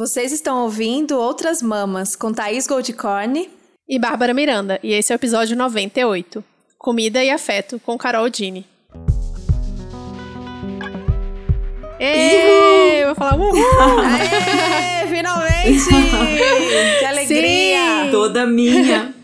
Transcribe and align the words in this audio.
Vocês 0.00 0.32
estão 0.32 0.62
ouvindo 0.62 1.18
Outras 1.18 1.60
Mamas 1.60 2.16
com 2.16 2.32
Thaís 2.32 2.66
Goldcorn 2.66 3.50
e 3.86 3.98
Bárbara 3.98 4.32
Miranda, 4.32 4.80
e 4.82 4.94
esse 4.94 5.12
é 5.12 5.14
o 5.14 5.18
episódio 5.18 5.54
98, 5.54 6.42
Comida 6.78 7.22
e 7.22 7.28
Afeto, 7.28 7.78
com 7.78 7.98
Carol 7.98 8.30
Dini. 8.30 8.64
Êêê, 11.98 13.04
vou 13.04 13.14
falar 13.14 13.36
uhul! 13.36 13.58
Aê, 14.00 15.06
finalmente! 15.06 15.84
que 16.98 17.04
alegria! 17.04 18.04
Sim. 18.06 18.10
Toda 18.10 18.46
minha. 18.46 19.19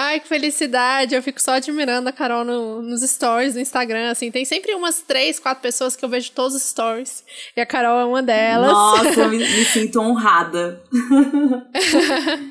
Ai, 0.00 0.20
que 0.20 0.28
felicidade! 0.28 1.16
Eu 1.16 1.22
fico 1.24 1.42
só 1.42 1.54
admirando 1.54 2.08
a 2.08 2.12
Carol 2.12 2.44
no, 2.44 2.80
nos 2.80 3.02
stories 3.02 3.54
do 3.54 3.60
Instagram, 3.60 4.12
assim. 4.12 4.30
Tem 4.30 4.44
sempre 4.44 4.72
umas 4.72 5.00
três, 5.00 5.40
quatro 5.40 5.60
pessoas 5.60 5.96
que 5.96 6.04
eu 6.04 6.08
vejo 6.08 6.30
todos 6.30 6.54
os 6.54 6.62
stories. 6.62 7.24
E 7.56 7.60
a 7.60 7.66
Carol 7.66 7.98
é 7.98 8.04
uma 8.04 8.22
delas. 8.22 8.70
Nossa, 8.70 9.22
eu 9.22 9.28
me, 9.28 9.38
me 9.42 9.64
sinto 9.64 9.98
honrada. 9.98 10.80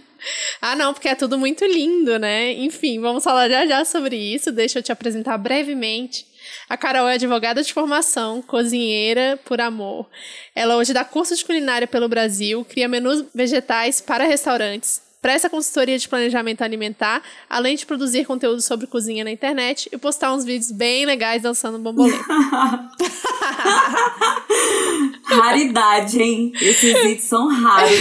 ah, 0.61 0.75
não, 0.75 0.93
porque 0.93 1.07
é 1.07 1.15
tudo 1.15 1.39
muito 1.39 1.63
lindo, 1.63 2.19
né? 2.19 2.51
Enfim, 2.51 2.99
vamos 2.99 3.23
falar 3.23 3.47
já 3.47 3.65
já 3.65 3.85
sobre 3.85 4.17
isso. 4.17 4.51
Deixa 4.51 4.79
eu 4.79 4.83
te 4.83 4.91
apresentar 4.91 5.37
brevemente. 5.37 6.27
A 6.67 6.75
Carol 6.75 7.07
é 7.07 7.13
advogada 7.13 7.63
de 7.63 7.73
formação, 7.73 8.41
cozinheira 8.41 9.39
por 9.45 9.61
amor. 9.61 10.05
Ela 10.53 10.75
hoje 10.75 10.91
dá 10.91 11.05
curso 11.05 11.33
de 11.33 11.45
culinária 11.45 11.87
pelo 11.87 12.09
Brasil, 12.09 12.65
cria 12.65 12.89
menus 12.89 13.23
vegetais 13.33 14.01
para 14.01 14.25
restaurantes, 14.25 15.06
presta 15.21 15.49
consultoria 15.49 15.97
de 15.97 16.07
planejamento 16.07 16.61
alimentar, 16.61 17.21
além 17.49 17.75
de 17.75 17.85
produzir 17.85 18.25
conteúdo 18.25 18.61
sobre 18.61 18.87
cozinha 18.87 19.23
na 19.23 19.31
internet 19.31 19.89
e 19.91 19.97
postar 19.97 20.33
uns 20.33 20.45
vídeos 20.45 20.71
bem 20.71 21.05
legais 21.05 21.41
dançando 21.41 21.79
bambolê. 21.79 22.17
Raridade, 25.25 26.21
hein? 26.21 26.51
Esses 26.61 26.93
vídeos 27.01 27.23
são 27.23 27.47
raros. 27.47 27.99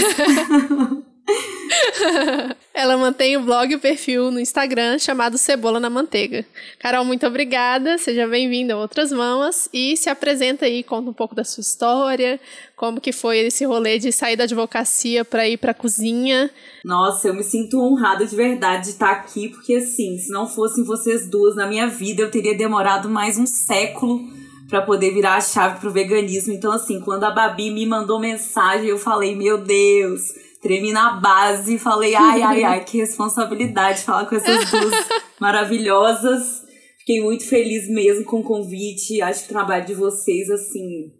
Ela 2.72 2.96
mantém 2.96 3.36
o 3.36 3.42
blog 3.42 3.72
e 3.72 3.76
o 3.76 3.80
perfil 3.80 4.30
no 4.30 4.38
Instagram 4.38 4.98
chamado 4.98 5.38
Cebola 5.38 5.80
na 5.80 5.90
Manteiga. 5.90 6.44
Carol, 6.78 7.04
muito 7.04 7.26
obrigada. 7.26 7.98
Seja 7.98 8.26
bem-vinda 8.26 8.74
a 8.74 8.78
Outras 8.78 9.10
Mamas 9.12 9.68
e 9.72 9.96
se 9.96 10.08
apresenta 10.08 10.66
aí, 10.66 10.82
conta 10.82 11.10
um 11.10 11.14
pouco 11.14 11.34
da 11.34 11.44
sua 11.44 11.62
história, 11.62 12.38
como 12.76 13.00
que 13.00 13.12
foi 13.12 13.38
esse 13.38 13.64
rolê 13.64 13.98
de 13.98 14.12
sair 14.12 14.36
da 14.36 14.44
advocacia 14.44 15.24
para 15.24 15.48
ir 15.48 15.56
para 15.56 15.72
a 15.72 15.74
cozinha. 15.74 16.50
Nossa, 16.84 17.28
eu 17.28 17.34
me 17.34 17.42
sinto 17.42 17.80
honrada 17.80 18.26
de 18.26 18.36
verdade 18.36 18.84
de 18.84 18.90
estar 18.90 19.10
aqui, 19.10 19.48
porque 19.48 19.76
assim, 19.76 20.18
se 20.18 20.30
não 20.30 20.46
fossem 20.46 20.84
vocês 20.84 21.28
duas 21.28 21.56
na 21.56 21.66
minha 21.66 21.86
vida, 21.86 22.22
eu 22.22 22.30
teria 22.30 22.56
demorado 22.56 23.08
mais 23.08 23.38
um 23.38 23.46
século 23.46 24.20
para 24.68 24.82
poder 24.82 25.14
virar 25.14 25.36
a 25.36 25.40
chave 25.40 25.80
pro 25.80 25.92
veganismo. 25.92 26.52
Então 26.52 26.72
assim, 26.72 27.00
quando 27.00 27.24
a 27.24 27.30
Babi 27.30 27.70
me 27.70 27.86
mandou 27.86 28.20
mensagem, 28.20 28.88
eu 28.88 28.98
falei: 28.98 29.34
"Meu 29.34 29.58
Deus, 29.58 30.34
tremi 30.66 30.92
na 30.92 31.12
base 31.20 31.76
e 31.76 31.78
falei, 31.78 32.16
ai, 32.16 32.42
ai, 32.42 32.64
ai, 32.64 32.84
que 32.84 32.98
responsabilidade 32.98 34.02
falar 34.02 34.26
com 34.26 34.34
essas 34.34 34.68
duas 34.68 34.94
maravilhosas. 35.40 36.64
Fiquei 36.98 37.22
muito 37.22 37.46
feliz 37.46 37.88
mesmo 37.88 38.24
com 38.24 38.40
o 38.40 38.42
convite. 38.42 39.22
Acho 39.22 39.42
que 39.42 39.46
o 39.46 39.54
trabalho 39.54 39.86
de 39.86 39.94
vocês, 39.94 40.50
assim, 40.50 41.12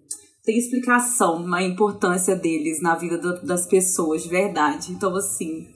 tem 0.45 0.59
explicação 0.59 1.47
a 1.55 1.63
importância 1.63 2.35
deles 2.35 2.83
na 2.83 2.97
vida 2.97 3.19
das 3.19 3.67
pessoas, 3.67 4.25
de 4.25 4.29
verdade. 4.29 4.91
Então, 4.91 5.15
assim, 5.15 5.69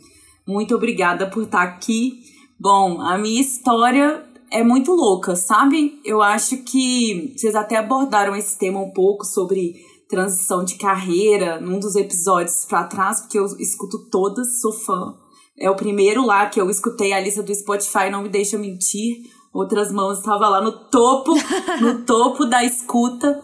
muito 0.44 0.74
obrigada 0.74 1.30
por 1.30 1.44
estar 1.44 1.62
aqui. 1.62 2.22
Bom, 2.58 3.00
a 3.00 3.16
minha 3.16 3.40
história 3.40 4.24
é 4.50 4.64
muito 4.64 4.92
louca, 4.92 5.36
sabe? 5.36 6.00
Eu 6.04 6.20
acho 6.20 6.64
que 6.64 7.32
vocês 7.36 7.54
até 7.54 7.76
abordaram 7.76 8.34
esse 8.34 8.58
tema 8.58 8.80
um 8.80 8.90
pouco 8.90 9.24
sobre 9.24 9.76
transição 10.10 10.64
de 10.64 10.74
carreira 10.74 11.60
num 11.60 11.78
dos 11.78 11.94
episódios 11.94 12.66
para 12.66 12.84
trás, 12.84 13.20
porque 13.20 13.38
eu 13.38 13.46
escuto 13.58 14.10
todas, 14.10 14.60
sou 14.60 14.72
fã. 14.72 15.14
É 15.58 15.70
o 15.70 15.76
primeiro 15.76 16.26
lá 16.26 16.46
que 16.46 16.60
eu 16.60 16.68
escutei 16.68 17.12
a 17.12 17.20
lista 17.20 17.42
do 17.42 17.54
Spotify, 17.54 18.10
não 18.10 18.22
me 18.22 18.28
deixa 18.28 18.58
mentir. 18.58 19.18
Outras 19.52 19.92
mãos 19.92 20.18
estava 20.18 20.48
lá 20.48 20.60
no 20.60 20.72
topo, 20.72 21.34
no 21.80 22.02
topo 22.04 22.44
da 22.44 22.64
escuta. 22.64 23.40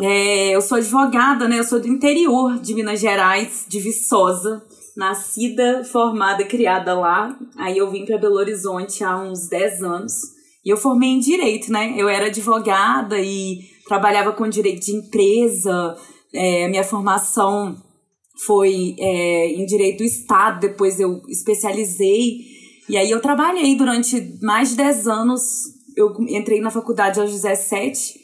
É, 0.00 0.50
eu 0.50 0.60
sou 0.60 0.78
advogada, 0.78 1.46
né? 1.46 1.58
Eu 1.58 1.64
sou 1.64 1.78
do 1.78 1.88
interior 1.88 2.58
de 2.58 2.74
Minas 2.74 3.00
Gerais, 3.00 3.66
de 3.68 3.78
Viçosa. 3.78 4.62
Nascida, 4.96 5.84
formada, 5.84 6.44
criada 6.44 6.98
lá. 6.98 7.38
Aí 7.56 7.78
eu 7.78 7.90
vim 7.90 8.04
para 8.04 8.18
Belo 8.18 8.36
Horizonte 8.36 9.04
há 9.04 9.16
uns 9.16 9.48
10 9.48 9.82
anos. 9.82 10.12
E 10.64 10.70
eu 10.70 10.76
formei 10.76 11.10
em 11.10 11.18
direito, 11.18 11.70
né? 11.70 11.94
Eu 11.96 12.08
era 12.08 12.26
advogada 12.26 13.18
e 13.18 13.71
trabalhava 13.86 14.32
com 14.32 14.48
direito 14.48 14.84
de 14.84 14.92
empresa, 14.92 15.96
é, 16.32 16.68
minha 16.68 16.84
formação 16.84 17.76
foi 18.46 18.96
é, 18.98 19.48
em 19.52 19.64
direito 19.66 19.98
do 19.98 20.04
Estado, 20.04 20.60
depois 20.60 20.98
eu 20.98 21.20
especializei. 21.28 22.52
E 22.88 22.96
aí 22.96 23.10
eu 23.10 23.20
trabalhei 23.20 23.76
durante 23.76 24.38
mais 24.42 24.70
de 24.70 24.76
10 24.76 25.06
anos. 25.06 25.42
Eu 25.96 26.14
entrei 26.28 26.60
na 26.60 26.70
faculdade 26.70 27.20
aos 27.20 27.30
17 27.30 28.14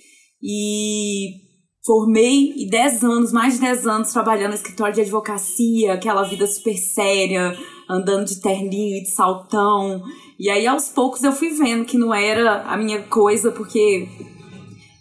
e 0.42 1.48
formei 1.84 2.54
e 2.56 2.68
10 2.68 3.04
anos, 3.04 3.32
mais 3.32 3.54
de 3.54 3.60
10 3.60 3.86
anos 3.86 4.12
trabalhando 4.12 4.50
no 4.50 4.56
escritório 4.56 4.94
de 4.94 5.00
advocacia, 5.02 5.94
aquela 5.94 6.22
vida 6.22 6.46
super 6.46 6.76
séria, 6.76 7.56
andando 7.88 8.26
de 8.26 8.40
terninho 8.40 8.98
e 8.98 9.02
de 9.02 9.10
saltão. 9.10 10.02
E 10.38 10.50
aí 10.50 10.66
aos 10.66 10.88
poucos 10.88 11.22
eu 11.22 11.32
fui 11.32 11.50
vendo 11.50 11.84
que 11.84 11.98
não 11.98 12.14
era 12.14 12.62
a 12.62 12.76
minha 12.76 13.02
coisa, 13.04 13.50
porque 13.52 14.08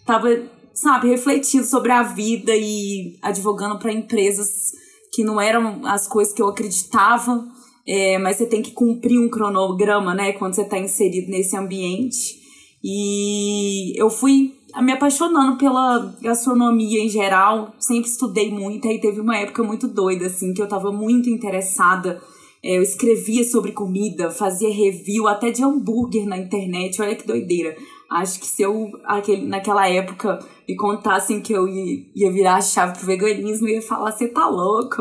tava, 0.08 0.28
sabe, 0.72 1.10
refletindo 1.10 1.66
sobre 1.66 1.92
a 1.92 2.02
vida 2.02 2.56
e 2.56 3.18
advogando 3.20 3.78
para 3.78 3.92
empresas 3.92 4.72
que 5.12 5.22
não 5.22 5.38
eram 5.38 5.84
as 5.84 6.08
coisas 6.08 6.32
que 6.32 6.40
eu 6.40 6.48
acreditava, 6.48 7.46
é, 7.86 8.16
mas 8.16 8.38
você 8.38 8.46
tem 8.46 8.62
que 8.62 8.70
cumprir 8.70 9.20
um 9.20 9.28
cronograma, 9.28 10.14
né, 10.14 10.32
quando 10.32 10.54
você 10.54 10.62
está 10.62 10.78
inserido 10.78 11.30
nesse 11.30 11.54
ambiente. 11.54 12.38
E 12.82 14.00
eu 14.00 14.08
fui 14.08 14.54
me 14.80 14.92
apaixonando 14.92 15.58
pela 15.58 16.16
gastronomia 16.22 17.04
em 17.04 17.08
geral, 17.10 17.74
sempre 17.78 18.08
estudei 18.08 18.50
muito, 18.50 18.88
aí 18.88 18.98
teve 18.98 19.20
uma 19.20 19.36
época 19.36 19.62
muito 19.62 19.88
doida, 19.88 20.26
assim, 20.26 20.54
que 20.54 20.62
eu 20.62 20.66
estava 20.66 20.90
muito 20.90 21.28
interessada. 21.28 22.18
É, 22.64 22.78
eu 22.78 22.82
escrevia 22.82 23.44
sobre 23.44 23.72
comida, 23.72 24.30
fazia 24.30 24.72
review 24.72 25.28
até 25.28 25.50
de 25.50 25.62
hambúrguer 25.62 26.26
na 26.26 26.38
internet, 26.38 27.00
olha 27.02 27.14
que 27.14 27.26
doideira. 27.26 27.76
Acho 28.10 28.40
que 28.40 28.46
se 28.46 28.62
eu, 28.62 28.90
aquele, 29.04 29.46
naquela 29.46 29.86
época, 29.86 30.38
me 30.66 30.74
contassem 30.76 31.42
que 31.42 31.52
eu 31.52 31.68
ia, 31.68 32.06
ia 32.14 32.32
virar 32.32 32.56
a 32.56 32.60
chave 32.62 32.96
pro 32.96 33.06
veganismo, 33.06 33.68
eu 33.68 33.74
ia 33.74 33.82
falar, 33.82 34.12
você 34.12 34.28
tá 34.28 34.48
louco? 34.48 34.96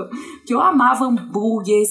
Que 0.45 0.53
eu 0.53 0.59
amava 0.59 1.05
hambúrguer, 1.05 1.83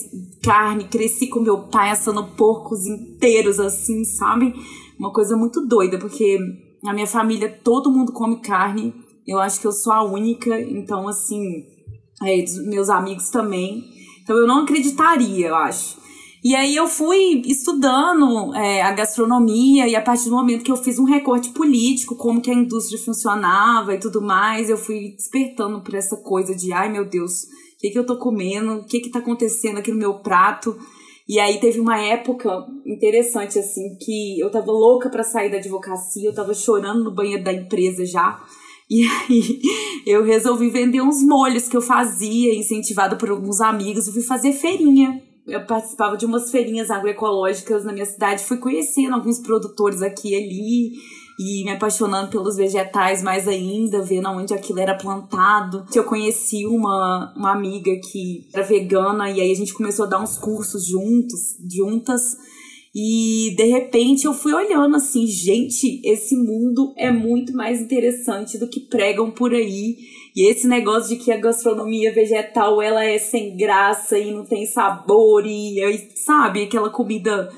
carne, 0.43 0.85
cresci 0.85 1.29
com 1.29 1.41
meu 1.41 1.69
pai 1.69 1.91
assando 1.91 2.23
porcos 2.37 2.87
inteiros, 2.87 3.59
assim, 3.59 4.05
sabe? 4.05 4.55
Uma 4.99 5.11
coisa 5.11 5.37
muito 5.39 5.67
doida, 5.67 5.99
porque 5.99 6.39
na 6.83 6.93
minha 6.93 7.07
família 7.07 7.61
todo 7.65 7.91
mundo 7.91 8.13
come 8.13 8.41
carne, 8.43 8.95
eu 9.27 9.39
acho 9.39 9.59
que 9.59 9.67
eu 9.67 9.73
sou 9.73 9.95
a 9.95 10.05
única, 10.05 10.61
então, 10.61 11.09
assim, 11.09 11.65
é, 12.23 12.45
meus 12.67 12.91
amigos 12.91 13.31
também. 13.31 13.85
Então 14.23 14.37
eu 14.37 14.47
não 14.47 14.65
acreditaria, 14.65 15.49
eu 15.49 15.57
acho. 15.57 15.97
E 16.47 16.55
aí 16.55 16.77
eu 16.77 16.87
fui 16.87 17.43
estudando 17.45 18.55
é, 18.55 18.81
a 18.81 18.93
gastronomia 18.93 19.89
e 19.89 19.97
a 19.97 20.01
partir 20.01 20.27
do 20.27 20.37
momento 20.37 20.63
que 20.63 20.71
eu 20.71 20.77
fiz 20.77 20.97
um 20.97 21.03
recorte 21.03 21.51
político, 21.51 22.15
como 22.15 22.41
que 22.41 22.49
a 22.49 22.55
indústria 22.55 23.03
funcionava 23.05 23.93
e 23.93 23.99
tudo 23.99 24.23
mais, 24.23 24.71
eu 24.71 24.77
fui 24.77 25.17
despertando 25.17 25.83
por 25.83 25.93
essa 25.97 26.17
coisa 26.19 26.55
de, 26.55 26.73
ai 26.73 26.89
meu 26.89 27.05
Deus, 27.05 27.43
o 27.43 27.81
que, 27.81 27.91
que 27.91 27.99
eu 27.99 28.07
tô 28.07 28.17
comendo, 28.17 28.75
o 28.75 28.87
que 28.87 29.01
que 29.01 29.11
tá 29.11 29.19
acontecendo 29.19 29.79
aqui 29.79 29.91
no 29.91 29.99
meu 29.99 30.21
prato. 30.21 30.79
E 31.29 31.41
aí 31.41 31.59
teve 31.59 31.81
uma 31.81 31.99
época 31.99 32.65
interessante, 32.87 33.59
assim, 33.59 33.99
que 34.01 34.39
eu 34.39 34.49
tava 34.49 34.71
louca 34.71 35.11
para 35.11 35.25
sair 35.25 35.51
da 35.51 35.57
advocacia, 35.57 36.29
eu 36.29 36.33
tava 36.33 36.55
chorando 36.55 37.03
no 37.03 37.13
banheiro 37.13 37.43
da 37.43 37.53
empresa 37.53 38.07
já. 38.07 38.41
E 38.89 39.03
aí 39.03 39.61
eu 40.07 40.23
resolvi 40.23 40.71
vender 40.71 41.01
uns 41.01 41.25
molhos 41.25 41.67
que 41.67 41.77
eu 41.77 41.83
fazia, 41.83 42.55
incentivada 42.55 43.17
por 43.17 43.31
alguns 43.31 43.61
amigos, 43.61 44.07
eu 44.07 44.13
fui 44.13 44.23
fazer 44.23 44.53
feirinha 44.53 45.26
eu 45.47 45.65
participava 45.65 46.17
de 46.17 46.27
umas 46.27 46.51
feirinhas 46.51 46.91
agroecológicas 46.91 47.85
na 47.85 47.93
minha 47.93 48.07
cidade, 48.07 48.45
fui 48.45 48.59
conhecendo 48.59 49.15
alguns 49.15 49.39
produtores 49.39 50.03
aqui 50.03 50.31
e 50.31 50.35
ali 50.35 50.93
e 51.39 51.65
me 51.65 51.71
apaixonando 51.71 52.31
pelos 52.31 52.57
vegetais 52.57 53.23
mais 53.23 53.47
ainda, 53.47 54.03
vendo 54.03 54.29
onde 54.31 54.55
aquilo 54.55 54.81
era 54.81 54.95
plantado. 54.95 55.85
Eu 55.95 56.05
conheci 56.05 56.67
uma, 56.67 57.33
uma 57.37 57.53
amiga 57.53 57.91
que 58.11 58.49
era 58.53 58.63
vegana 58.63 59.31
e 59.31 59.41
aí 59.41 59.53
a 59.53 59.55
gente 59.55 59.75
começou 59.75 60.07
a 60.07 60.09
dar 60.09 60.23
uns 60.23 60.39
cursos 60.39 60.87
juntos, 60.87 61.57
juntas. 61.71 62.37
E 62.95 63.55
de 63.55 63.65
repente 63.65 64.25
eu 64.25 64.33
fui 64.33 64.55
olhando 64.55 64.97
assim, 64.97 65.27
gente, 65.27 66.01
esse 66.03 66.35
mundo 66.35 66.95
é 66.97 67.11
muito 67.13 67.53
mais 67.53 67.83
interessante 67.83 68.57
do 68.57 68.67
que 68.67 68.81
pregam 68.81 69.31
por 69.31 69.53
aí. 69.53 69.99
E 70.37 70.51
esse 70.51 70.69
negócio 70.69 71.17
de 71.17 71.25
que 71.25 71.33
a 71.33 71.41
gastronomia 71.41 72.13
vegetal 72.13 72.83
ela 72.83 73.03
é 73.03 73.19
sem 73.19 73.57
graça 73.57 74.19
e 74.19 74.31
não 74.31 74.45
tem 74.45 74.67
sabor 74.67 75.47
e 75.47 75.81
sabe, 76.15 76.65
aquela 76.65 76.91
comida 76.91 77.51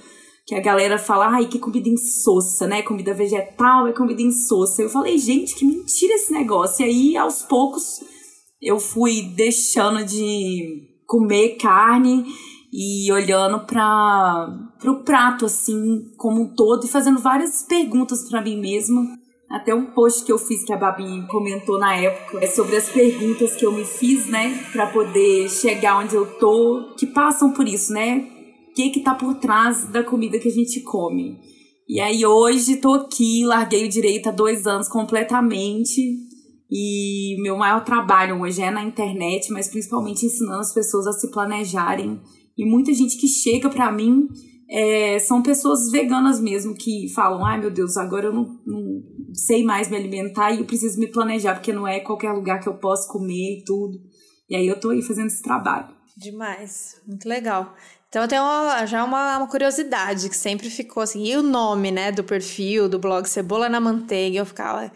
que 0.46 0.54
a 0.54 0.60
galera 0.60 0.96
fala, 0.96 1.26
ai, 1.26 1.46
que 1.46 1.58
comida 1.58 1.88
insossa, 1.88 2.68
né? 2.68 2.82
Comida 2.82 3.12
vegetal 3.12 3.88
é 3.88 3.92
comida 3.92 4.22
insossa. 4.22 4.80
Eu 4.80 4.88
falei, 4.88 5.18
gente, 5.18 5.56
que 5.56 5.64
mentira 5.64 6.14
esse 6.14 6.32
negócio. 6.32 6.86
E 6.86 6.88
aí, 6.88 7.16
aos 7.16 7.42
poucos, 7.42 8.00
eu 8.62 8.78
fui 8.78 9.22
deixando 9.34 10.04
de 10.04 10.88
comer 11.04 11.56
carne 11.56 12.24
e 12.72 13.10
olhando 13.12 13.66
para 13.66 14.70
o 14.84 15.02
prato 15.02 15.46
assim 15.46 16.12
como 16.16 16.42
um 16.42 16.54
todo 16.54 16.86
e 16.86 16.88
fazendo 16.88 17.18
várias 17.18 17.64
perguntas 17.64 18.28
para 18.28 18.40
mim 18.40 18.58
mesma. 18.58 19.17
Até 19.50 19.74
um 19.74 19.86
post 19.86 20.24
que 20.24 20.32
eu 20.32 20.38
fiz 20.38 20.62
que 20.62 20.72
a 20.72 20.76
Babi 20.76 21.26
comentou 21.26 21.78
na 21.78 21.96
época 21.96 22.44
é 22.44 22.46
sobre 22.46 22.76
as 22.76 22.90
perguntas 22.90 23.56
que 23.56 23.64
eu 23.64 23.72
me 23.72 23.84
fiz, 23.84 24.26
né, 24.26 24.62
para 24.72 24.88
poder 24.88 25.48
chegar 25.48 25.98
onde 25.98 26.14
eu 26.14 26.26
tô, 26.38 26.94
que 26.98 27.06
passam 27.06 27.52
por 27.52 27.66
isso, 27.66 27.92
né? 27.92 28.28
O 28.70 28.74
que 28.74 28.90
que 28.90 29.00
tá 29.00 29.14
por 29.14 29.34
trás 29.36 29.88
da 29.88 30.04
comida 30.04 30.38
que 30.38 30.48
a 30.48 30.52
gente 30.52 30.80
come? 30.82 31.40
E 31.88 31.98
aí 31.98 32.26
hoje 32.26 32.76
tô 32.76 32.92
aqui, 32.92 33.44
larguei 33.46 33.86
o 33.86 33.88
direito 33.88 34.28
há 34.28 34.32
dois 34.32 34.66
anos 34.66 34.88
completamente 34.88 36.28
e 36.70 37.34
meu 37.40 37.56
maior 37.56 37.82
trabalho 37.82 38.42
hoje 38.42 38.60
é 38.60 38.70
na 38.70 38.84
internet, 38.84 39.50
mas 39.50 39.68
principalmente 39.68 40.26
ensinando 40.26 40.60
as 40.60 40.74
pessoas 40.74 41.06
a 41.06 41.12
se 41.12 41.30
planejarem. 41.30 42.20
E 42.58 42.66
muita 42.66 42.92
gente 42.92 43.16
que 43.16 43.26
chega 43.26 43.70
para 43.70 43.90
mim 43.90 44.28
é, 44.70 45.18
são 45.18 45.42
pessoas 45.42 45.90
veganas 45.90 46.40
mesmo 46.40 46.74
que 46.74 47.08
falam: 47.14 47.44
ai 47.44 47.58
meu 47.58 47.70
Deus, 47.70 47.96
agora 47.96 48.26
eu 48.26 48.32
não, 48.32 48.60
não, 48.66 49.02
sei 49.32 49.64
mais 49.64 49.88
me 49.88 49.96
alimentar 49.96 50.52
e 50.52 50.58
eu 50.58 50.66
preciso 50.66 50.98
me 51.00 51.10
planejar, 51.10 51.54
porque 51.54 51.72
não 51.72 51.86
é 51.86 52.00
qualquer 52.00 52.32
lugar 52.32 52.60
que 52.60 52.68
eu 52.68 52.74
posso 52.74 53.08
comer 53.08 53.60
e 53.60 53.64
tudo. 53.64 53.98
E 54.48 54.56
aí 54.56 54.66
eu 54.66 54.78
tô 54.78 54.90
aí 54.90 55.02
fazendo 55.02 55.28
esse 55.28 55.42
trabalho. 55.42 55.96
Demais, 56.16 57.00
muito 57.06 57.28
legal. 57.28 57.74
Então 58.08 58.22
eu 58.22 58.28
tenho 58.28 58.42
uma, 58.42 58.86
já 58.86 59.04
uma, 59.04 59.36
uma, 59.36 59.46
curiosidade 59.46 60.28
que 60.28 60.36
sempre 60.36 60.70
ficou 60.70 61.02
assim, 61.02 61.24
e 61.24 61.36
o 61.36 61.42
nome, 61.42 61.90
né, 61.90 62.10
do 62.10 62.24
perfil, 62.24 62.88
do 62.88 62.98
blog 62.98 63.26
Cebola 63.26 63.68
na 63.68 63.78
Manteiga, 63.78 64.38
eu 64.38 64.46
ficava, 64.46 64.90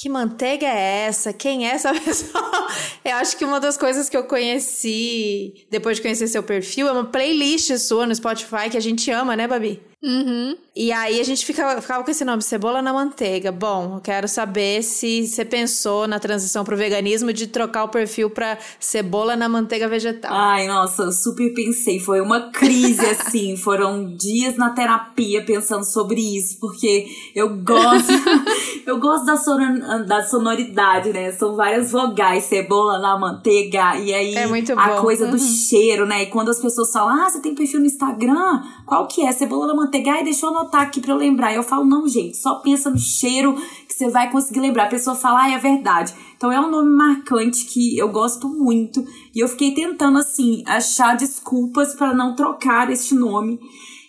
que 0.00 0.08
manteiga 0.08 0.66
é 0.66 1.06
essa? 1.06 1.32
Quem 1.32 1.66
é 1.66 1.72
essa 1.72 1.92
pessoa? 1.98 2.68
eu 3.04 3.16
acho 3.16 3.36
que 3.36 3.44
uma 3.44 3.58
das 3.58 3.76
coisas 3.76 4.08
que 4.08 4.16
eu 4.16 4.24
conheci 4.24 5.66
depois 5.70 5.96
de 5.96 6.02
conhecer 6.02 6.28
seu 6.28 6.42
perfil 6.42 6.86
é 6.86 6.92
uma 6.92 7.04
playlist 7.04 7.76
sua 7.78 8.06
no 8.06 8.14
Spotify 8.14 8.70
que 8.70 8.76
a 8.76 8.80
gente 8.80 9.10
ama, 9.10 9.34
né, 9.34 9.48
Babi? 9.48 9.82
Uhum. 10.00 10.56
E 10.76 10.92
aí 10.92 11.18
a 11.18 11.24
gente 11.24 11.44
ficava, 11.44 11.80
ficava 11.82 12.04
com 12.04 12.10
esse 12.10 12.24
nome, 12.24 12.40
Cebola 12.40 12.80
na 12.80 12.92
Manteiga. 12.92 13.50
Bom, 13.50 13.96
eu 13.96 14.00
quero 14.00 14.28
saber 14.28 14.80
se 14.84 15.26
você 15.26 15.44
pensou 15.44 16.06
na 16.06 16.20
transição 16.20 16.64
pro 16.64 16.76
veganismo 16.76 17.32
de 17.32 17.48
trocar 17.48 17.82
o 17.82 17.88
perfil 17.88 18.30
pra 18.30 18.56
Cebola 18.78 19.34
na 19.34 19.48
Manteiga 19.48 19.88
Vegetal. 19.88 20.30
Ai, 20.32 20.68
nossa, 20.68 21.02
eu 21.02 21.12
super 21.12 21.52
pensei. 21.52 21.98
Foi 21.98 22.20
uma 22.20 22.52
crise, 22.52 23.04
assim. 23.10 23.56
Foram 23.56 24.14
dias 24.14 24.56
na 24.56 24.70
terapia 24.70 25.44
pensando 25.44 25.82
sobre 25.82 26.20
isso, 26.20 26.60
porque 26.60 27.06
eu 27.34 27.56
gosto. 27.56 28.12
eu 28.86 29.00
gosto 29.00 29.26
da, 29.26 29.36
sonor, 29.36 30.04
da 30.06 30.22
sonoridade, 30.22 31.12
né? 31.12 31.32
São 31.32 31.56
várias 31.56 31.90
vogais, 31.90 32.44
cebola 32.44 33.00
na 33.00 33.18
manteiga. 33.18 33.96
E 33.96 34.14
aí 34.14 34.36
é 34.36 34.46
muito 34.46 34.72
a 34.78 35.00
coisa 35.00 35.24
uhum. 35.24 35.32
do 35.32 35.38
cheiro, 35.40 36.06
né? 36.06 36.22
E 36.22 36.26
quando 36.26 36.50
as 36.50 36.60
pessoas 36.60 36.92
falam, 36.92 37.20
ah, 37.20 37.28
você 37.28 37.40
tem 37.42 37.52
perfil 37.52 37.80
no 37.80 37.86
Instagram? 37.86 38.62
Qual 38.86 39.08
que 39.08 39.26
é? 39.26 39.32
Cebola 39.32 39.66
na 39.66 39.74
manteiga 39.74 39.87
manteiga. 39.88 40.12
Ai, 40.12 40.24
deixa 40.24 40.46
eu 40.46 40.50
anotar 40.50 40.82
aqui 40.82 41.00
pra 41.00 41.12
eu 41.12 41.16
lembrar. 41.16 41.54
Eu 41.54 41.62
falo, 41.62 41.84
não, 41.84 42.06
gente, 42.06 42.36
só 42.36 42.56
pensa 42.56 42.90
no 42.90 42.98
cheiro 42.98 43.54
que 43.88 43.94
você 43.94 44.08
vai 44.08 44.30
conseguir 44.30 44.60
lembrar. 44.60 44.84
A 44.84 44.88
pessoa 44.88 45.16
fala, 45.16 45.40
ai, 45.40 45.54
é 45.54 45.58
verdade. 45.58 46.14
Então 46.36 46.52
é 46.52 46.60
um 46.60 46.70
nome 46.70 46.90
marcante 46.90 47.64
que 47.64 47.98
eu 47.98 48.08
gosto 48.10 48.48
muito. 48.48 49.04
E 49.34 49.40
eu 49.40 49.48
fiquei 49.48 49.74
tentando, 49.74 50.18
assim, 50.18 50.62
achar 50.66 51.16
desculpas 51.16 51.94
para 51.94 52.14
não 52.14 52.36
trocar 52.36 52.90
este 52.90 53.14
nome. 53.14 53.58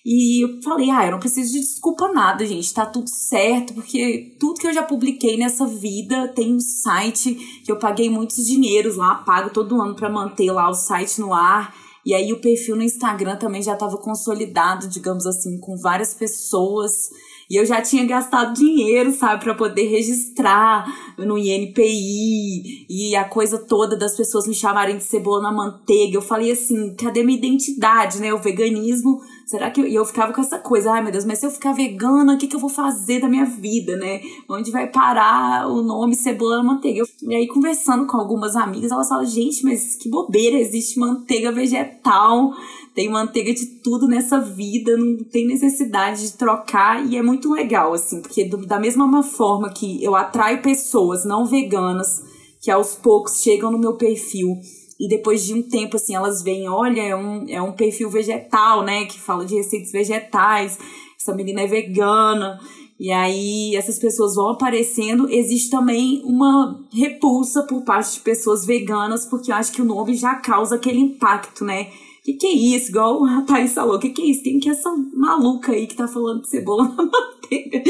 E 0.06 0.44
eu 0.44 0.62
falei, 0.62 0.90
ah, 0.90 1.06
eu 1.06 1.12
não 1.12 1.20
preciso 1.20 1.52
de 1.52 1.60
desculpa 1.60 2.12
nada, 2.12 2.46
gente, 2.46 2.74
tá 2.74 2.86
tudo 2.86 3.10
certo, 3.10 3.74
porque 3.74 4.36
tudo 4.40 4.60
que 4.60 4.66
eu 4.66 4.74
já 4.74 4.82
publiquei 4.82 5.38
nessa 5.38 5.68
vida 5.68 6.30
tem 6.30 6.56
um 6.56 6.60
site 6.60 7.36
que 7.64 7.72
eu 7.72 7.78
paguei 7.78 8.10
muitos 8.10 8.38
dinheiros 8.46 8.96
lá, 8.96 9.16
pago 9.16 9.50
todo 9.50 9.80
ano 9.80 9.94
para 9.94 10.10
manter 10.10 10.52
lá 10.52 10.70
o 10.70 10.74
site 10.74 11.20
no 11.20 11.34
ar. 11.34 11.76
E 12.10 12.14
aí 12.16 12.34
o 12.34 12.42
perfil 12.42 12.76
no 12.76 12.82
Instagram 12.82 13.36
também 13.36 13.62
já 13.62 13.74
estava 13.74 13.96
consolidado, 13.96 14.88
digamos 14.88 15.28
assim, 15.28 15.60
com 15.60 15.78
várias 15.78 16.12
pessoas. 16.12 17.12
E 17.48 17.56
eu 17.56 17.64
já 17.64 17.84
tinha 17.84 18.04
gastado 18.04 18.56
dinheiro, 18.56 19.12
sabe, 19.12 19.44
para 19.44 19.54
poder 19.54 19.88
registrar 19.88 20.88
no 21.20 21.38
INPI 21.38 22.88
e 22.90 23.16
a 23.16 23.26
coisa 23.26 23.60
toda 23.60 23.96
das 23.96 24.18
pessoas 24.18 24.48
me 24.48 24.56
chamarem 24.56 24.98
de 24.98 25.04
cebola 25.04 25.44
na 25.44 25.52
manteiga. 25.52 26.18
Eu 26.18 26.22
falei 26.24 26.52
assim, 26.52 26.96
cadê 26.96 27.22
minha 27.22 27.38
identidade, 27.38 28.20
né? 28.20 28.34
O 28.34 28.40
veganismo 28.40 29.22
será 29.50 29.72
que. 29.72 29.82
Eu, 29.82 29.88
e 29.88 29.96
eu 29.96 30.06
ficava 30.06 30.32
com 30.32 30.42
essa 30.42 30.60
coisa, 30.60 30.92
ai 30.92 31.02
meu 31.02 31.12
Deus, 31.12 31.26
mas 31.26 31.40
se 31.40 31.46
eu 31.46 31.52
ficar 31.52 31.74
vegana, 31.74 32.34
o 32.34 32.38
que, 32.38 32.48
que 32.48 32.56
eu 32.56 32.60
vou 32.60 32.70
fazer 32.70 33.20
da 33.20 33.28
minha 33.28 33.46
vida, 33.46 33.98
né? 33.98 34.22
Onde 34.48 34.70
vai 34.70 34.88
parar 34.88 35.68
o 35.68 35.82
nome 35.82 36.16
cebola 36.16 36.58
na 36.58 36.64
manteiga? 36.64 37.04
E 37.22 37.36
aí, 37.36 37.48
conversando 37.48 38.06
com 38.06 38.18
algumas 38.18 38.56
amigas, 38.56 38.92
elas 38.92 39.10
falam, 39.10 39.26
gente, 39.26 39.64
mas 39.64 39.96
que 39.96 40.10
bobeira, 40.10 40.58
existe 40.58 41.00
manteiga 41.00 41.52
vegetal, 41.52 42.54
tem 42.94 43.10
manteiga 43.10 43.54
de 43.54 43.66
tudo 43.82 44.08
nessa 44.08 44.40
vida, 44.40 44.96
não 44.96 45.24
tem 45.24 45.48
necessidade 45.48 46.22
de 46.22 46.38
trocar, 46.38 47.06
e 47.06 47.18
é 47.18 47.22
muito 47.24 47.52
legal, 47.52 47.94
assim, 47.94 48.22
porque 48.22 48.46
do, 48.46 48.58
da 48.66 48.80
mesma 48.80 49.24
forma 49.24 49.74
que 49.74 50.04
eu 50.04 50.16
atraio 50.16 50.62
pessoas 50.62 51.26
não 51.26 51.46
veganas 51.46 52.24
que 52.62 52.70
aos 52.70 52.94
poucos 52.96 53.42
chegam 53.42 53.72
no 53.72 53.80
meu 53.80 53.94
perfil 53.94 54.58
e 55.00 55.08
depois 55.08 55.46
de 55.46 55.54
um 55.54 55.64
tempo, 55.64 55.96
assim, 55.96 56.14
elas 56.14 56.44
veem, 56.44 56.68
olha, 56.68 57.02
é 57.02 57.16
um, 57.16 57.46
é 57.48 57.62
um 57.62 57.72
perfil 57.72 58.10
vegetal, 58.10 58.84
né? 58.84 59.06
Que 59.06 59.18
fala 59.18 59.46
de 59.46 59.56
receitas 59.56 59.92
vegetais, 59.92 60.78
essa 61.18 61.34
menina 61.34 61.62
é 61.62 61.68
vegana. 61.68 62.60
E 63.00 63.10
aí 63.14 63.78
essas 63.78 63.98
pessoas 63.98 64.36
vão 64.36 64.50
aparecendo. 64.50 65.30
Existe 65.30 65.70
também 65.70 66.22
uma 66.26 66.86
repulsa 66.92 67.64
por 67.64 67.84
parte 67.84 68.16
de 68.16 68.20
pessoas 68.20 68.66
veganas, 68.66 69.26
porque 69.26 69.52
eu 69.52 69.56
acho 69.56 69.72
que 69.72 69.82
o 69.82 69.86
nome 69.86 70.16
já 70.16 70.36
causa 70.36 70.76
aquele 70.76 71.00
impacto, 71.00 71.64
né? 71.64 71.84
O 72.20 72.24
que, 72.24 72.34
que 72.34 72.48
é 72.48 72.52
isso? 72.52 72.90
Igual 72.90 73.24
a 73.26 73.42
Thaís 73.44 73.74
falou, 73.74 73.96
o 73.96 74.00
que, 74.00 74.10
que 74.10 74.22
é 74.22 74.26
isso? 74.26 74.44
Quem 74.44 74.60
que 74.60 74.68
é 74.68 74.74
essa 74.74 74.94
maluca 75.16 75.72
aí 75.72 75.88
que 75.88 75.96
tá 75.96 76.10
falando 76.10 76.42
de 76.42 76.50
cebola 76.50 76.84
na 76.90 77.06
manteiga? 77.08 77.82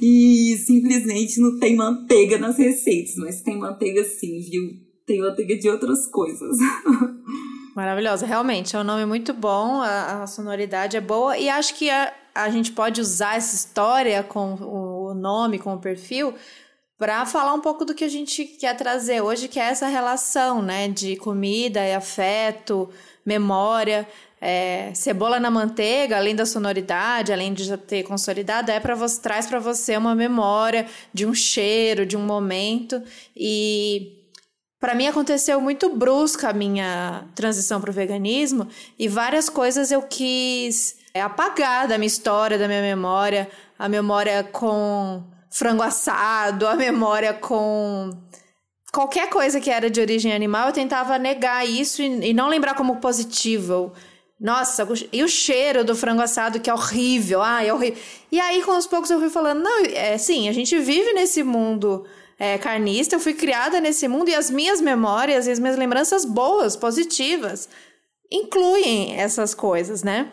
e 0.00 0.56
simplesmente 0.64 1.40
não 1.40 1.58
tem 1.58 1.74
manteiga 1.74 2.38
nas 2.38 2.56
receitas, 2.56 3.16
mas 3.16 3.42
tem 3.42 3.58
manteiga 3.58 4.04
sim, 4.04 4.38
viu? 4.38 4.83
Tem 5.06 5.20
manteiga 5.20 5.56
de 5.56 5.68
outras 5.68 6.06
coisas. 6.06 6.56
Maravilhosa, 7.74 8.24
realmente, 8.24 8.76
é 8.76 8.78
um 8.78 8.84
nome 8.84 9.04
muito 9.04 9.32
bom, 9.32 9.82
a, 9.82 10.22
a 10.22 10.26
sonoridade 10.26 10.96
é 10.96 11.00
boa 11.00 11.36
e 11.36 11.48
acho 11.48 11.74
que 11.74 11.90
a, 11.90 12.12
a 12.32 12.48
gente 12.48 12.70
pode 12.70 13.00
usar 13.00 13.36
essa 13.36 13.54
história 13.54 14.22
com 14.22 14.54
o 14.54 15.12
nome, 15.12 15.58
com 15.58 15.74
o 15.74 15.80
perfil, 15.80 16.34
para 16.96 17.26
falar 17.26 17.52
um 17.52 17.60
pouco 17.60 17.84
do 17.84 17.92
que 17.92 18.04
a 18.04 18.08
gente 18.08 18.44
quer 18.44 18.76
trazer 18.76 19.20
hoje, 19.20 19.48
que 19.48 19.58
é 19.58 19.64
essa 19.64 19.88
relação, 19.88 20.62
né, 20.62 20.88
de 20.88 21.16
comida 21.16 21.84
e 21.84 21.92
afeto, 21.94 22.88
memória. 23.26 24.06
É, 24.40 24.92
cebola 24.94 25.40
na 25.40 25.50
manteiga, 25.50 26.18
além 26.18 26.36
da 26.36 26.44
sonoridade, 26.44 27.32
além 27.32 27.54
de 27.54 27.64
já 27.64 27.78
ter 27.78 28.02
consolidado, 28.02 28.70
é 28.70 28.78
para 28.78 28.94
você 28.94 29.18
traz 29.20 29.46
para 29.46 29.58
você 29.58 29.96
uma 29.96 30.14
memória 30.14 30.86
de 31.14 31.24
um 31.24 31.32
cheiro, 31.32 32.04
de 32.04 32.14
um 32.14 32.20
momento 32.20 33.02
e 33.34 34.23
para 34.84 34.94
mim 34.94 35.06
aconteceu 35.06 35.62
muito 35.62 35.88
brusca 35.96 36.50
a 36.50 36.52
minha 36.52 37.24
transição 37.34 37.80
para 37.80 37.88
o 37.88 37.92
veganismo 37.92 38.68
e 38.98 39.08
várias 39.08 39.48
coisas 39.48 39.90
eu 39.90 40.02
quis 40.02 40.98
é, 41.14 41.22
apagar 41.22 41.88
da 41.88 41.96
minha 41.96 42.06
história, 42.06 42.58
da 42.58 42.68
minha 42.68 42.82
memória, 42.82 43.48
a 43.78 43.88
memória 43.88 44.44
com 44.44 45.24
frango 45.50 45.82
assado, 45.82 46.66
a 46.66 46.76
memória 46.76 47.32
com 47.32 48.10
qualquer 48.92 49.30
coisa 49.30 49.58
que 49.58 49.70
era 49.70 49.88
de 49.88 50.02
origem 50.02 50.34
animal, 50.34 50.66
eu 50.66 50.74
tentava 50.74 51.18
negar 51.18 51.66
isso 51.66 52.02
e, 52.02 52.28
e 52.28 52.34
não 52.34 52.48
lembrar 52.48 52.74
como 52.74 52.96
positivo. 52.96 53.90
Nossa, 54.38 54.86
e 55.10 55.24
o 55.24 55.28
cheiro 55.28 55.82
do 55.82 55.96
frango 55.96 56.20
assado 56.20 56.60
que 56.60 56.68
é 56.68 56.74
horrível, 56.74 57.40
ah, 57.40 57.64
é 57.64 57.72
horrível. 57.72 57.98
E 58.30 58.38
aí, 58.38 58.62
com 58.62 58.76
os 58.76 58.86
poucos, 58.86 59.08
eu 59.10 59.18
fui 59.18 59.30
falando, 59.30 59.62
não, 59.62 59.86
é 59.86 60.18
sim, 60.18 60.46
a 60.46 60.52
gente 60.52 60.78
vive 60.78 61.14
nesse 61.14 61.42
mundo 61.42 62.04
é, 62.38 62.58
carnista, 62.58 63.16
eu 63.16 63.20
fui 63.20 63.34
criada 63.34 63.80
nesse 63.80 64.08
mundo 64.08 64.28
e 64.28 64.34
as 64.34 64.50
minhas 64.50 64.80
memórias 64.80 65.46
e 65.46 65.50
as 65.50 65.58
minhas 65.58 65.76
lembranças 65.76 66.24
boas, 66.24 66.76
positivas, 66.76 67.68
incluem 68.30 69.14
essas 69.16 69.54
coisas, 69.54 70.02
né? 70.02 70.28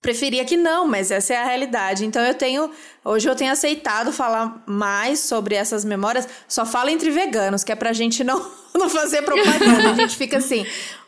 Preferia 0.00 0.46
que 0.46 0.56
não, 0.56 0.86
mas 0.86 1.10
essa 1.10 1.34
é 1.34 1.36
a 1.36 1.44
realidade. 1.44 2.06
Então 2.06 2.22
eu 2.24 2.32
tenho. 2.32 2.70
Hoje 3.04 3.28
eu 3.28 3.36
tenho 3.36 3.52
aceitado 3.52 4.10
falar 4.10 4.62
mais 4.66 5.20
sobre 5.20 5.54
essas 5.54 5.84
memórias. 5.84 6.26
Só 6.48 6.64
falo 6.64 6.88
entre 6.88 7.10
veganos, 7.10 7.62
que 7.62 7.70
é 7.70 7.74
pra 7.74 7.92
gente 7.92 8.24
não, 8.24 8.50
não 8.74 8.88
fazer 8.88 9.20
propaganda. 9.20 9.90
A 9.90 9.94
gente 9.94 10.16
fica 10.16 10.38
assim 10.38 10.64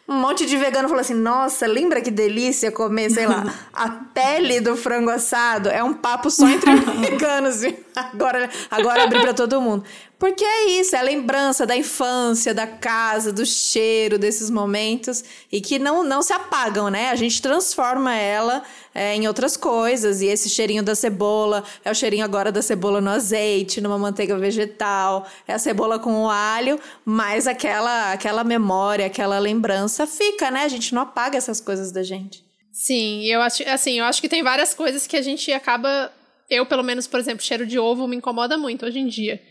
um 0.09 0.15
monte 0.17 0.45
de 0.47 0.57
vegano 0.57 0.89
falou 0.89 1.01
assim: 1.01 1.15
Nossa, 1.15 1.67
lembra 1.67 2.01
que 2.01 2.11
delícia 2.11 2.71
comer, 2.73 3.11
sei 3.11 3.27
lá, 3.27 3.45
a 3.73 3.89
pele 3.89 4.61
do 4.61 4.77
frango 4.77 5.11
assado? 5.11 5.69
É 5.69 5.83
um 5.83 5.95
papo 5.95 6.31
só 6.31 6.49
entre 6.49 6.75
veganos. 7.01 7.61
Agora, 7.95 8.49
agora 8.71 9.05
abri 9.05 9.21
para 9.21 9.35
todo 9.35 9.61
mundo. 9.61 9.85
Porque 10.23 10.45
é 10.45 10.79
isso, 10.79 10.95
é 10.95 11.01
a 11.01 11.03
lembrança 11.03 11.67
da 11.67 11.77
infância, 11.77 12.55
da 12.55 12.65
casa, 12.65 13.33
do 13.33 13.45
cheiro 13.45 14.17
desses 14.17 14.51
momentos 14.51 15.25
e 15.51 15.61
que 15.61 15.81
não, 15.81 16.05
não 16.05 16.23
se 16.23 16.33
apagam, 16.33 16.89
né? 16.89 17.11
A 17.11 17.17
gente 17.17 17.43
transforma 17.43 18.15
ela 18.15 18.63
é, 18.95 19.17
em 19.17 19.27
outras 19.27 19.57
coisas. 19.57 20.23
E 20.23 20.27
esse 20.27 20.49
cheirinho 20.49 20.85
da 20.85 20.95
cebola 20.95 21.65
é 21.85 21.91
o 21.91 21.95
cheirinho 21.95 22.25
agora 22.25 22.53
da 22.53 22.63
cebola 22.63 23.01
no 23.01 23.11
azeite, 23.11 23.81
numa 23.81 23.99
manteiga 23.99 24.39
vegetal, 24.39 25.27
é 25.49 25.55
a 25.55 25.59
cebola 25.59 25.99
com 25.99 26.23
o 26.23 26.31
alho, 26.31 26.79
mas 27.05 27.49
aquela, 27.49 28.13
aquela 28.13 28.45
memória, 28.45 29.07
aquela 29.07 29.41
lembrança 29.41 30.07
fica, 30.07 30.53
né? 30.53 30.63
A 30.63 30.69
gente 30.69 30.95
não 30.95 31.03
apaga 31.03 31.37
essas 31.37 31.61
coisas 31.61 31.91
da 31.91 32.05
gente. 32.05 32.45
Sim, 32.71 33.25
eu 33.25 33.43
acho, 33.43 33.69
assim, 33.69 33.99
eu 33.99 34.05
acho 34.05 34.21
que 34.21 34.29
tem 34.29 34.45
várias 34.45 34.73
coisas 34.73 35.05
que 35.05 35.17
a 35.17 35.23
gente 35.23 35.53
acaba. 35.53 36.13
Eu, 36.49 36.65
pelo 36.65 36.85
menos, 36.85 37.09
por 37.09 37.19
exemplo, 37.19 37.43
cheiro 37.43 37.67
de 37.67 37.77
ovo 37.77 38.07
me 38.07 38.15
incomoda 38.15 38.57
muito 38.57 38.87
hoje 38.87 39.01
em 39.01 39.09
dia. 39.09 39.43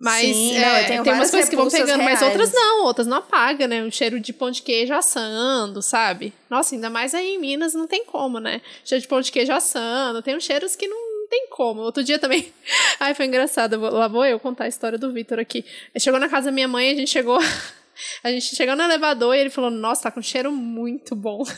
Mas 0.00 0.24
Sim, 0.24 0.56
é, 0.56 0.96
não, 0.96 1.02
tem 1.02 1.12
umas 1.12 1.30
coisas 1.30 1.48
que 1.50 1.56
vão 1.56 1.68
pegando, 1.68 2.00
reais. 2.00 2.20
mas 2.20 2.22
outras 2.22 2.52
não, 2.52 2.84
outras 2.84 3.06
não 3.06 3.16
apaga, 3.16 3.66
né? 3.66 3.82
Um 3.82 3.90
cheiro 3.90 4.20
de 4.20 4.32
pão 4.32 4.48
de 4.48 4.62
queijo 4.62 4.94
assando, 4.94 5.82
sabe? 5.82 6.32
Nossa, 6.48 6.76
ainda 6.76 6.88
mais 6.88 7.14
aí 7.14 7.34
em 7.34 7.38
Minas 7.38 7.74
não 7.74 7.86
tem 7.86 8.04
como, 8.04 8.38
né? 8.38 8.62
Cheiro 8.84 9.02
de 9.02 9.08
pão 9.08 9.20
de 9.20 9.32
queijo 9.32 9.52
assando, 9.52 10.22
tem 10.22 10.36
uns 10.36 10.44
cheiros 10.44 10.76
que 10.76 10.86
não 10.86 11.26
tem 11.28 11.48
como. 11.50 11.80
Outro 11.80 12.04
dia 12.04 12.18
também. 12.18 12.52
Ai, 13.00 13.12
foi 13.12 13.26
engraçado. 13.26 13.78
Lá 13.80 14.06
vou 14.06 14.24
eu 14.24 14.38
contar 14.38 14.64
a 14.64 14.68
história 14.68 14.96
do 14.96 15.12
Vitor 15.12 15.40
aqui. 15.40 15.64
Ele 15.92 16.00
chegou 16.02 16.20
na 16.20 16.28
casa 16.28 16.46
da 16.46 16.52
minha 16.52 16.68
mãe, 16.68 16.90
a 16.90 16.94
gente 16.94 17.10
chegou. 17.10 17.38
a 18.22 18.30
gente 18.30 18.54
chegou 18.54 18.76
no 18.76 18.82
elevador 18.82 19.34
e 19.34 19.40
ele 19.40 19.50
falou: 19.50 19.70
Nossa, 19.70 20.04
tá 20.04 20.10
com 20.12 20.20
um 20.20 20.22
cheiro 20.22 20.52
muito 20.52 21.16
bom. 21.16 21.42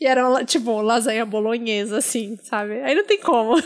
E 0.00 0.06
era, 0.06 0.44
tipo, 0.44 0.80
lasanha 0.80 1.26
bolonhesa, 1.26 1.98
assim, 1.98 2.36
sabe? 2.44 2.80
Aí 2.82 2.94
não 2.94 3.04
tem 3.04 3.18
como. 3.18 3.56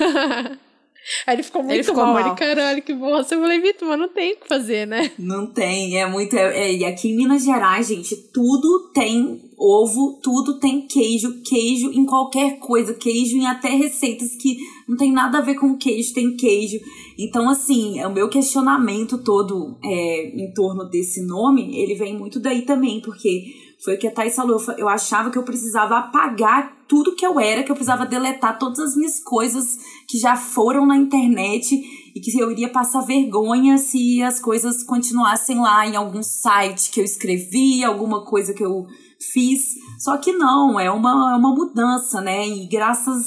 Aí 1.27 1.37
ele 1.37 1.43
ficou 1.43 1.63
muito 1.63 1.75
ele 1.75 1.83
ficou 1.83 2.05
mal. 2.05 2.15
mal. 2.15 2.27
Ele, 2.27 2.37
caralho, 2.37 2.83
que 2.83 2.95
bosta. 2.95 3.35
Eu 3.35 3.41
falei, 3.41 3.61
Vitor, 3.61 3.89
mas 3.89 3.99
não 3.99 4.09
tem 4.09 4.35
o 4.35 4.37
que 4.37 4.49
fazer, 4.49 4.87
né? 4.87 5.11
Não 5.19 5.47
tem, 5.47 5.99
é 5.99 6.07
muito. 6.07 6.37
É, 6.37 6.73
e 6.73 6.85
aqui 6.85 7.09
em 7.09 7.17
Minas 7.17 7.45
Gerais, 7.45 7.89
gente, 7.89 8.17
tudo 8.33 8.91
tem 8.95 9.41
ovo, 9.57 10.21
tudo 10.23 10.59
tem 10.61 10.87
queijo, 10.87 11.43
queijo 11.43 11.91
em 11.93 12.05
qualquer 12.05 12.59
coisa, 12.59 12.95
queijo 12.95 13.37
em 13.37 13.47
até 13.47 13.71
receitas 13.71 14.37
que 14.37 14.57
não 14.89 14.97
tem 14.97 15.13
nada 15.13 15.39
a 15.39 15.43
ver 15.43 15.55
com 15.55 15.77
queijo, 15.77 16.15
tem 16.15 16.37
queijo. 16.37 16.79
Então, 17.19 17.49
assim, 17.49 18.03
o 18.05 18.11
meu 18.11 18.29
questionamento 18.29 19.19
todo 19.19 19.77
é, 19.83 20.29
em 20.35 20.53
torno 20.53 20.85
desse 20.89 21.27
nome, 21.27 21.77
ele 21.77 21.95
vem 21.95 22.17
muito 22.17 22.39
daí 22.39 22.63
também, 22.63 23.01
porque 23.01 23.68
foi 23.85 23.95
o 23.95 23.99
que 23.99 24.09
a 24.09 24.11
Thais 24.11 24.35
falou. 24.35 24.61
Eu 24.77 24.89
achava 24.89 25.31
que 25.31 25.39
eu 25.39 25.43
precisava 25.43 25.99
apagar 25.99 26.77
tudo 26.89 27.15
que 27.15 27.25
eu 27.25 27.39
era, 27.39 27.63
que 27.63 27.71
eu 27.71 27.77
precisava 27.77 28.07
deletar 28.07 28.59
todas 28.59 28.79
as 28.79 28.97
minhas 28.97 29.21
coisas 29.21 29.79
que 30.09 30.19
já 30.19 30.35
foram 30.35 30.87
na 30.87 30.97
internet 30.97 31.75
e 32.15 32.21
que 32.21 32.37
eu 32.39 32.51
iria 32.51 32.71
passar 32.71 33.03
vergonha 33.03 33.79
se 33.79 34.23
as 34.23 34.41
coisas 34.41 34.83
continuassem 34.83 35.61
lá 35.61 35.87
em 35.87 35.97
algum 35.97 36.23
site 36.23 36.91
que 36.91 37.01
eu 37.01 37.05
escrevi, 37.05 37.85
alguma 37.85 38.25
coisa 38.25 38.53
que 38.53 38.65
eu 38.65 38.87
fiz. 39.33 39.75
Só 39.99 40.17
que 40.17 40.33
não, 40.33 40.81
é 40.81 40.91
uma, 40.91 41.33
é 41.33 41.37
uma 41.37 41.55
mudança, 41.55 42.21
né? 42.21 42.49
E 42.49 42.67
graças 42.67 43.25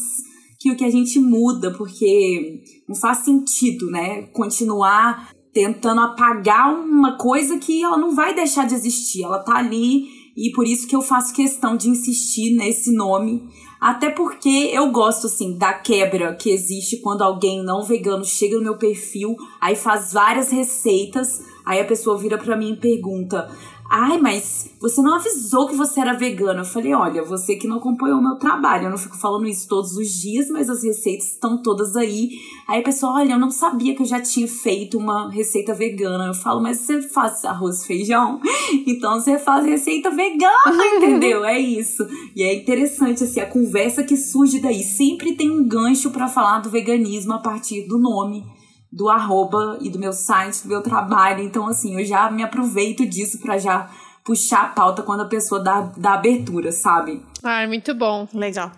que 0.60 0.72
o 0.72 0.76
que 0.76 0.86
a 0.86 0.92
gente 0.92 1.20
muda, 1.20 1.72
porque 1.72 2.62
não 2.88 2.96
faz 2.96 3.20
sentido, 3.20 3.90
né? 3.90 4.24
Continuar 4.34 5.32
tentando 5.54 6.02
apagar 6.02 6.74
uma 6.74 7.18
coisa 7.18 7.58
que 7.58 7.84
ela 7.84 7.98
não 7.98 8.16
vai 8.16 8.34
deixar 8.34 8.66
de 8.66 8.76
existir. 8.76 9.24
Ela 9.24 9.40
tá 9.40 9.56
ali 9.56 10.21
e 10.36 10.52
por 10.52 10.66
isso 10.66 10.88
que 10.88 10.96
eu 10.96 11.02
faço 11.02 11.34
questão 11.34 11.76
de 11.76 11.90
insistir 11.90 12.56
nesse 12.56 12.94
nome. 12.94 13.44
Até 13.80 14.12
porque 14.12 14.70
eu 14.72 14.92
gosto, 14.92 15.26
assim, 15.26 15.58
da 15.58 15.74
quebra 15.74 16.36
que 16.36 16.52
existe 16.52 16.98
quando 16.98 17.24
alguém 17.24 17.64
não 17.64 17.84
vegano 17.84 18.24
chega 18.24 18.58
no 18.58 18.64
meu 18.64 18.78
perfil, 18.78 19.36
aí 19.60 19.76
faz 19.76 20.14
várias 20.14 20.52
receitas, 20.52 21.44
aí 21.66 21.80
a 21.80 21.86
pessoa 21.86 22.18
vira 22.18 22.38
para 22.38 22.56
mim 22.56 22.74
e 22.74 22.78
pergunta: 22.78 23.50
Ai, 23.94 24.18
mas 24.20 24.70
você 24.80 25.02
não 25.02 25.16
avisou 25.16 25.68
que 25.68 25.76
você 25.76 26.00
era 26.00 26.14
vegana. 26.14 26.62
Eu 26.62 26.66
falei, 26.66 26.94
olha, 26.94 27.26
você 27.26 27.58
que 27.58 27.68
não 27.68 27.76
acompanhou 27.76 28.20
o 28.20 28.24
meu 28.24 28.36
trabalho. 28.38 28.86
Eu 28.86 28.90
não 28.90 28.98
fico 28.98 29.18
falando 29.18 29.46
isso 29.46 29.68
todos 29.68 29.98
os 29.98 30.08
dias, 30.14 30.50
mas 30.50 30.70
as 30.70 30.82
receitas 30.82 31.32
estão 31.32 31.62
todas 31.62 31.98
aí. 31.98 32.30
Aí 32.70 32.80
a 32.80 32.84
pessoa, 32.84 33.16
olha, 33.16 33.34
eu 33.34 33.40
não 33.40 33.52
sabia 33.52 33.94
que 33.94 34.02
eu 34.02 34.06
já 34.06 34.22
tinha 34.22 34.48
feito 34.48 34.98
uma 34.98 35.30
receita 35.30 35.74
vegana. 35.74 36.28
Eu 36.28 36.34
falo, 36.34 36.62
mas 36.62 36.78
você 36.78 37.02
faz 37.02 37.44
arroz 37.44 37.84
e 37.84 37.88
feijão? 37.88 38.40
Então 38.88 39.20
você 39.20 39.38
faz 39.38 39.66
receita 39.66 40.10
vegana, 40.10 40.86
entendeu? 40.96 41.44
É 41.44 41.60
isso. 41.60 42.08
E 42.34 42.44
é 42.44 42.54
interessante, 42.54 43.26
assim, 43.26 43.42
a 43.42 43.46
conversa 43.46 44.04
que 44.04 44.16
surge 44.16 44.60
daí. 44.60 44.84
Sempre 44.84 45.36
tem 45.36 45.52
um 45.52 45.68
gancho 45.68 46.12
para 46.12 46.30
falar 46.30 46.60
do 46.60 46.70
veganismo 46.70 47.34
a 47.34 47.40
partir 47.40 47.88
do 47.88 47.98
nome 47.98 48.46
do 48.92 49.10
arroba 49.10 49.78
e 49.82 49.90
do 49.90 49.98
meu 49.98 50.12
site, 50.12 50.64
do 50.64 50.70
meu 50.70 50.84
trabalho. 50.84 51.42
Então, 51.42 51.68
assim, 51.68 51.98
eu 51.98 52.06
já 52.06 52.30
me 52.30 52.44
aproveito 52.44 53.06
disso 53.06 53.40
para 53.40 53.58
já 53.58 53.90
puxar 54.24 54.66
a 54.66 54.70
pauta 54.70 55.02
quando 55.02 55.22
a 55.22 55.28
pessoa 55.28 55.64
dá, 55.64 55.82
dá 55.98 56.14
abertura, 56.14 56.72
sabe? 56.72 57.24
Ah, 57.44 57.66
muito 57.68 57.94
bom. 57.94 58.28
Legal. 58.34 58.72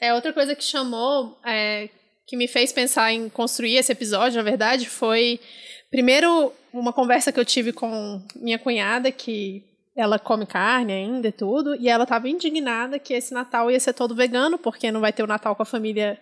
É, 0.00 0.14
outra 0.14 0.32
coisa 0.32 0.54
que 0.54 0.62
chamou, 0.62 1.38
é, 1.44 1.88
que 2.26 2.36
me 2.36 2.46
fez 2.46 2.72
pensar 2.72 3.12
em 3.12 3.28
construir 3.28 3.76
esse 3.76 3.92
episódio, 3.92 4.36
na 4.36 4.42
verdade, 4.42 4.88
foi 4.88 5.40
primeiro 5.90 6.52
uma 6.72 6.92
conversa 6.92 7.32
que 7.32 7.40
eu 7.40 7.44
tive 7.44 7.72
com 7.72 8.22
minha 8.36 8.58
cunhada, 8.58 9.10
que 9.10 9.64
ela 9.96 10.18
come 10.18 10.44
carne 10.44 10.92
ainda 10.92 11.28
e 11.28 11.32
tudo, 11.32 11.74
e 11.74 11.88
ela 11.88 12.04
estava 12.04 12.28
indignada 12.28 12.98
que 12.98 13.14
esse 13.14 13.32
Natal 13.32 13.70
ia 13.70 13.80
ser 13.80 13.94
todo 13.94 14.14
vegano, 14.14 14.58
porque 14.58 14.92
não 14.92 15.00
vai 15.00 15.12
ter 15.12 15.22
o 15.22 15.26
Natal 15.26 15.56
com 15.56 15.62
a 15.62 15.66
família 15.66 16.18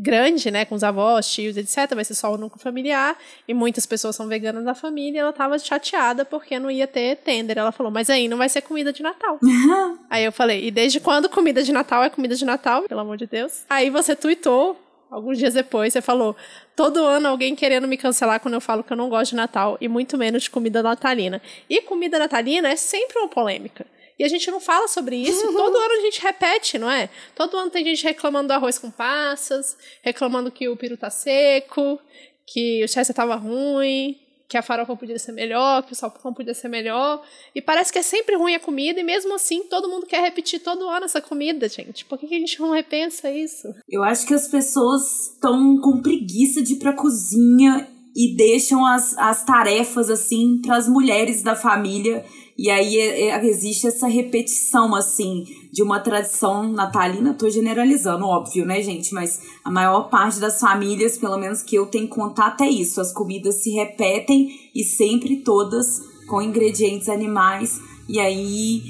grande, 0.00 0.50
né, 0.50 0.64
com 0.64 0.74
os 0.74 0.82
avós, 0.82 1.30
tios, 1.30 1.56
etc. 1.56 1.94
Vai 1.94 2.04
ser 2.04 2.14
só 2.14 2.32
o 2.32 2.36
núcleo 2.36 2.62
familiar 2.62 3.16
e 3.46 3.54
muitas 3.54 3.86
pessoas 3.86 4.16
são 4.16 4.26
veganas 4.28 4.64
da 4.64 4.74
família. 4.74 5.18
E 5.18 5.20
ela 5.20 5.32
tava 5.32 5.58
chateada 5.58 6.24
porque 6.24 6.58
não 6.58 6.70
ia 6.70 6.86
ter 6.86 7.16
tender. 7.16 7.58
Ela 7.58 7.72
falou, 7.72 7.92
mas 7.92 8.10
aí 8.10 8.28
não 8.28 8.38
vai 8.38 8.48
ser 8.48 8.62
comida 8.62 8.92
de 8.92 9.02
Natal. 9.02 9.38
aí 10.08 10.24
eu 10.24 10.32
falei, 10.32 10.66
e 10.66 10.70
desde 10.70 11.00
quando 11.00 11.28
comida 11.28 11.62
de 11.62 11.72
Natal 11.72 12.02
é 12.02 12.10
comida 12.10 12.34
de 12.34 12.44
Natal? 12.44 12.82
Pelo 12.82 13.00
amor 13.00 13.16
de 13.16 13.26
Deus. 13.26 13.64
Aí 13.68 13.90
você 13.90 14.14
tweetou 14.14 14.76
alguns 15.10 15.38
dias 15.38 15.54
depois, 15.54 15.92
você 15.92 16.00
falou: 16.00 16.36
todo 16.76 17.04
ano 17.04 17.28
alguém 17.28 17.54
querendo 17.54 17.88
me 17.88 17.96
cancelar 17.96 18.40
quando 18.40 18.54
eu 18.54 18.60
falo 18.60 18.82
que 18.82 18.92
eu 18.92 18.96
não 18.96 19.08
gosto 19.08 19.30
de 19.30 19.36
Natal 19.36 19.76
e 19.80 19.88
muito 19.88 20.16
menos 20.16 20.44
de 20.44 20.50
comida 20.50 20.82
natalina. 20.82 21.40
E 21.68 21.80
comida 21.82 22.18
natalina 22.18 22.68
é 22.68 22.76
sempre 22.76 23.18
uma 23.18 23.28
polêmica. 23.28 23.86
E 24.18 24.24
a 24.24 24.28
gente 24.28 24.50
não 24.50 24.60
fala 24.60 24.88
sobre 24.88 25.16
isso. 25.16 25.46
Uhum. 25.46 25.52
Todo 25.52 25.76
ano 25.76 25.94
a 25.94 26.00
gente 26.00 26.20
repete, 26.20 26.78
não 26.78 26.90
é? 26.90 27.08
Todo 27.34 27.56
ano 27.56 27.70
tem 27.70 27.84
gente 27.84 28.02
reclamando 28.02 28.48
do 28.48 28.52
arroz 28.52 28.78
com 28.78 28.90
passas, 28.90 29.76
reclamando 30.02 30.50
que 30.50 30.68
o 30.68 30.76
peru 30.76 30.96
tá 30.96 31.08
seco, 31.08 31.98
que 32.46 32.82
o 32.82 32.88
chester 32.88 33.14
tava 33.14 33.36
ruim, 33.36 34.18
que 34.48 34.56
a 34.56 34.62
farofa 34.62 34.96
podia 34.96 35.18
ser 35.18 35.32
melhor, 35.32 35.82
que 35.82 35.92
o 35.92 35.96
salpicão 35.96 36.32
podia 36.32 36.54
ser 36.54 36.68
melhor. 36.68 37.22
E 37.54 37.60
parece 37.60 37.92
que 37.92 37.98
é 37.98 38.02
sempre 38.02 38.34
ruim 38.34 38.54
a 38.54 38.60
comida, 38.60 38.98
e 38.98 39.04
mesmo 39.04 39.34
assim 39.34 39.62
todo 39.64 39.88
mundo 39.88 40.06
quer 40.06 40.22
repetir 40.22 40.60
todo 40.60 40.88
ano 40.88 41.04
essa 41.04 41.20
comida, 41.20 41.68
gente. 41.68 42.04
Por 42.06 42.18
que, 42.18 42.26
a 42.26 42.38
gente 42.38 42.58
não 42.58 42.70
repensa 42.70 43.30
isso? 43.30 43.68
Eu 43.86 44.02
acho 44.02 44.26
que 44.26 44.34
as 44.34 44.48
pessoas 44.48 45.34
estão 45.34 45.78
com 45.80 46.00
preguiça 46.00 46.62
de 46.62 46.74
ir 46.74 46.78
pra 46.78 46.94
cozinha 46.94 47.86
e 48.16 48.34
deixam 48.34 48.84
as, 48.86 49.16
as 49.18 49.44
tarefas 49.44 50.08
assim 50.08 50.60
para 50.62 50.76
as 50.76 50.88
mulheres 50.88 51.42
da 51.42 51.54
família 51.54 52.24
e 52.58 52.68
aí 52.70 52.98
é, 52.98 53.28
é, 53.28 53.46
existe 53.46 53.86
essa 53.86 54.08
repetição, 54.08 54.92
assim, 54.92 55.44
de 55.72 55.80
uma 55.80 56.00
tradição 56.00 56.68
natalina. 56.72 57.32
Tô 57.32 57.48
generalizando, 57.48 58.26
óbvio, 58.26 58.66
né, 58.66 58.82
gente? 58.82 59.14
Mas 59.14 59.40
a 59.64 59.70
maior 59.70 60.10
parte 60.10 60.40
das 60.40 60.58
famílias, 60.58 61.16
pelo 61.16 61.38
menos 61.38 61.62
que 61.62 61.76
eu 61.76 61.86
tenho 61.86 62.08
contato, 62.08 62.62
é 62.62 62.68
isso. 62.68 63.00
As 63.00 63.12
comidas 63.12 63.62
se 63.62 63.70
repetem 63.70 64.50
e 64.74 64.82
sempre 64.82 65.36
todas 65.36 66.00
com 66.26 66.42
ingredientes 66.42 67.08
animais. 67.08 67.80
E 68.08 68.18
aí 68.18 68.82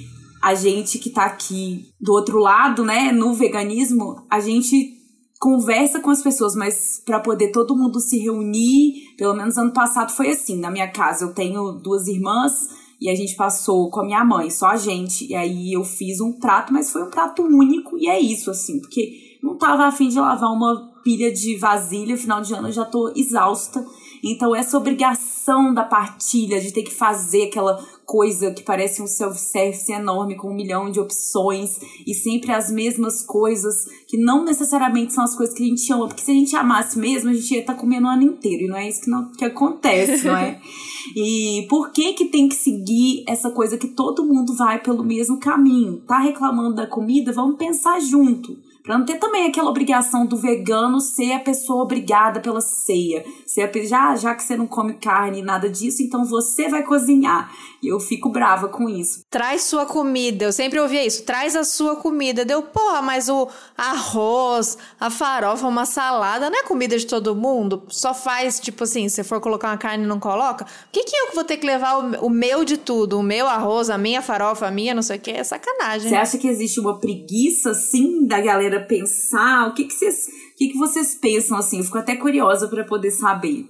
a 0.42 0.54
gente 0.54 0.98
que 0.98 1.10
tá 1.10 1.26
aqui 1.26 1.90
do 2.00 2.12
outro 2.12 2.38
lado, 2.38 2.82
né, 2.84 3.12
no 3.12 3.34
veganismo, 3.34 4.24
a 4.30 4.40
gente 4.40 4.94
conversa 5.38 6.00
com 6.00 6.10
as 6.10 6.22
pessoas, 6.22 6.54
mas 6.56 7.02
para 7.04 7.20
poder 7.20 7.52
todo 7.52 7.76
mundo 7.76 8.00
se 8.00 8.18
reunir, 8.18 9.14
pelo 9.18 9.34
menos 9.34 9.58
ano 9.58 9.74
passado 9.74 10.10
foi 10.12 10.30
assim. 10.30 10.58
Na 10.58 10.70
minha 10.70 10.90
casa 10.90 11.26
eu 11.26 11.34
tenho 11.34 11.72
duas 11.72 12.08
irmãs 12.08 12.87
e 13.00 13.08
a 13.08 13.14
gente 13.14 13.36
passou 13.36 13.90
com 13.90 14.00
a 14.00 14.04
minha 14.04 14.24
mãe, 14.24 14.50
só 14.50 14.66
a 14.66 14.76
gente. 14.76 15.26
E 15.30 15.34
aí 15.34 15.72
eu 15.72 15.84
fiz 15.84 16.20
um 16.20 16.32
prato, 16.32 16.72
mas 16.72 16.90
foi 16.90 17.02
um 17.04 17.10
prato 17.10 17.42
único. 17.42 17.96
E 17.96 18.08
é 18.08 18.18
isso, 18.18 18.50
assim, 18.50 18.80
porque 18.80 19.38
não 19.42 19.56
tava 19.56 19.84
afim 19.84 20.08
de 20.08 20.18
lavar 20.18 20.50
uma 20.50 20.92
pilha 21.04 21.32
de 21.32 21.56
vasilha. 21.56 22.16
Final 22.16 22.40
de 22.40 22.54
ano 22.54 22.68
eu 22.68 22.72
já 22.72 22.84
tô 22.84 23.12
exausta. 23.14 23.84
Então, 24.22 24.54
essa 24.54 24.76
obrigação 24.76 25.72
da 25.72 25.84
partilha, 25.84 26.60
de 26.60 26.72
ter 26.72 26.82
que 26.82 26.92
fazer 26.92 27.44
aquela 27.44 27.80
coisa 28.08 28.50
que 28.50 28.62
parece 28.62 29.02
um 29.02 29.06
self-service 29.06 29.92
enorme 29.92 30.34
com 30.34 30.48
um 30.48 30.54
milhão 30.54 30.90
de 30.90 30.98
opções 30.98 31.78
e 32.06 32.14
sempre 32.14 32.50
as 32.50 32.72
mesmas 32.72 33.22
coisas, 33.22 33.84
que 34.06 34.16
não 34.16 34.46
necessariamente 34.46 35.12
são 35.12 35.22
as 35.22 35.36
coisas 35.36 35.54
que 35.54 35.62
a 35.62 35.66
gente 35.66 35.92
ama, 35.92 36.08
porque 36.08 36.22
se 36.22 36.30
a 36.30 36.34
gente 36.34 36.56
amasse 36.56 36.98
mesmo, 36.98 37.28
a 37.28 37.34
gente 37.34 37.52
ia 37.52 37.60
estar 37.60 37.74
tá 37.74 37.78
comendo 37.78 38.06
o 38.06 38.10
ano 38.10 38.22
inteiro, 38.22 38.64
e 38.64 38.66
não 38.66 38.78
é 38.78 38.88
isso 38.88 39.02
que, 39.02 39.10
não, 39.10 39.30
que 39.30 39.44
acontece, 39.44 40.26
não 40.26 40.38
é? 40.38 40.58
E 41.16 41.66
por 41.70 41.90
que 41.90 42.12
que 42.12 42.26
tem 42.26 42.48
que 42.48 42.54
seguir 42.54 43.24
essa 43.26 43.50
coisa 43.50 43.78
que 43.78 43.88
todo 43.88 44.26
mundo 44.26 44.54
vai 44.54 44.78
pelo 44.82 45.02
mesmo 45.02 45.38
caminho? 45.38 46.02
Tá 46.06 46.18
reclamando 46.18 46.74
da 46.74 46.86
comida? 46.86 47.32
Vamos 47.32 47.56
pensar 47.56 47.98
junto 48.00 48.58
Pra 48.88 48.96
não 48.96 49.04
ter 49.04 49.18
também 49.18 49.46
aquela 49.46 49.68
obrigação 49.68 50.24
do 50.24 50.34
vegano 50.34 50.98
ser 50.98 51.32
a 51.32 51.40
pessoa 51.40 51.82
obrigada 51.82 52.40
pela 52.40 52.62
ceia. 52.62 53.22
Ser 53.46 53.64
a, 53.64 53.84
já, 53.84 54.16
já 54.16 54.34
que 54.34 54.42
você 54.42 54.56
não 54.56 54.66
come 54.66 54.94
carne 54.94 55.40
e 55.40 55.42
nada 55.42 55.68
disso, 55.68 56.02
então 56.02 56.24
você 56.24 56.70
vai 56.70 56.82
cozinhar. 56.82 57.52
E 57.82 57.92
eu 57.92 58.00
fico 58.00 58.30
brava 58.30 58.66
com 58.66 58.88
isso. 58.88 59.26
Traz 59.28 59.64
sua 59.64 59.84
comida. 59.84 60.46
Eu 60.46 60.52
sempre 60.54 60.80
ouvia 60.80 61.04
isso. 61.04 61.22
Traz 61.24 61.54
a 61.54 61.64
sua 61.64 61.96
comida. 61.96 62.46
Deu, 62.46 62.62
porra, 62.62 63.02
mas 63.02 63.28
o 63.28 63.46
arroz, 63.76 64.78
a 64.98 65.10
farofa, 65.10 65.68
uma 65.68 65.84
salada, 65.84 66.48
não 66.48 66.58
é 66.58 66.62
comida 66.62 66.96
de 66.96 67.06
todo 67.06 67.36
mundo? 67.36 67.82
Só 67.88 68.14
faz, 68.14 68.58
tipo 68.58 68.84
assim, 68.84 69.06
se 69.10 69.22
for 69.22 69.38
colocar 69.38 69.68
uma 69.68 69.76
carne 69.76 70.06
não 70.06 70.18
coloca? 70.18 70.64
Por 70.64 70.92
que, 70.92 71.04
que 71.04 71.14
eu 71.14 71.34
vou 71.34 71.44
ter 71.44 71.58
que 71.58 71.66
levar 71.66 71.98
o, 71.98 72.26
o 72.26 72.30
meu 72.30 72.64
de 72.64 72.78
tudo? 72.78 73.18
O 73.18 73.22
meu 73.22 73.46
arroz, 73.46 73.90
a 73.90 73.98
minha 73.98 74.22
farofa, 74.22 74.66
a 74.66 74.70
minha 74.70 74.94
não 74.94 75.02
sei 75.02 75.18
o 75.18 75.20
que? 75.20 75.30
É 75.30 75.44
sacanagem. 75.44 76.08
Você 76.08 76.16
acha 76.16 76.38
que 76.38 76.48
existe 76.48 76.80
uma 76.80 76.98
preguiça, 76.98 77.72
assim, 77.72 78.26
da 78.26 78.40
galera 78.40 78.77
pensar? 78.80 79.68
O 79.68 79.74
que, 79.74 79.84
que 79.84 79.94
vocês. 79.94 80.26
O 80.26 80.56
que, 80.56 80.68
que 80.68 80.78
vocês 80.78 81.14
pensam 81.14 81.56
assim? 81.56 81.78
Eu 81.78 81.84
fico 81.84 81.98
até 81.98 82.16
curiosa 82.16 82.68
para 82.68 82.84
poder 82.84 83.10
saber. 83.10 83.66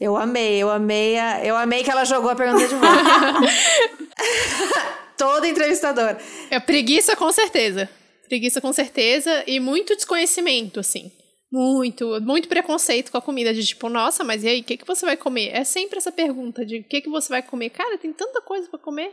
Eu 0.00 0.16
amei, 0.16 0.62
eu 0.62 0.70
amei, 0.70 1.18
a, 1.18 1.44
eu 1.44 1.56
amei 1.56 1.84
que 1.84 1.90
ela 1.90 2.04
jogou 2.04 2.30
a 2.30 2.34
pergunta 2.34 2.66
de 2.66 2.74
volta. 2.74 2.88
Toda 5.16 5.46
entrevistadora. 5.46 6.18
É 6.50 6.58
preguiça 6.58 7.14
com 7.14 7.30
certeza. 7.30 7.88
Preguiça 8.28 8.60
com 8.60 8.72
certeza 8.72 9.44
e 9.46 9.60
muito 9.60 9.94
desconhecimento, 9.94 10.80
assim. 10.80 11.12
Muito, 11.52 12.18
muito 12.22 12.48
preconceito 12.48 13.12
com 13.12 13.18
a 13.18 13.22
comida, 13.22 13.52
de 13.52 13.62
tipo, 13.62 13.90
nossa, 13.90 14.24
mas 14.24 14.42
e 14.42 14.48
aí, 14.48 14.60
o 14.62 14.64
que, 14.64 14.78
que 14.78 14.86
você 14.86 15.04
vai 15.04 15.18
comer? 15.18 15.50
É 15.52 15.64
sempre 15.64 15.98
essa 15.98 16.10
pergunta 16.10 16.64
de 16.64 16.78
o 16.78 16.84
que, 16.84 17.02
que 17.02 17.10
você 17.10 17.28
vai 17.28 17.42
comer. 17.42 17.68
Cara, 17.68 17.98
tem 17.98 18.10
tanta 18.10 18.40
coisa 18.40 18.70
para 18.70 18.78
comer 18.78 19.12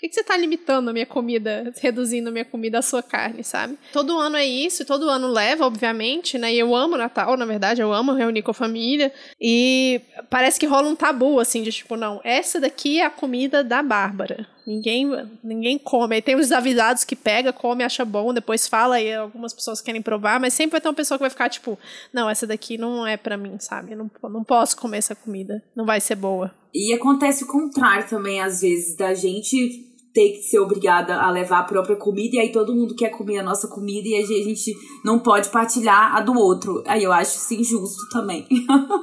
que, 0.00 0.08
que 0.08 0.14
você 0.14 0.22
está 0.22 0.36
limitando 0.36 0.88
a 0.88 0.92
minha 0.92 1.04
comida, 1.04 1.72
reduzindo 1.78 2.30
a 2.30 2.32
minha 2.32 2.44
comida 2.44 2.78
à 2.78 2.82
sua 2.82 3.02
carne, 3.02 3.44
sabe? 3.44 3.78
Todo 3.92 4.18
ano 4.18 4.36
é 4.36 4.46
isso, 4.46 4.84
todo 4.86 5.10
ano 5.10 5.28
leva, 5.28 5.66
obviamente, 5.66 6.38
né? 6.38 6.54
E 6.54 6.58
eu 6.58 6.74
amo 6.74 6.96
Natal, 6.96 7.36
na 7.36 7.44
verdade, 7.44 7.82
eu 7.82 7.92
amo 7.92 8.14
reunir 8.14 8.42
com 8.42 8.50
a 8.50 8.54
família. 8.54 9.12
E 9.38 10.00
parece 10.30 10.58
que 10.58 10.66
rola 10.66 10.88
um 10.88 10.96
tabu, 10.96 11.38
assim, 11.38 11.62
de 11.62 11.70
tipo, 11.70 11.96
não, 11.96 12.20
essa 12.24 12.58
daqui 12.58 12.98
é 12.98 13.04
a 13.04 13.10
comida 13.10 13.62
da 13.62 13.82
Bárbara. 13.82 14.48
Ninguém, 14.66 15.10
ninguém 15.42 15.78
come. 15.78 16.14
Aí 16.14 16.22
tem 16.22 16.36
os 16.36 16.50
avisados 16.50 17.04
que 17.04 17.16
pega, 17.16 17.52
come, 17.52 17.84
acha 17.84 18.04
bom, 18.04 18.32
depois 18.32 18.66
fala 18.66 19.00
e 19.00 19.12
algumas 19.12 19.52
pessoas 19.52 19.80
querem 19.80 20.00
provar, 20.00 20.40
mas 20.40 20.54
sempre 20.54 20.72
vai 20.72 20.80
ter 20.80 20.88
uma 20.88 20.94
pessoa 20.94 21.18
que 21.18 21.22
vai 21.22 21.30
ficar 21.30 21.48
tipo, 21.48 21.78
não, 22.12 22.30
essa 22.30 22.46
daqui 22.46 22.78
não 22.78 23.06
é 23.06 23.16
para 23.16 23.36
mim, 23.36 23.58
sabe? 23.58 23.92
Eu 23.92 23.98
não, 23.98 24.10
não 24.30 24.44
posso 24.44 24.76
comer 24.76 24.98
essa 24.98 25.14
comida, 25.14 25.62
não 25.76 25.84
vai 25.84 26.00
ser 26.00 26.14
boa. 26.14 26.54
E 26.72 26.94
acontece 26.94 27.42
o 27.44 27.48
contrário 27.48 28.08
também, 28.08 28.40
às 28.40 28.60
vezes, 28.60 28.96
da 28.96 29.12
gente 29.12 29.89
ter 30.12 30.30
que 30.30 30.42
ser 30.42 30.58
obrigada 30.58 31.20
a 31.20 31.30
levar 31.30 31.60
a 31.60 31.64
própria 31.64 31.96
comida 31.96 32.36
e 32.36 32.40
aí 32.40 32.52
todo 32.52 32.74
mundo 32.74 32.94
quer 32.96 33.10
comer 33.10 33.38
a 33.38 33.42
nossa 33.42 33.68
comida 33.68 34.08
e 34.08 34.16
a 34.16 34.26
gente 34.26 34.74
não 35.04 35.18
pode 35.18 35.48
partilhar 35.50 36.16
a 36.16 36.20
do 36.20 36.34
outro. 36.34 36.82
Aí 36.86 37.04
eu 37.04 37.12
acho 37.12 37.36
isso 37.36 37.54
injusto 37.54 38.08
também. 38.10 38.46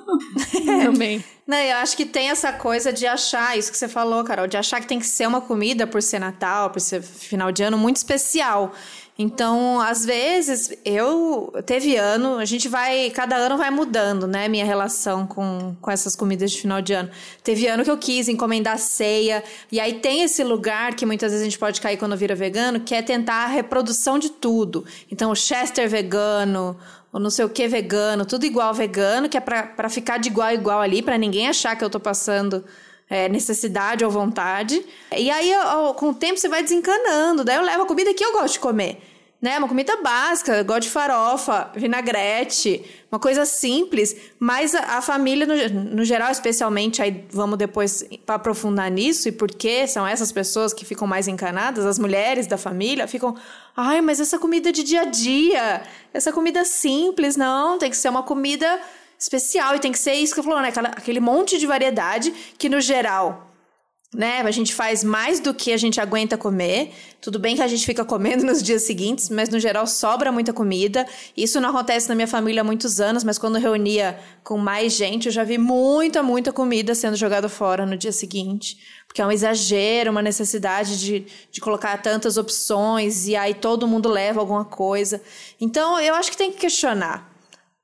também. 0.83 1.23
Não, 1.45 1.57
eu 1.57 1.77
acho 1.77 1.95
que 1.95 2.05
tem 2.05 2.29
essa 2.29 2.51
coisa 2.51 2.91
de 2.91 3.07
achar, 3.07 3.57
isso 3.57 3.71
que 3.71 3.77
você 3.77 3.87
falou, 3.87 4.21
Carol, 4.25 4.47
de 4.47 4.57
achar 4.57 4.81
que 4.81 4.87
tem 4.87 4.99
que 4.99 5.05
ser 5.05 5.25
uma 5.25 5.39
comida 5.39 5.87
por 5.87 6.03
ser 6.03 6.19
Natal, 6.19 6.69
por 6.69 6.81
ser 6.81 7.01
final 7.01 7.53
de 7.53 7.63
ano 7.63 7.77
muito 7.77 7.95
especial. 7.95 8.73
Então, 9.19 9.81
às 9.81 10.05
vezes, 10.05 10.77
eu 10.85 11.51
teve 11.65 11.95
ano, 11.95 12.37
a 12.37 12.45
gente 12.45 12.69
vai, 12.69 13.09
cada 13.09 13.35
ano 13.35 13.57
vai 13.57 13.71
mudando, 13.71 14.27
né, 14.27 14.47
minha 14.47 14.63
relação 14.63 15.25
com, 15.25 15.75
com 15.81 15.89
essas 15.89 16.15
comidas 16.15 16.51
de 16.51 16.61
final 16.61 16.83
de 16.83 16.93
ano. 16.93 17.09
Teve 17.43 17.65
ano 17.65 17.83
que 17.83 17.89
eu 17.89 17.97
quis 17.97 18.27
encomendar 18.27 18.77
ceia, 18.77 19.43
e 19.71 19.79
aí 19.79 19.95
tem 19.95 20.21
esse 20.21 20.43
lugar 20.43 20.93
que 20.93 21.03
muitas 21.03 21.31
vezes 21.31 21.41
a 21.41 21.49
gente 21.49 21.57
pode 21.57 21.81
cair 21.81 21.97
quando 21.97 22.15
vira 22.15 22.35
vegano, 22.35 22.81
que 22.81 22.93
é 22.93 23.01
tentar 23.01 23.45
a 23.45 23.47
reprodução 23.47 24.19
de 24.19 24.29
tudo. 24.29 24.85
Então, 25.11 25.31
o 25.31 25.35
Chester 25.35 25.89
vegano, 25.89 26.77
ou 27.11 27.19
não 27.19 27.31
sei 27.31 27.43
o 27.43 27.49
que 27.49 27.67
vegano, 27.67 28.23
tudo 28.23 28.45
igual 28.45 28.71
vegano, 28.71 29.27
que 29.27 29.37
é 29.37 29.41
para 29.41 29.89
ficar 29.89 30.19
de 30.19 30.29
igual 30.29 30.49
a 30.49 30.53
igual 30.53 30.79
ali, 30.79 31.01
para 31.01 31.17
ninguém 31.17 31.47
achar 31.47 31.75
que 31.75 31.83
eu 31.83 31.89
tô 31.89 31.99
passando 31.99 32.63
é, 33.09 33.29
necessidade 33.29 34.03
ou 34.03 34.11
vontade. 34.11 34.85
E 35.15 35.31
aí, 35.31 35.53
com 35.95 36.09
o 36.09 36.13
tempo, 36.13 36.37
você 36.37 36.49
vai 36.49 36.61
desencanando. 36.61 37.43
Daí 37.43 37.55
eu 37.55 37.63
levo 37.63 37.83
a 37.83 37.85
comida 37.85 38.13
que 38.13 38.23
eu 38.23 38.33
gosto 38.33 38.53
de 38.53 38.59
comer. 38.59 39.01
Né? 39.39 39.57
Uma 39.59 39.67
comida 39.67 39.95
básica, 40.01 40.63
gosto 40.63 40.83
de 40.83 40.89
farofa, 40.89 41.71
vinagrete, 41.75 42.83
uma 43.11 43.19
coisa 43.19 43.45
simples. 43.45 44.15
Mas 44.39 44.73
a, 44.73 44.97
a 44.97 45.01
família, 45.01 45.45
no, 45.45 45.95
no, 45.97 46.03
geral, 46.03 46.31
especialmente, 46.31 47.03
aí 47.03 47.23
vamos 47.29 47.57
depois 47.57 48.03
aprofundar 48.25 48.89
nisso, 48.89 49.29
e 49.29 49.31
por 49.31 49.51
que 49.51 49.85
são 49.87 50.07
essas 50.07 50.31
pessoas 50.31 50.73
que 50.73 50.83
ficam 50.83 51.07
mais 51.07 51.27
encanadas, 51.27 51.85
as 51.85 51.99
mulheres 51.99 52.47
da 52.47 52.57
família, 52.57 53.07
ficam. 53.07 53.35
Ai, 53.75 54.01
mas 54.01 54.19
essa 54.19 54.39
comida 54.39 54.71
de 54.71 54.83
dia 54.83 55.01
a 55.01 55.05
dia, 55.05 55.83
essa 56.11 56.33
comida 56.33 56.65
simples, 56.65 57.35
não, 57.35 57.77
tem 57.77 57.91
que 57.91 57.97
ser 57.97 58.09
uma 58.09 58.23
comida 58.23 58.81
especial 59.19 59.75
e 59.75 59.79
tem 59.79 59.91
que 59.91 59.99
ser 59.99 60.13
isso 60.13 60.33
que 60.33 60.39
eu 60.39 60.43
falou, 60.43 60.61
né? 60.61 60.69
Aquela, 60.69 60.89
aquele 60.89 61.19
monte 61.19 61.57
de 61.57 61.65
variedade 61.65 62.31
que 62.57 62.69
no 62.69 62.79
geral, 62.79 63.46
né? 64.15 64.39
A 64.39 64.51
gente 64.51 64.73
faz 64.73 65.03
mais 65.03 65.39
do 65.39 65.53
que 65.53 65.73
a 65.73 65.77
gente 65.77 65.99
aguenta 65.99 66.37
comer. 66.37 66.93
Tudo 67.19 67.37
bem 67.37 67.55
que 67.55 67.61
a 67.61 67.67
gente 67.67 67.85
fica 67.85 68.05
comendo 68.05 68.43
nos 68.47 68.63
dias 68.63 68.83
seguintes, 68.83 69.29
mas 69.29 69.49
no 69.49 69.59
geral 69.59 69.85
sobra 69.85 70.31
muita 70.31 70.53
comida. 70.53 71.05
Isso 71.35 71.59
não 71.59 71.69
acontece 71.69 72.07
na 72.07 72.15
minha 72.15 72.27
família 72.27 72.61
há 72.61 72.63
muitos 72.63 73.01
anos, 73.01 73.23
mas 73.23 73.37
quando 73.37 73.57
reunia 73.57 74.17
com 74.43 74.57
mais 74.57 74.93
gente, 74.93 75.25
eu 75.25 75.31
já 75.31 75.43
vi 75.43 75.57
muita, 75.57 76.23
muita 76.23 76.53
comida 76.53 76.95
sendo 76.95 77.17
jogada 77.17 77.49
fora 77.49 77.85
no 77.85 77.97
dia 77.97 78.11
seguinte. 78.11 78.77
Porque 79.07 79.21
é 79.21 79.25
um 79.25 79.31
exagero, 79.31 80.11
uma 80.11 80.21
necessidade 80.21 80.99
de, 80.99 81.25
de 81.51 81.59
colocar 81.59 82.01
tantas 82.01 82.37
opções 82.37 83.27
e 83.27 83.35
aí 83.35 83.53
todo 83.53 83.87
mundo 83.87 84.07
leva 84.07 84.39
alguma 84.39 84.63
coisa. 84.63 85.21
Então, 85.59 85.99
eu 85.99 86.15
acho 86.15 86.31
que 86.31 86.37
tem 86.37 86.51
que 86.51 86.57
questionar 86.57 87.36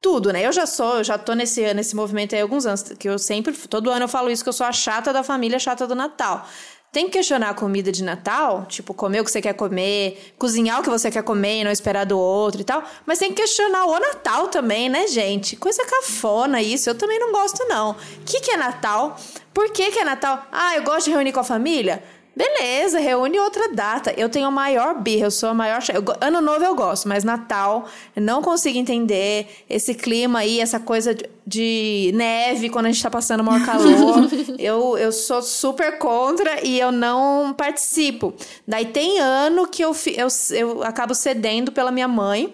tudo, 0.03 0.33
né? 0.33 0.45
Eu 0.45 0.51
já 0.51 0.65
sou, 0.65 0.97
eu 0.97 1.03
já 1.03 1.17
tô 1.17 1.33
nesse, 1.33 1.73
nesse 1.73 1.95
movimento 1.95 2.35
aí 2.35 2.41
há 2.41 2.43
alguns 2.43 2.65
anos, 2.65 2.83
que 2.99 3.07
eu 3.07 3.17
sempre, 3.17 3.53
todo 3.53 3.89
ano 3.89 4.03
eu 4.03 4.09
falo 4.09 4.29
isso, 4.29 4.43
que 4.43 4.49
eu 4.49 4.53
sou 4.53 4.67
a 4.67 4.71
chata 4.73 5.13
da 5.13 5.23
família, 5.23 5.57
chata 5.57 5.87
do 5.87 5.95
Natal. 5.95 6.45
Tem 6.91 7.05
que 7.05 7.13
questionar 7.13 7.49
a 7.49 7.53
comida 7.55 7.91
de 7.91 8.03
Natal, 8.03 8.65
tipo, 8.67 8.93
comer 8.93 9.21
o 9.21 9.23
que 9.23 9.31
você 9.31 9.41
quer 9.41 9.53
comer, 9.53 10.35
cozinhar 10.37 10.79
o 10.79 10.83
que 10.83 10.89
você 10.89 11.09
quer 11.09 11.23
comer 11.23 11.61
e 11.61 11.63
não 11.63 11.71
esperar 11.71 12.05
do 12.05 12.19
outro 12.19 12.61
e 12.61 12.63
tal. 12.63 12.83
Mas 13.05 13.17
tem 13.17 13.29
que 13.29 13.41
questionar 13.41 13.85
o 13.85 13.97
Natal 13.97 14.49
também, 14.49 14.89
né, 14.89 15.07
gente? 15.07 15.55
Coisa 15.55 15.83
cafona 15.85 16.61
isso, 16.61 16.89
eu 16.89 16.95
também 16.95 17.17
não 17.17 17.31
gosto, 17.31 17.65
não. 17.65 17.91
O 17.91 17.95
que, 18.25 18.41
que 18.41 18.51
é 18.51 18.57
Natal? 18.57 19.17
Por 19.53 19.71
que, 19.71 19.89
que 19.89 19.99
é 19.99 20.03
Natal? 20.03 20.45
Ah, 20.51 20.75
eu 20.75 20.83
gosto 20.83 21.05
de 21.05 21.11
reunir 21.11 21.31
com 21.31 21.39
a 21.39 21.43
família? 21.45 22.03
Beleza, 22.35 22.99
reúne 22.99 23.39
outra 23.39 23.71
data. 23.71 24.11
Eu 24.17 24.27
tenho 24.27 24.47
a 24.47 24.51
maior 24.51 24.99
birra, 24.99 25.27
eu 25.27 25.31
sou 25.31 25.49
a 25.49 25.53
maior. 25.53 25.81
Eu, 25.93 26.03
ano 26.19 26.41
novo 26.41 26.65
eu 26.65 26.75
gosto, 26.75 27.07
mas 27.07 27.23
Natal, 27.23 27.87
eu 28.15 28.21
não 28.23 28.41
consigo 28.41 28.77
entender 28.77 29.47
esse 29.69 29.93
clima 29.93 30.39
aí, 30.39 30.59
essa 30.59 30.79
coisa 30.79 31.15
de, 31.45 32.11
neve 32.15 32.69
quando 32.69 32.87
a 32.87 32.91
gente 32.91 33.03
tá 33.03 33.11
passando 33.11 33.43
maior 33.43 33.63
calor. 33.63 34.27
eu, 34.57 34.97
eu 34.97 35.11
sou 35.11 35.43
super 35.43 35.99
contra 35.99 36.65
e 36.65 36.79
eu 36.79 36.91
não 36.91 37.53
participo. 37.53 38.33
Daí 38.67 38.85
tem 38.85 39.19
ano 39.19 39.67
que 39.67 39.83
eu, 39.83 39.95
eu, 40.15 40.27
eu 40.57 40.83
acabo 40.83 41.13
cedendo 41.13 41.71
pela 41.71 41.91
minha 41.91 42.07
mãe 42.07 42.51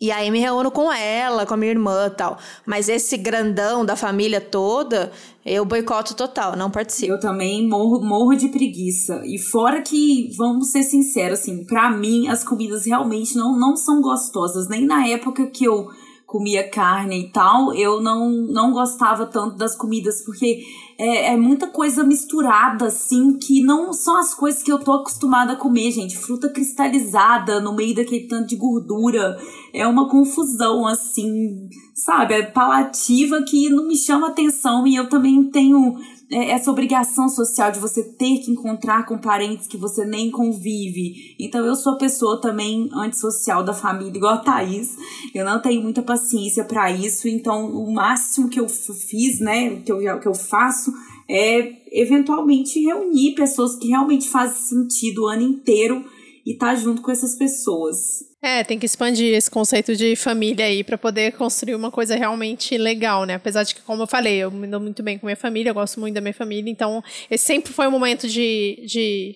e 0.00 0.12
aí 0.12 0.30
me 0.30 0.38
reúno 0.38 0.70
com 0.70 0.92
ela, 0.92 1.44
com 1.44 1.54
a 1.54 1.56
minha 1.56 1.72
irmã 1.72 2.08
tal. 2.08 2.38
Mas 2.64 2.88
esse 2.88 3.16
grandão 3.16 3.84
da 3.84 3.96
família 3.96 4.40
toda, 4.40 5.10
eu 5.44 5.64
boicoto 5.64 6.14
total, 6.14 6.56
não 6.56 6.70
participo. 6.70 7.12
Eu 7.12 7.18
também 7.18 7.68
morro, 7.68 8.00
morro 8.00 8.34
de 8.36 8.48
preguiça. 8.48 9.20
E 9.24 9.38
fora 9.38 9.82
que, 9.82 10.30
vamos 10.36 10.70
ser 10.70 10.84
sinceros, 10.84 11.40
assim, 11.40 11.64
pra 11.64 11.90
mim 11.90 12.28
as 12.28 12.44
comidas 12.44 12.86
realmente 12.86 13.34
não, 13.34 13.58
não 13.58 13.76
são 13.76 14.00
gostosas. 14.00 14.68
Nem 14.68 14.86
na 14.86 15.04
época 15.08 15.46
que 15.48 15.64
eu 15.64 15.88
comia 16.24 16.68
carne 16.68 17.22
e 17.22 17.32
tal, 17.32 17.74
eu 17.74 18.00
não, 18.00 18.30
não 18.30 18.70
gostava 18.70 19.26
tanto 19.26 19.56
das 19.56 19.74
comidas, 19.74 20.22
porque 20.24 20.62
é, 20.98 21.32
é, 21.32 21.36
muita 21.36 21.68
coisa 21.68 22.02
misturada, 22.02 22.86
assim, 22.86 23.38
que 23.38 23.62
não 23.62 23.92
são 23.92 24.16
as 24.16 24.34
coisas 24.34 24.64
que 24.64 24.72
eu 24.72 24.80
tô 24.80 24.92
acostumada 24.92 25.52
a 25.52 25.56
comer, 25.56 25.92
gente. 25.92 26.18
Fruta 26.18 26.48
cristalizada 26.48 27.60
no 27.60 27.72
meio 27.72 27.94
daquele 27.94 28.26
tanto 28.26 28.48
de 28.48 28.56
gordura. 28.56 29.38
É 29.72 29.86
uma 29.86 30.08
confusão, 30.08 30.84
assim, 30.88 31.68
sabe? 31.94 32.34
É 32.34 32.42
palativa 32.42 33.44
que 33.44 33.70
não 33.70 33.86
me 33.86 33.96
chama 33.96 34.26
atenção 34.26 34.84
e 34.88 34.96
eu 34.96 35.08
também 35.08 35.48
tenho 35.50 35.94
essa 36.30 36.70
obrigação 36.70 37.28
social 37.28 37.72
de 37.72 37.78
você 37.78 38.02
ter 38.02 38.38
que 38.38 38.50
encontrar 38.50 39.06
com 39.06 39.16
parentes 39.16 39.66
que 39.66 39.78
você 39.78 40.04
nem 40.04 40.30
convive. 40.30 41.34
Então 41.38 41.64
eu 41.64 41.74
sou 41.74 41.94
a 41.94 41.98
pessoa 41.98 42.40
também 42.40 42.88
antissocial 42.92 43.64
da 43.64 43.72
família, 43.72 44.16
igual 44.16 44.34
a 44.34 44.38
Thaís. 44.38 44.96
Eu 45.34 45.44
não 45.44 45.60
tenho 45.60 45.82
muita 45.82 46.02
paciência 46.02 46.64
para 46.64 46.90
isso, 46.90 47.28
então 47.28 47.70
o 47.70 47.92
máximo 47.92 48.48
que 48.48 48.60
eu 48.60 48.68
fiz, 48.68 49.40
né, 49.40 49.76
que 49.76 49.90
eu, 49.90 50.20
que 50.20 50.28
eu 50.28 50.34
faço 50.34 50.92
é 51.30 51.76
eventualmente 51.92 52.80
reunir 52.80 53.34
pessoas 53.34 53.76
que 53.76 53.88
realmente 53.88 54.28
fazem 54.28 54.56
sentido 54.56 55.24
o 55.24 55.28
ano 55.28 55.42
inteiro 55.42 56.04
e 56.44 56.52
estar 56.52 56.68
tá 56.68 56.74
junto 56.74 57.02
com 57.02 57.10
essas 57.10 57.36
pessoas. 57.36 58.27
É, 58.40 58.62
tem 58.62 58.78
que 58.78 58.86
expandir 58.86 59.34
esse 59.34 59.50
conceito 59.50 59.96
de 59.96 60.14
família 60.14 60.64
aí 60.64 60.84
para 60.84 60.96
poder 60.96 61.32
construir 61.32 61.74
uma 61.74 61.90
coisa 61.90 62.14
realmente 62.14 62.78
legal, 62.78 63.24
né? 63.24 63.34
Apesar 63.34 63.64
de 63.64 63.74
que, 63.74 63.82
como 63.82 64.04
eu 64.04 64.06
falei, 64.06 64.36
eu 64.36 64.50
me 64.50 64.68
dou 64.68 64.78
muito 64.78 65.02
bem 65.02 65.18
com 65.18 65.26
minha 65.26 65.36
família, 65.36 65.70
eu 65.70 65.74
gosto 65.74 65.98
muito 65.98 66.14
da 66.14 66.20
minha 66.20 66.32
família, 66.34 66.70
então 66.70 67.02
esse 67.28 67.44
sempre 67.44 67.72
foi 67.72 67.88
um 67.88 67.90
momento 67.90 68.28
de, 68.28 68.84
de 68.86 69.34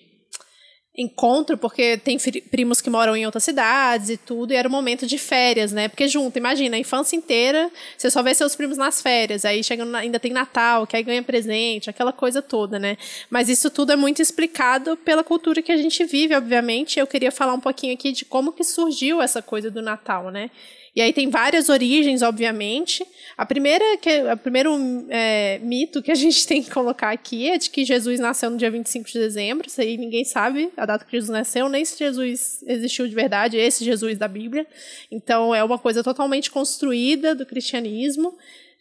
encontro, 0.95 1.57
porque 1.57 1.97
tem 1.97 2.17
primos 2.51 2.79
que 2.79 2.89
moram 2.89 3.15
em 3.15 3.25
outras 3.25 3.43
cidades 3.43 4.09
e 4.09 4.17
tudo, 4.17 4.53
e 4.53 4.55
era 4.55 4.67
um 4.67 4.71
momento 4.71 5.07
de 5.07 5.17
férias, 5.17 5.71
né? 5.71 5.87
Porque 5.87 6.07
junto, 6.07 6.37
imagina, 6.37 6.75
a 6.75 6.79
infância 6.79 7.15
inteira, 7.15 7.71
você 7.97 8.11
só 8.11 8.21
vê 8.21 8.33
seus 8.35 8.55
primos 8.55 8.77
nas 8.77 9.01
férias, 9.01 9.43
aí 9.43 9.63
chega 9.63 9.83
ainda 9.97 10.19
tem 10.19 10.31
Natal, 10.31 10.85
que 10.85 10.95
aí 10.95 11.01
ganha 11.01 11.23
presente, 11.23 11.89
aquela 11.89 12.13
coisa 12.13 12.41
toda, 12.41 12.77
né? 12.77 12.95
Mas 13.29 13.49
isso 13.49 13.71
tudo 13.71 13.91
é 13.91 13.95
muito 13.95 14.21
explicado 14.21 14.95
pela 14.97 15.23
cultura 15.23 15.63
que 15.63 15.71
a 15.71 15.77
gente 15.77 16.05
vive, 16.05 16.35
obviamente. 16.35 16.99
Eu 16.99 17.07
queria 17.07 17.31
falar 17.31 17.53
um 17.53 17.59
pouquinho 17.59 17.93
aqui 17.93 18.11
de 18.11 18.23
como 18.23 18.51
que 18.51 18.63
surgiu 18.63 19.19
essa 19.19 19.41
coisa 19.41 19.71
do 19.71 19.81
Natal, 19.81 20.29
né? 20.29 20.51
E 20.95 21.01
aí 21.01 21.11
tem 21.11 21.29
várias 21.29 21.69
origens, 21.69 22.21
obviamente. 22.21 23.05
A 23.35 23.45
primeira, 23.45 23.97
que, 23.97 24.09
o 24.31 24.37
primeiro 24.37 24.71
é, 25.09 25.59
mito 25.59 26.03
que 26.03 26.11
a 26.11 26.15
gente 26.15 26.45
tem 26.47 26.61
que 26.61 26.69
colocar 26.69 27.11
aqui 27.11 27.49
é 27.49 27.57
de 27.57 27.69
que 27.69 27.83
Jesus 27.83 28.19
nasceu 28.19 28.49
no 28.51 28.57
dia 28.57 28.69
25 28.69 29.07
de 29.07 29.19
dezembro. 29.19 29.67
Isso 29.67 29.81
aí 29.81 29.97
ninguém 29.97 30.23
sabe 30.23 30.71
a 30.77 30.85
data 30.85 31.03
que 31.03 31.11
Jesus 31.11 31.29
nasceu, 31.29 31.67
nem 31.67 31.83
se 31.83 31.97
Jesus 31.97 32.63
existiu 32.67 33.07
de 33.07 33.15
verdade, 33.15 33.57
esse 33.57 33.83
Jesus 33.83 34.17
da 34.17 34.27
Bíblia. 34.27 34.67
Então 35.11 35.53
é 35.53 35.63
uma 35.63 35.79
coisa 35.79 36.03
totalmente 36.03 36.51
construída 36.51 37.33
do 37.33 37.45
cristianismo 37.45 38.33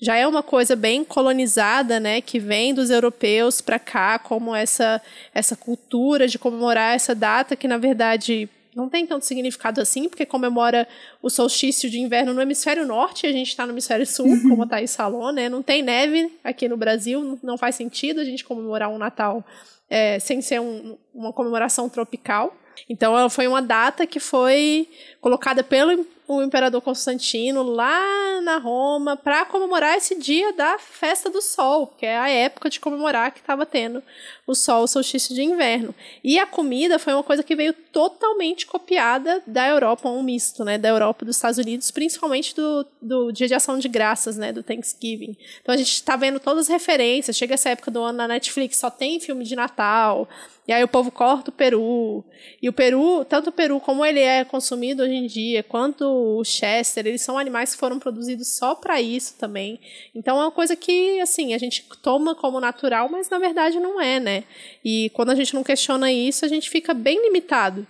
já 0.03 0.17
é 0.17 0.27
uma 0.27 0.43
coisa 0.43 0.75
bem 0.75 1.05
colonizada, 1.05 2.01
né, 2.01 2.21
que 2.21 2.41
vem 2.41 2.75
dos 2.75 2.91
europeus 2.91 3.61
para 3.61 3.79
cá, 3.79 4.19
como 4.19 4.53
essa 4.53 5.01
essa 5.33 5.55
cultura 5.55 6.27
de 6.27 6.41
comemorar 6.41 6.97
essa 6.97 7.15
data 7.15 7.55
que 7.55 7.69
na 7.69 7.79
verdade 7.79 8.49
não 8.75 8.89
tem 8.89 9.07
tanto 9.07 9.25
significado 9.25 9.81
assim, 9.81 10.09
porque 10.09 10.25
comemora 10.25 10.89
o 11.21 11.29
solstício 11.29 11.91
de 11.91 12.01
inverno 12.01 12.33
no 12.33 12.41
hemisfério 12.41 12.87
norte, 12.87 13.27
e 13.27 13.29
a 13.29 13.33
gente 13.33 13.49
está 13.49 13.67
no 13.67 13.73
hemisfério 13.73 14.07
sul, 14.07 14.27
uhum. 14.27 14.49
como 14.49 14.63
a 14.63 14.67
Thaís 14.67 14.97
falou, 14.97 15.33
né? 15.33 15.49
Não 15.49 15.63
tem 15.63 15.83
neve 15.83 16.33
aqui 16.43 16.69
no 16.69 16.77
Brasil, 16.77 17.39
não 17.43 17.59
faz 17.59 17.75
sentido 17.75 18.21
a 18.21 18.25
gente 18.25 18.45
comemorar 18.45 18.89
um 18.89 18.99
Natal 18.99 19.45
é, 19.91 20.19
sem 20.19 20.41
ser 20.41 20.61
um, 20.61 20.97
uma 21.15 21.33
comemoração 21.33 21.89
tropical. 21.89 22.57
Então, 22.89 23.29
foi 23.29 23.47
uma 23.47 23.61
data 23.61 24.07
que 24.07 24.19
foi 24.19 24.89
colocada 25.21 25.63
pelo 25.63 26.07
o 26.27 26.43
imperador 26.43 26.81
Constantino 26.81 27.63
lá 27.63 28.41
na 28.43 28.59
Roma 28.59 29.17
para 29.17 29.45
comemorar 29.45 29.97
esse 29.97 30.19
dia 30.19 30.53
da 30.53 30.79
festa 30.79 31.29
do 31.29 31.43
sol, 31.43 31.89
que 31.99 32.07
é 32.07 32.17
a 32.17 32.29
época 32.29 32.71
de 32.71 32.81
comemorar 32.81 33.33
que 33.33 33.41
estava 33.41 33.67
tendo 33.67 34.03
o 34.47 34.55
sol, 34.55 34.85
o 34.85 34.89
solstício 34.89 35.35
de 35.35 35.43
inverno. 35.43 35.95
E 36.23 36.39
a 36.39 36.47
comida 36.47 36.99
foi 36.99 37.13
uma 37.13 37.23
coisa 37.23 37.43
que 37.43 37.55
veio 37.55 37.73
totalmente 37.73 38.67
copiada 38.67 39.43
da 39.47 39.69
Europa, 39.69 40.09
um 40.09 40.23
misto, 40.23 40.65
né, 40.65 40.79
da 40.79 40.89
Europa 40.89 41.25
dos 41.25 41.37
Estados 41.37 41.59
Unidos, 41.59 41.91
principalmente 41.91 42.55
do, 42.55 42.87
do 43.01 43.33
Dia 43.33 43.49
de 43.49 43.55
Ação 43.55 43.79
de 43.79 43.89
Graças, 43.89 44.37
né, 44.37 44.53
do 44.53 44.63
Thanksgiving. 44.63 45.37
Então 45.61 45.75
a 45.75 45.79
gente 45.79 45.93
está 45.93 46.17
vendo 46.17 46.41
todas 46.41 46.67
as 46.67 46.69
referências, 46.69 47.37
chega 47.37 47.55
essa 47.55 47.71
época 47.71 47.91
do 47.91 48.03
ano 48.03 48.19
na 48.19 48.29
Netflix, 48.29 48.79
só 48.79 48.91
tem 48.91 49.21
filme 49.21 49.45
de 49.45 49.55
Natal, 49.55 50.29
e 50.67 50.73
aí 50.73 50.83
o 50.85 50.89
povo 50.89 51.11
corta 51.11 51.51
o 51.51 51.53
peru. 51.53 52.25
E 52.61 52.69
o 52.69 52.73
peru, 52.73 53.25
tanto 53.25 53.51
o 53.51 53.53
peru 53.53 53.81
como 53.81 54.05
ele 54.05 54.21
é 54.21 54.45
consumido 54.45 55.03
hoje 55.03 55.15
em 55.15 55.27
dia, 55.27 55.63
quanto 55.63 56.05
o 56.13 56.45
chester, 56.45 57.07
eles 57.07 57.23
são 57.23 57.39
animais 57.39 57.73
que 57.73 57.81
foram 57.81 57.99
produzidos 57.99 58.57
só 58.57 58.75
para 58.75 59.01
isso 59.01 59.37
também. 59.39 59.81
Então 60.15 60.39
é 60.39 60.45
uma 60.45 60.51
coisa 60.51 60.77
que, 60.77 61.21
assim, 61.21 61.55
a 61.55 61.59
gente 61.59 61.89
toma 62.03 62.35
como 62.35 62.61
natural, 62.61 63.09
mas 63.09 63.29
na 63.29 63.39
verdade 63.39 63.79
não 63.81 64.01
é, 64.01 64.21
né? 64.21 64.45
E 64.85 65.11
quando 65.15 65.31
a 65.31 65.35
gente 65.35 65.55
não 65.55 65.63
questiona 65.63 66.13
isso, 66.13 66.45
a 66.45 66.49
gente 66.49 66.71
fica 66.71 66.95
bem 66.95 67.23
limitado. 67.23 67.87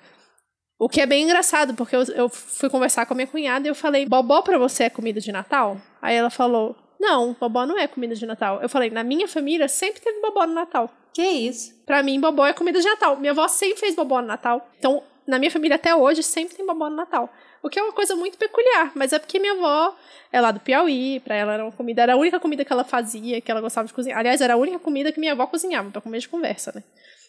O 0.79 0.89
que 0.89 1.01
é 1.01 1.07
bem 1.07 1.25
engraçado, 1.25 1.75
porque 1.75 1.95
eu, 1.95 2.03
eu 2.15 2.29
fui 2.29 2.69
conversar 2.69 3.07
com 3.07 3.15
a 3.15 3.17
minha 3.17 3.27
cunhada 3.27 3.67
e 3.67 3.71
eu 3.71 3.75
falei: 3.75 4.05
Bobó 4.05 4.43
para 4.43 4.59
você 4.59 4.85
é 4.85 4.91
comida 4.91 5.21
de 5.21 5.31
Natal? 5.31 5.81
Aí 6.01 6.17
ela 6.17 6.31
falou: 6.31 6.75
Não, 6.99 7.37
bobó 7.39 7.65
não 7.65 7.79
é 7.79 7.87
comida 7.87 8.17
de 8.17 8.27
Natal. 8.27 8.61
Eu 8.61 8.69
falei: 8.69 8.91
Na 8.91 9.05
minha 9.05 9.29
família 9.29 9.69
sempre 9.69 10.01
teve 10.01 10.21
bobó 10.21 10.45
no 10.45 10.55
Natal. 10.55 10.91
Que 11.15 11.23
isso? 11.23 11.75
Pra 11.85 12.03
mim, 12.03 12.19
bobó 12.19 12.47
é 12.47 12.53
comida 12.53 12.81
de 12.81 12.87
Natal. 12.87 13.17
Minha 13.17 13.33
avó 13.33 13.47
sempre 13.47 13.79
fez 13.79 13.95
bobó 13.95 14.21
no 14.21 14.27
Natal. 14.27 14.67
Então, 14.79 15.03
na 15.27 15.39
minha 15.39 15.51
família 15.51 15.77
até 15.77 15.95
hoje, 15.95 16.23
sempre 16.23 16.57
tem 16.57 16.67
bobó 16.67 16.89
no 16.89 16.97
Natal. 16.97 17.33
O 17.63 17.69
que 17.69 17.79
é 17.79 17.83
uma 17.83 17.93
coisa 17.93 18.17
muito 18.17 18.37
peculiar, 18.37 18.91
mas 18.95 19.13
é 19.13 19.19
porque 19.19 19.39
minha 19.39 19.53
avó 19.53 19.95
é 20.33 20.41
lá 20.41 20.51
do 20.51 20.59
Piauí, 20.59 21.21
pra 21.21 21.37
ela 21.37 21.55
era 21.55 21.65
uma 21.65 21.71
comida, 21.71 22.03
era 22.03 22.15
a 22.15 22.17
única 22.17 22.41
comida 22.41 22.65
que 22.65 22.73
ela 22.73 22.83
fazia, 22.83 23.41
que 23.41 23.51
ela 23.51 23.61
gostava 23.61 23.87
de 23.87 23.95
cozinhar. 23.95 24.19
Aliás, 24.19 24.41
era 24.41 24.55
a 24.55 24.57
única 24.57 24.81
comida 24.81 25.13
que 25.13 25.21
minha 25.21 25.33
avó 25.33 25.47
cozinhava, 25.47 25.91
pra 25.91 26.01
comer 26.01 26.19
de 26.19 26.29
conversa, 26.29 26.73
né? 26.75 26.83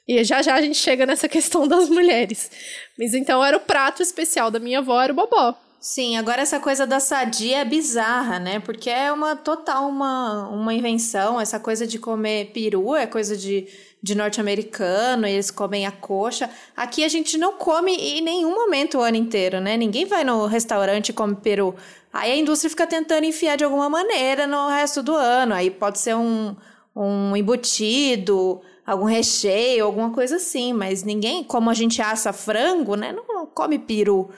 E 0.07 0.23
já 0.23 0.41
já 0.41 0.55
a 0.55 0.61
gente 0.61 0.77
chega 0.77 1.05
nessa 1.05 1.29
questão 1.29 1.67
das 1.67 1.87
mulheres. 1.87 2.49
Mas 2.97 3.13
então 3.13 3.45
era 3.45 3.55
o 3.57 3.59
prato 3.59 4.01
especial 4.01 4.49
da 4.49 4.59
minha 4.59 4.79
avó, 4.79 4.99
era 5.01 5.13
o 5.13 5.15
bobó. 5.15 5.55
Sim, 5.79 6.15
agora 6.15 6.41
essa 6.41 6.61
coisa 6.61 6.87
da 6.87 6.99
sadia 6.99 7.57
é 7.59 7.65
bizarra, 7.65 8.39
né? 8.39 8.59
Porque 8.59 8.89
é 8.89 9.11
uma 9.11 9.35
total 9.35 9.89
uma, 9.89 10.47
uma 10.47 10.73
invenção, 10.73 11.39
essa 11.39 11.59
coisa 11.59 11.85
de 11.85 11.99
comer 11.99 12.51
peru 12.53 12.95
é 12.95 13.05
coisa 13.05 13.35
de, 13.35 13.67
de 14.03 14.15
norte-americano, 14.15 15.25
eles 15.25 15.49
comem 15.49 15.85
a 15.87 15.91
coxa. 15.91 16.49
Aqui 16.75 17.05
a 17.05 17.07
gente 17.07 17.37
não 17.37 17.53
come 17.53 17.95
em 17.95 18.21
nenhum 18.21 18.53
momento 18.53 18.97
o 18.97 19.01
ano 19.01 19.15
inteiro, 19.15 19.61
né? 19.61 19.77
Ninguém 19.77 20.05
vai 20.05 20.25
no 20.25 20.45
restaurante 20.45 21.09
e 21.09 21.13
come 21.13 21.35
peru. 21.35 21.73
Aí 22.11 22.29
a 22.33 22.35
indústria 22.35 22.69
fica 22.69 22.85
tentando 22.85 23.23
enfiar 23.23 23.55
de 23.55 23.63
alguma 23.63 23.89
maneira 23.89 24.45
no 24.45 24.67
resto 24.67 25.01
do 25.01 25.15
ano. 25.15 25.53
Aí 25.53 25.71
pode 25.71 25.99
ser 25.99 26.17
um, 26.17 26.53
um 26.93 27.33
embutido, 27.37 28.61
algum 28.85 29.05
recheio, 29.05 29.85
alguma 29.85 30.09
coisa 30.09 30.35
assim. 30.35 30.73
Mas 30.73 31.03
ninguém, 31.03 31.41
como 31.41 31.69
a 31.69 31.73
gente 31.73 32.01
assa 32.01 32.33
frango, 32.33 32.95
né? 32.95 33.13
Não 33.13 33.45
come 33.45 33.79
peru. 33.79 34.29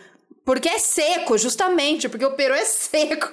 Porque 0.46 0.70
é 0.70 0.78
seco, 0.78 1.40
justamente, 1.40 2.08
porque 2.08 2.24
o 2.24 2.36
peru 2.36 2.54
é 2.54 2.64
seco. 2.64 3.28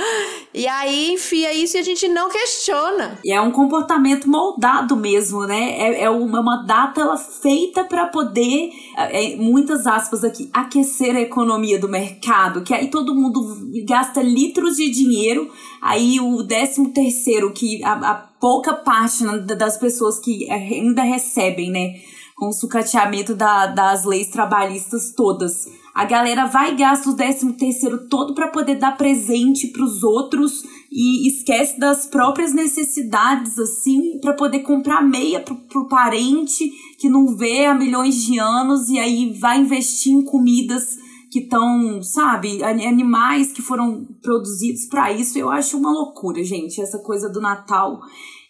e 0.54 0.66
aí 0.66 1.12
enfia 1.12 1.52
isso 1.52 1.76
e 1.76 1.80
a 1.80 1.82
gente 1.82 2.08
não 2.08 2.30
questiona. 2.30 3.18
E 3.22 3.30
é 3.30 3.38
um 3.38 3.50
comportamento 3.50 4.26
moldado 4.26 4.96
mesmo, 4.96 5.44
né? 5.44 5.78
É, 5.78 6.04
é 6.04 6.10
uma, 6.10 6.40
uma 6.40 6.64
data 6.64 7.14
feita 7.42 7.84
para 7.84 8.06
poder, 8.06 8.70
é, 8.96 9.34
é, 9.34 9.36
muitas 9.36 9.86
aspas 9.86 10.24
aqui, 10.24 10.48
aquecer 10.50 11.14
a 11.14 11.20
economia 11.20 11.78
do 11.78 11.90
mercado. 11.90 12.62
Que 12.62 12.72
aí 12.72 12.88
todo 12.88 13.14
mundo 13.14 13.38
gasta 13.86 14.22
litros 14.22 14.76
de 14.76 14.90
dinheiro, 14.90 15.52
aí 15.82 16.18
o 16.20 16.42
décimo 16.42 16.90
terceiro, 16.90 17.52
que 17.52 17.84
a, 17.84 17.92
a 17.92 18.14
pouca 18.40 18.72
parte 18.72 19.22
das 19.44 19.76
pessoas 19.76 20.18
que 20.18 20.50
ainda 20.50 21.02
recebem, 21.02 21.70
né? 21.70 22.00
Com 22.34 22.48
o 22.48 22.52
sucateamento 22.52 23.34
da, 23.34 23.66
das 23.66 24.06
leis 24.06 24.28
trabalhistas 24.28 25.12
todas 25.14 25.66
a 25.96 26.04
galera 26.04 26.44
vai 26.44 26.72
e 26.72 26.76
gasta 26.76 27.08
o 27.08 27.16
décimo 27.16 27.54
terceiro 27.54 28.06
todo 28.06 28.34
para 28.34 28.48
poder 28.48 28.74
dar 28.74 28.98
presente 28.98 29.68
para 29.68 29.82
os 29.82 30.02
outros 30.02 30.62
e 30.92 31.26
esquece 31.26 31.80
das 31.80 32.04
próprias 32.04 32.52
necessidades, 32.52 33.58
assim, 33.58 34.20
para 34.20 34.34
poder 34.34 34.58
comprar 34.58 35.02
meia 35.02 35.40
pro, 35.40 35.56
pro 35.56 35.88
parente 35.88 36.70
que 36.98 37.08
não 37.08 37.34
vê 37.34 37.64
há 37.64 37.72
milhões 37.72 38.22
de 38.22 38.38
anos 38.38 38.90
e 38.90 38.98
aí 38.98 39.32
vai 39.40 39.58
investir 39.58 40.12
em 40.12 40.22
comidas 40.22 40.98
que 41.32 41.38
estão, 41.38 42.02
sabe, 42.02 42.62
animais 42.62 43.52
que 43.52 43.62
foram 43.62 44.06
produzidos 44.20 44.84
para 44.90 45.10
isso. 45.10 45.38
Eu 45.38 45.48
acho 45.48 45.78
uma 45.78 45.90
loucura, 45.90 46.44
gente, 46.44 46.78
essa 46.78 46.98
coisa 46.98 47.30
do 47.30 47.40
Natal. 47.40 48.02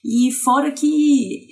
E 0.04 0.32
fora 0.32 0.72
que 0.72 1.46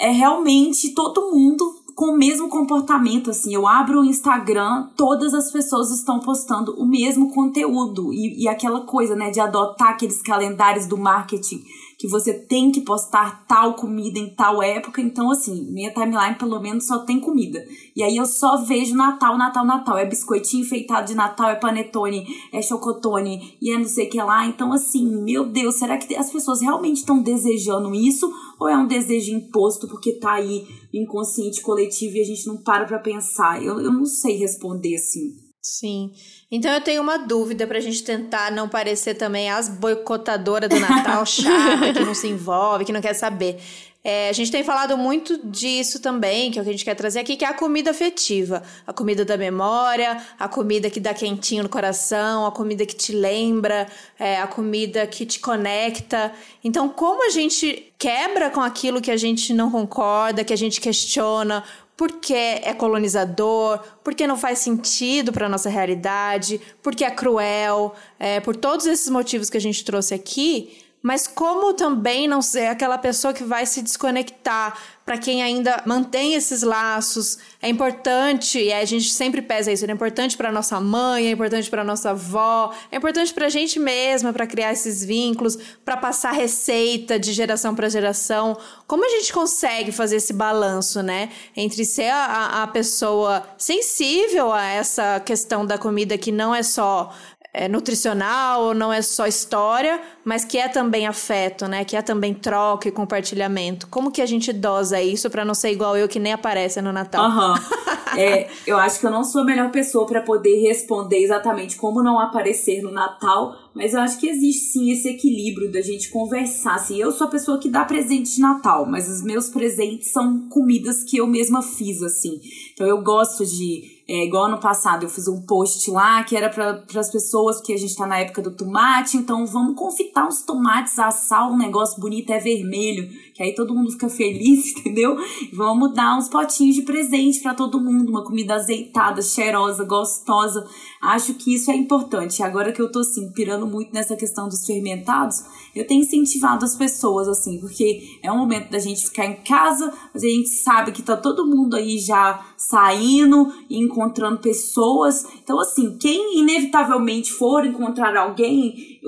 é 0.00 0.10
realmente 0.10 0.92
todo 0.92 1.30
mundo 1.30 1.79
com 1.94 2.12
o 2.12 2.16
mesmo 2.16 2.48
comportamento, 2.48 3.30
assim. 3.30 3.54
Eu 3.54 3.66
abro 3.66 4.00
o 4.00 4.04
Instagram, 4.04 4.88
todas 4.96 5.34
as 5.34 5.50
pessoas 5.50 5.90
estão 5.90 6.20
postando 6.20 6.74
o 6.78 6.86
mesmo 6.86 7.32
conteúdo. 7.32 8.12
E, 8.12 8.44
e 8.44 8.48
aquela 8.48 8.80
coisa, 8.82 9.14
né, 9.14 9.30
de 9.30 9.40
adotar 9.40 9.90
aqueles 9.90 10.22
calendários 10.22 10.86
do 10.86 10.96
marketing 10.96 11.62
que 12.00 12.08
você 12.08 12.32
tem 12.32 12.72
que 12.72 12.80
postar 12.80 13.44
tal 13.46 13.74
comida 13.74 14.18
em 14.18 14.34
tal 14.34 14.62
época. 14.62 15.02
Então, 15.02 15.30
assim, 15.30 15.70
minha 15.70 15.92
timeline 15.92 16.34
pelo 16.38 16.58
menos 16.58 16.86
só 16.86 17.00
tem 17.00 17.20
comida. 17.20 17.62
E 17.94 18.02
aí 18.02 18.16
eu 18.16 18.24
só 18.24 18.56
vejo 18.56 18.96
Natal, 18.96 19.36
Natal, 19.36 19.66
Natal. 19.66 19.98
É 19.98 20.06
biscoitinho 20.06 20.64
enfeitado 20.64 21.08
de 21.08 21.14
Natal, 21.14 21.50
é 21.50 21.56
panetone, 21.56 22.26
é 22.54 22.62
chocotone 22.62 23.58
e 23.60 23.70
é 23.70 23.76
não 23.76 23.84
sei 23.84 24.06
o 24.06 24.10
que 24.10 24.16
lá. 24.16 24.46
Então, 24.46 24.72
assim, 24.72 25.22
meu 25.22 25.44
Deus, 25.44 25.74
será 25.74 25.98
que 25.98 26.16
as 26.16 26.32
pessoas 26.32 26.62
realmente 26.62 26.96
estão 26.96 27.22
desejando 27.22 27.94
isso? 27.94 28.32
Ou 28.58 28.66
é 28.66 28.78
um 28.78 28.86
desejo 28.86 29.34
imposto 29.34 29.86
porque 29.86 30.14
tá 30.14 30.32
aí 30.32 30.66
inconsciente 30.94 31.60
coletivo 31.60 32.16
e 32.16 32.22
a 32.22 32.24
gente 32.24 32.46
não 32.46 32.56
para 32.56 32.86
pra 32.86 32.98
pensar? 32.98 33.62
Eu, 33.62 33.78
eu 33.78 33.92
não 33.92 34.06
sei 34.06 34.38
responder 34.38 34.94
assim. 34.94 35.49
Sim. 35.62 36.12
Então 36.50 36.72
eu 36.72 36.80
tenho 36.80 37.02
uma 37.02 37.18
dúvida 37.18 37.66
pra 37.66 37.80
gente 37.80 38.02
tentar 38.02 38.50
não 38.50 38.68
parecer 38.68 39.14
também 39.14 39.50
as 39.50 39.68
boicotadoras 39.68 40.70
do 40.70 40.80
Natal 40.80 41.24
chata, 41.26 41.92
que 41.92 42.00
não 42.00 42.14
se 42.14 42.28
envolve, 42.28 42.84
que 42.84 42.92
não 42.92 43.00
quer 43.00 43.14
saber. 43.14 43.60
É, 44.02 44.30
a 44.30 44.32
gente 44.32 44.50
tem 44.50 44.64
falado 44.64 44.96
muito 44.96 45.38
disso 45.46 46.00
também, 46.00 46.50
que 46.50 46.58
é 46.58 46.62
o 46.62 46.64
que 46.64 46.70
a 46.70 46.72
gente 46.72 46.84
quer 46.86 46.94
trazer 46.94 47.20
aqui, 47.20 47.36
que 47.36 47.44
é 47.44 47.48
a 47.48 47.52
comida 47.52 47.90
afetiva. 47.90 48.62
A 48.86 48.94
comida 48.94 49.26
da 49.26 49.36
memória, 49.36 50.16
a 50.38 50.48
comida 50.48 50.88
que 50.88 50.98
dá 50.98 51.12
quentinho 51.12 51.64
no 51.64 51.68
coração, 51.68 52.46
a 52.46 52.50
comida 52.50 52.86
que 52.86 52.94
te 52.94 53.12
lembra, 53.12 53.86
é, 54.18 54.40
a 54.40 54.46
comida 54.46 55.06
que 55.06 55.26
te 55.26 55.38
conecta. 55.38 56.32
Então, 56.64 56.88
como 56.88 57.26
a 57.26 57.30
gente 57.30 57.92
quebra 57.98 58.48
com 58.48 58.62
aquilo 58.62 59.02
que 59.02 59.10
a 59.10 59.18
gente 59.18 59.52
não 59.52 59.70
concorda, 59.70 60.44
que 60.44 60.54
a 60.54 60.56
gente 60.56 60.80
questiona, 60.80 61.62
porque 62.00 62.32
é 62.32 62.72
colonizador, 62.72 63.78
porque 64.02 64.26
não 64.26 64.38
faz 64.38 64.60
sentido 64.60 65.34
para 65.34 65.50
nossa 65.50 65.68
realidade, 65.68 66.58
porque 66.82 67.04
é 67.04 67.10
cruel, 67.10 67.94
é, 68.18 68.40
por 68.40 68.56
todos 68.56 68.86
esses 68.86 69.10
motivos 69.10 69.50
que 69.50 69.58
a 69.58 69.60
gente 69.60 69.84
trouxe 69.84 70.14
aqui, 70.14 70.78
mas 71.02 71.26
como 71.26 71.74
também 71.74 72.26
não 72.26 72.40
ser 72.40 72.68
aquela 72.68 72.96
pessoa 72.96 73.34
que 73.34 73.44
vai 73.44 73.66
se 73.66 73.82
desconectar 73.82 74.78
para 75.10 75.18
quem 75.18 75.42
ainda 75.42 75.82
mantém 75.84 76.34
esses 76.34 76.62
laços. 76.62 77.36
É 77.60 77.68
importante, 77.68 78.60
e 78.60 78.72
a 78.72 78.84
gente 78.84 79.12
sempre 79.12 79.42
pesa 79.42 79.72
isso, 79.72 79.84
é 79.84 79.90
importante 79.90 80.36
para 80.36 80.52
nossa 80.52 80.80
mãe, 80.80 81.26
é 81.26 81.32
importante 81.32 81.68
para 81.68 81.82
nossa 81.82 82.10
avó, 82.10 82.72
é 82.92 82.96
importante 82.96 83.34
para 83.34 83.46
a 83.46 83.48
gente 83.48 83.80
mesma 83.80 84.32
para 84.32 84.46
criar 84.46 84.70
esses 84.70 85.04
vínculos, 85.04 85.58
para 85.84 85.96
passar 85.96 86.30
receita 86.30 87.18
de 87.18 87.32
geração 87.32 87.74
para 87.74 87.88
geração. 87.88 88.56
Como 88.86 89.04
a 89.04 89.08
gente 89.08 89.32
consegue 89.32 89.90
fazer 89.90 90.18
esse 90.18 90.32
balanço, 90.32 91.02
né, 91.02 91.30
entre 91.56 91.84
ser 91.84 92.10
a, 92.10 92.62
a 92.62 92.66
pessoa 92.68 93.42
sensível 93.58 94.52
a 94.52 94.64
essa 94.64 95.18
questão 95.18 95.66
da 95.66 95.76
comida 95.76 96.16
que 96.16 96.30
não 96.30 96.54
é 96.54 96.62
só 96.62 97.12
é, 97.52 97.68
nutricional, 97.68 98.72
não 98.74 98.92
é 98.92 99.02
só 99.02 99.26
história, 99.26 100.00
mas 100.24 100.44
que 100.44 100.56
é 100.56 100.68
também 100.68 101.06
afeto, 101.06 101.66
né? 101.66 101.84
Que 101.84 101.96
é 101.96 102.02
também 102.02 102.32
troca 102.32 102.88
e 102.88 102.92
compartilhamento. 102.92 103.88
Como 103.88 104.12
que 104.12 104.22
a 104.22 104.26
gente 104.26 104.52
dosa 104.52 105.02
isso 105.02 105.28
para 105.28 105.44
não 105.44 105.52
ser 105.52 105.72
igual 105.72 105.96
eu 105.96 106.06
que 106.06 106.20
nem 106.20 106.32
aparece 106.32 106.80
no 106.80 106.92
Natal? 106.92 107.28
Uhum. 107.28 107.54
é, 108.16 108.48
eu 108.64 108.78
acho 108.78 109.00
que 109.00 109.06
eu 109.06 109.10
não 109.10 109.24
sou 109.24 109.42
a 109.42 109.44
melhor 109.44 109.70
pessoa 109.72 110.06
para 110.06 110.22
poder 110.22 110.60
responder 110.60 111.18
exatamente 111.18 111.76
como 111.76 112.04
não 112.04 112.20
aparecer 112.20 112.82
no 112.82 112.92
Natal, 112.92 113.56
mas 113.74 113.94
eu 113.94 114.00
acho 114.00 114.20
que 114.20 114.28
existe 114.28 114.72
sim 114.72 114.92
esse 114.92 115.08
equilíbrio 115.08 115.72
da 115.72 115.80
gente 115.80 116.08
conversar. 116.08 116.76
Assim, 116.76 116.98
eu 116.98 117.10
sou 117.10 117.26
a 117.26 117.30
pessoa 117.30 117.58
que 117.58 117.68
dá 117.68 117.84
presente 117.84 118.36
de 118.36 118.40
Natal, 118.40 118.86
mas 118.86 119.08
os 119.08 119.24
meus 119.24 119.48
presentes 119.48 120.12
são 120.12 120.48
comidas 120.48 121.02
que 121.02 121.16
eu 121.16 121.26
mesma 121.26 121.62
fiz, 121.62 122.00
assim. 122.00 122.40
Então 122.72 122.86
eu 122.86 123.02
gosto 123.02 123.44
de 123.44 123.99
é, 124.12 124.24
igual 124.24 124.46
ano 124.46 124.58
passado, 124.58 125.04
eu 125.04 125.08
fiz 125.08 125.28
um 125.28 125.40
post 125.42 125.88
lá 125.88 126.24
que 126.24 126.36
era 126.36 126.50
para 126.50 126.82
as 127.00 127.12
pessoas, 127.12 127.60
que 127.60 127.72
a 127.72 127.76
gente 127.76 127.94
tá 127.94 128.04
na 128.08 128.18
época 128.18 128.42
do 128.42 128.50
tomate, 128.50 129.16
então 129.16 129.46
vamos 129.46 129.78
confitar 129.78 130.26
uns 130.26 130.42
tomates, 130.42 130.98
assar 130.98 131.48
um 131.48 131.56
negócio 131.56 132.00
bonito, 132.00 132.32
é 132.32 132.40
vermelho, 132.40 133.08
que 133.40 133.44
aí 133.44 133.54
todo 133.54 133.74
mundo 133.74 133.90
fica 133.90 134.10
feliz, 134.10 134.76
entendeu? 134.76 135.16
Vamos 135.50 135.94
dar 135.94 136.18
uns 136.18 136.28
potinhos 136.28 136.76
de 136.76 136.82
presente 136.82 137.40
para 137.40 137.54
todo 137.54 137.80
mundo, 137.80 138.10
uma 138.10 138.22
comida 138.22 138.56
azeitada, 138.56 139.22
cheirosa, 139.22 139.82
gostosa. 139.82 140.68
Acho 141.00 141.32
que 141.32 141.54
isso 141.54 141.70
é 141.70 141.74
importante. 141.74 142.42
Agora 142.42 142.70
que 142.70 142.82
eu 142.82 142.92
tô 142.92 142.98
assim, 142.98 143.32
pirando 143.32 143.66
muito 143.66 143.94
nessa 143.94 144.14
questão 144.14 144.46
dos 144.46 144.66
fermentados, 144.66 145.42
eu 145.74 145.86
tenho 145.86 146.02
incentivado 146.02 146.66
as 146.66 146.76
pessoas, 146.76 147.28
assim, 147.28 147.58
porque 147.58 148.18
é 148.22 148.30
um 148.30 148.36
momento 148.36 148.70
da 148.70 148.78
gente 148.78 149.06
ficar 149.06 149.24
em 149.24 149.36
casa, 149.36 149.90
mas 150.12 150.22
a 150.22 150.26
gente 150.26 150.50
sabe 150.50 150.92
que 150.92 151.00
tá 151.00 151.16
todo 151.16 151.46
mundo 151.46 151.76
aí 151.76 151.96
já 151.98 152.44
saindo 152.58 153.50
e 153.70 153.78
encontrando 153.78 154.36
pessoas. 154.40 155.24
Então, 155.42 155.58
assim, 155.58 155.96
quem 155.96 156.40
inevitavelmente 156.40 157.32
for 157.32 157.64
encontrar 157.64 158.14
alguém, 158.18 159.00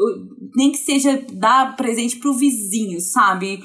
nem 0.56 0.72
que 0.72 0.78
seja 0.78 1.22
dar 1.34 1.76
presente 1.76 2.16
pro 2.16 2.32
vizinho, 2.32 2.98
sabe? 2.98 3.60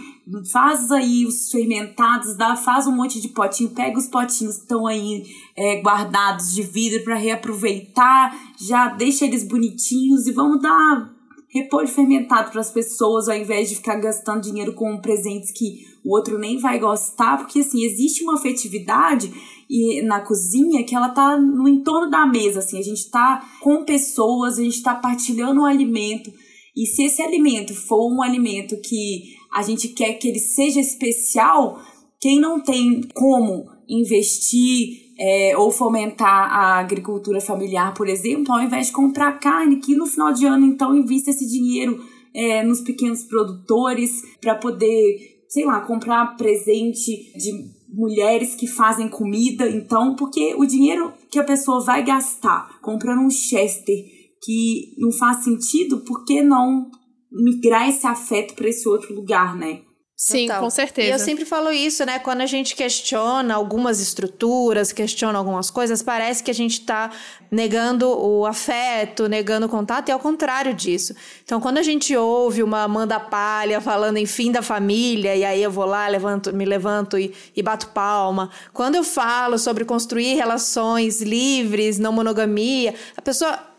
Faz 0.52 0.92
aí 0.92 1.26
os 1.26 1.50
fermentados, 1.50 2.36
dá, 2.36 2.56
faz 2.56 2.86
um 2.86 2.96
monte 2.96 3.22
de 3.22 3.30
potinho, 3.30 3.70
pega 3.70 3.98
os 3.98 4.08
potinhos 4.08 4.58
que 4.58 4.64
estão 4.64 4.86
aí 4.86 5.24
é, 5.56 5.82
guardados 5.82 6.54
de 6.54 6.64
vidro 6.64 7.04
para 7.04 7.16
reaproveitar, 7.16 8.36
já 8.60 8.90
deixa 8.90 9.26
eles 9.26 9.48
bonitinhos 9.48 10.28
e 10.28 10.34
vamos 10.34 10.62
dar 10.62 11.16
repolho 11.50 11.88
fermentado 11.88 12.52
para 12.52 12.60
as 12.60 12.70
pessoas 12.70 13.30
ao 13.30 13.36
invés 13.36 13.70
de 13.70 13.76
ficar 13.76 13.96
gastando 13.96 14.42
dinheiro 14.42 14.74
com 14.74 15.00
presentes 15.00 15.52
que 15.52 15.86
o 16.04 16.14
outro 16.14 16.38
nem 16.38 16.58
vai 16.58 16.78
gostar, 16.78 17.38
porque 17.38 17.60
assim, 17.60 17.84
existe 17.84 18.24
uma 18.24 18.36
afetividade 18.36 19.32
e 19.70 20.02
na 20.02 20.22
cozinha 20.22 20.84
que 20.84 20.96
ela 20.96 21.10
tá 21.10 21.38
no 21.38 21.68
entorno 21.68 22.10
da 22.10 22.26
mesa, 22.26 22.60
assim, 22.60 22.80
a 22.80 22.82
gente 22.82 23.10
tá 23.10 23.46
com 23.62 23.84
pessoas, 23.84 24.58
a 24.58 24.64
gente 24.64 24.82
tá 24.82 24.96
partilhando 24.96 25.62
um 25.62 25.66
alimento. 25.66 26.32
E 26.76 26.86
se 26.86 27.04
esse 27.04 27.22
alimento 27.22 27.74
for 27.74 28.10
um 28.10 28.22
alimento 28.22 28.80
que 28.82 29.37
a 29.58 29.64
gente 29.64 29.88
quer 29.88 30.14
que 30.14 30.28
ele 30.28 30.38
seja 30.38 30.80
especial, 30.80 31.82
quem 32.22 32.40
não 32.40 32.60
tem 32.60 33.02
como 33.16 33.66
investir 33.90 35.16
é, 35.18 35.58
ou 35.58 35.72
fomentar 35.72 36.54
a 36.54 36.78
agricultura 36.78 37.42
familiar, 37.42 37.92
por 37.96 38.08
exemplo, 38.08 38.54
ao 38.54 38.62
invés 38.62 38.88
de 38.88 38.94
comprar 38.94 39.40
carne, 39.40 39.78
que 39.80 39.96
no 39.96 40.06
final 40.06 40.32
de 40.32 40.46
ano 40.46 40.64
então 40.64 40.96
invista 40.96 41.32
esse 41.32 41.48
dinheiro 41.48 42.06
é, 42.36 42.62
nos 42.62 42.82
pequenos 42.82 43.24
produtores 43.24 44.22
para 44.40 44.54
poder, 44.54 45.42
sei 45.50 45.66
lá, 45.66 45.82
comprar 45.82 46.38
presente 46.38 47.34
de 47.36 47.52
mulheres 47.90 48.54
que 48.54 48.68
fazem 48.68 49.10
comida, 49.10 49.68
então, 49.68 50.16
porque 50.16 50.54
o 50.54 50.68
dinheiro 50.68 51.12
que 51.32 51.40
a 51.40 51.44
pessoa 51.44 51.84
vai 51.84 52.04
gastar 52.04 52.80
comprando 52.80 53.22
um 53.22 53.32
Chester 53.32 54.06
que 54.44 54.94
não 55.00 55.12
faz 55.12 55.44
sentido, 55.44 56.02
por 56.02 56.26
que 56.26 56.44
não 56.44 56.92
migrar 57.38 57.88
esse 57.88 58.06
afeto 58.06 58.54
para 58.56 58.68
esse 58.68 58.88
outro 58.88 59.14
lugar, 59.14 59.56
né? 59.56 59.82
Sim, 60.20 60.48
Total. 60.48 60.64
com 60.64 60.70
certeza. 60.72 61.08
E 61.08 61.12
eu 61.12 61.20
sempre 61.20 61.46
falo 61.46 61.72
isso, 61.72 62.04
né? 62.04 62.18
Quando 62.18 62.42
a 62.42 62.48
gente 62.48 62.76
questiona 62.76 63.54
algumas 63.54 64.00
estruturas, 64.00 64.92
questiona 64.92 65.38
algumas 65.38 65.70
coisas, 65.70 66.02
parece 66.02 66.42
que 66.42 66.50
a 66.50 66.54
gente 66.56 66.80
está 66.80 67.12
negando 67.52 68.10
o 68.10 68.44
afeto, 68.44 69.30
negando 69.30 69.68
o 69.68 69.70
contato, 69.70 70.10
e 70.10 70.12
é 70.12 70.16
ao 70.16 70.20
contrário 70.20 70.74
disso. 70.74 71.16
Então, 71.44 71.62
quando 71.62 71.78
a 71.78 71.84
gente 71.84 72.18
ouve 72.18 72.64
uma 72.64 72.82
Amanda 72.82 73.20
Palha 73.20 73.80
falando 73.80 74.18
em 74.18 74.26
fim 74.26 74.52
da 74.52 74.64
família, 74.64 75.36
e 75.36 75.46
aí 75.46 75.62
eu 75.62 75.70
vou 75.70 75.86
lá, 75.86 76.08
levanto, 76.08 76.52
me 76.52 76.66
levanto 76.66 77.20
e, 77.20 77.32
e 77.56 77.62
bato 77.62 77.90
palma. 77.90 78.50
Quando 78.74 78.96
eu 78.96 79.04
falo 79.04 79.60
sobre 79.60 79.86
construir 79.86 80.34
relações 80.34 81.22
livres, 81.22 82.00
não 82.00 82.12
monogamia, 82.12 82.96
a 83.16 83.22
pessoa 83.22 83.77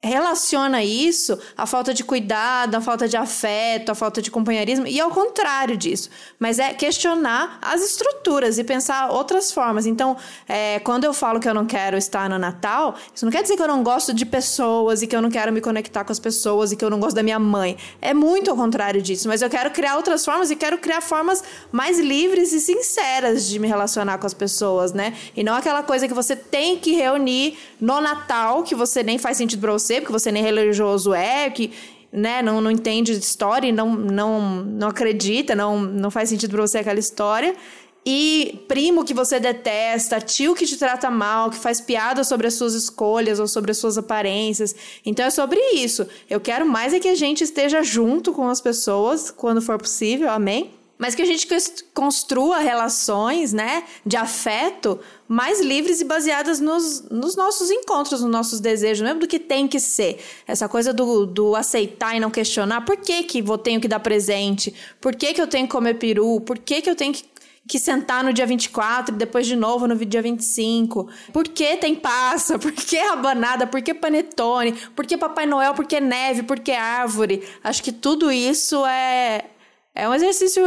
relaciona 0.00 0.84
isso 0.84 1.36
à 1.56 1.66
falta 1.66 1.92
de 1.92 2.04
cuidado, 2.04 2.76
à 2.76 2.80
falta 2.80 3.08
de 3.08 3.16
afeto, 3.16 3.90
à 3.90 3.94
falta 3.96 4.22
de 4.22 4.30
companheirismo, 4.30 4.86
e 4.86 5.00
ao 5.00 5.10
contrário 5.10 5.76
disso. 5.76 6.08
Mas 6.38 6.60
é 6.60 6.72
questionar 6.72 7.58
as 7.60 7.82
estruturas 7.82 8.58
e 8.58 8.64
pensar 8.64 9.10
outras 9.10 9.50
formas. 9.50 9.86
Então, 9.86 10.16
é, 10.48 10.78
quando 10.80 11.02
eu 11.02 11.12
falo 11.12 11.40
que 11.40 11.48
eu 11.48 11.54
não 11.54 11.66
quero 11.66 11.96
estar 11.96 12.30
no 12.30 12.38
Natal, 12.38 12.94
isso 13.12 13.24
não 13.24 13.32
quer 13.32 13.42
dizer 13.42 13.56
que 13.56 13.62
eu 13.62 13.66
não 13.66 13.82
gosto 13.82 14.14
de 14.14 14.24
pessoas 14.24 15.02
e 15.02 15.06
que 15.08 15.16
eu 15.16 15.20
não 15.20 15.30
quero 15.30 15.52
me 15.52 15.60
conectar 15.60 16.04
com 16.04 16.12
as 16.12 16.20
pessoas 16.20 16.70
e 16.70 16.76
que 16.76 16.84
eu 16.84 16.90
não 16.90 17.00
gosto 17.00 17.16
da 17.16 17.22
minha 17.22 17.38
mãe. 17.40 17.76
É 18.00 18.14
muito 18.14 18.50
ao 18.50 18.56
contrário 18.56 19.02
disso. 19.02 19.26
Mas 19.26 19.42
eu 19.42 19.50
quero 19.50 19.70
criar 19.72 19.96
outras 19.96 20.24
formas 20.24 20.48
e 20.52 20.56
quero 20.56 20.78
criar 20.78 21.00
formas 21.00 21.42
mais 21.72 21.98
livres 21.98 22.52
e 22.52 22.60
sinceras 22.60 23.48
de 23.48 23.58
me 23.58 23.66
relacionar 23.66 24.18
com 24.18 24.26
as 24.26 24.34
pessoas, 24.34 24.92
né? 24.92 25.14
E 25.36 25.42
não 25.42 25.54
aquela 25.54 25.82
coisa 25.82 26.06
que 26.06 26.14
você 26.14 26.36
tem 26.36 26.78
que 26.78 26.92
reunir 26.92 27.58
no 27.80 28.00
Natal, 28.00 28.62
que 28.62 28.74
você 28.74 29.02
nem 29.02 29.18
faz 29.18 29.36
sentido 29.36 29.60
pra 29.60 29.72
você 29.72 30.00
porque 30.00 30.12
você 30.12 30.32
nem 30.32 30.42
religioso 30.42 31.14
é, 31.14 31.48
que 31.50 31.72
né, 32.12 32.40
não, 32.42 32.60
não 32.60 32.70
entende 32.70 33.16
de 33.16 33.24
história 33.24 33.70
não, 33.72 33.94
não, 33.94 34.40
não 34.64 34.88
acredita, 34.88 35.54
não, 35.54 35.80
não 35.80 36.10
faz 36.10 36.28
sentido 36.28 36.52
para 36.52 36.62
você 36.62 36.78
aquela 36.78 36.98
história. 36.98 37.54
E 38.10 38.64
primo 38.66 39.04
que 39.04 39.12
você 39.12 39.38
detesta, 39.38 40.18
tio 40.18 40.54
que 40.54 40.64
te 40.64 40.78
trata 40.78 41.10
mal, 41.10 41.50
que 41.50 41.58
faz 41.58 41.78
piada 41.78 42.24
sobre 42.24 42.46
as 42.46 42.54
suas 42.54 42.72
escolhas 42.72 43.38
ou 43.38 43.46
sobre 43.46 43.70
as 43.70 43.76
suas 43.76 43.98
aparências. 43.98 44.74
Então 45.04 45.26
é 45.26 45.30
sobre 45.30 45.60
isso. 45.74 46.06
Eu 46.30 46.40
quero 46.40 46.64
mais 46.66 46.94
é 46.94 47.00
que 47.00 47.08
a 47.08 47.14
gente 47.14 47.44
esteja 47.44 47.82
junto 47.82 48.32
com 48.32 48.48
as 48.48 48.62
pessoas 48.62 49.30
quando 49.30 49.60
for 49.60 49.76
possível, 49.76 50.30
amém? 50.30 50.77
Mas 50.98 51.14
que 51.14 51.22
a 51.22 51.24
gente 51.24 51.46
construa 51.94 52.58
relações, 52.58 53.52
né, 53.52 53.84
de 54.04 54.16
afeto 54.16 54.98
mais 55.28 55.60
livres 55.60 56.00
e 56.00 56.04
baseadas 56.04 56.58
nos, 56.58 57.08
nos 57.10 57.36
nossos 57.36 57.70
encontros, 57.70 58.22
nos 58.22 58.30
nossos 58.30 58.60
desejos, 58.60 59.06
mesmo 59.06 59.20
do 59.20 59.28
que 59.28 59.38
tem 59.38 59.68
que 59.68 59.78
ser. 59.78 60.18
Essa 60.46 60.68
coisa 60.68 60.92
do, 60.92 61.26
do 61.26 61.54
aceitar 61.54 62.16
e 62.16 62.20
não 62.20 62.30
questionar. 62.30 62.84
Por 62.84 62.96
que, 62.96 63.22
que 63.22 63.40
eu 63.40 63.58
tenho 63.58 63.80
que 63.80 63.86
dar 63.86 64.00
presente? 64.00 64.74
Por 65.00 65.14
que, 65.14 65.34
que 65.34 65.40
eu 65.40 65.46
tenho 65.46 65.66
que 65.66 65.72
comer 65.72 65.94
peru? 65.94 66.40
Por 66.40 66.58
que, 66.58 66.82
que 66.82 66.90
eu 66.90 66.96
tenho 66.96 67.12
que 67.12 67.24
que 67.68 67.78
sentar 67.78 68.24
no 68.24 68.32
dia 68.32 68.46
24 68.46 69.14
e 69.14 69.18
depois 69.18 69.46
de 69.46 69.54
novo 69.54 69.86
no 69.86 69.94
dia 69.94 70.22
25? 70.22 71.06
Por 71.30 71.46
que 71.46 71.76
tem 71.76 71.94
passa? 71.94 72.56
Por 72.58 72.72
que 72.72 72.96
rabanada? 72.96 73.66
Por 73.66 73.82
que 73.82 73.92
panetone? 73.92 74.72
Por 74.96 75.04
que 75.04 75.18
Papai 75.18 75.44
Noel? 75.44 75.74
Por 75.74 75.84
que 75.84 76.00
neve? 76.00 76.44
Por 76.44 76.58
que 76.58 76.72
árvore? 76.72 77.46
Acho 77.62 77.82
que 77.82 77.92
tudo 77.92 78.32
isso 78.32 78.86
é, 78.86 79.44
é 79.94 80.08
um 80.08 80.14
exercício 80.14 80.64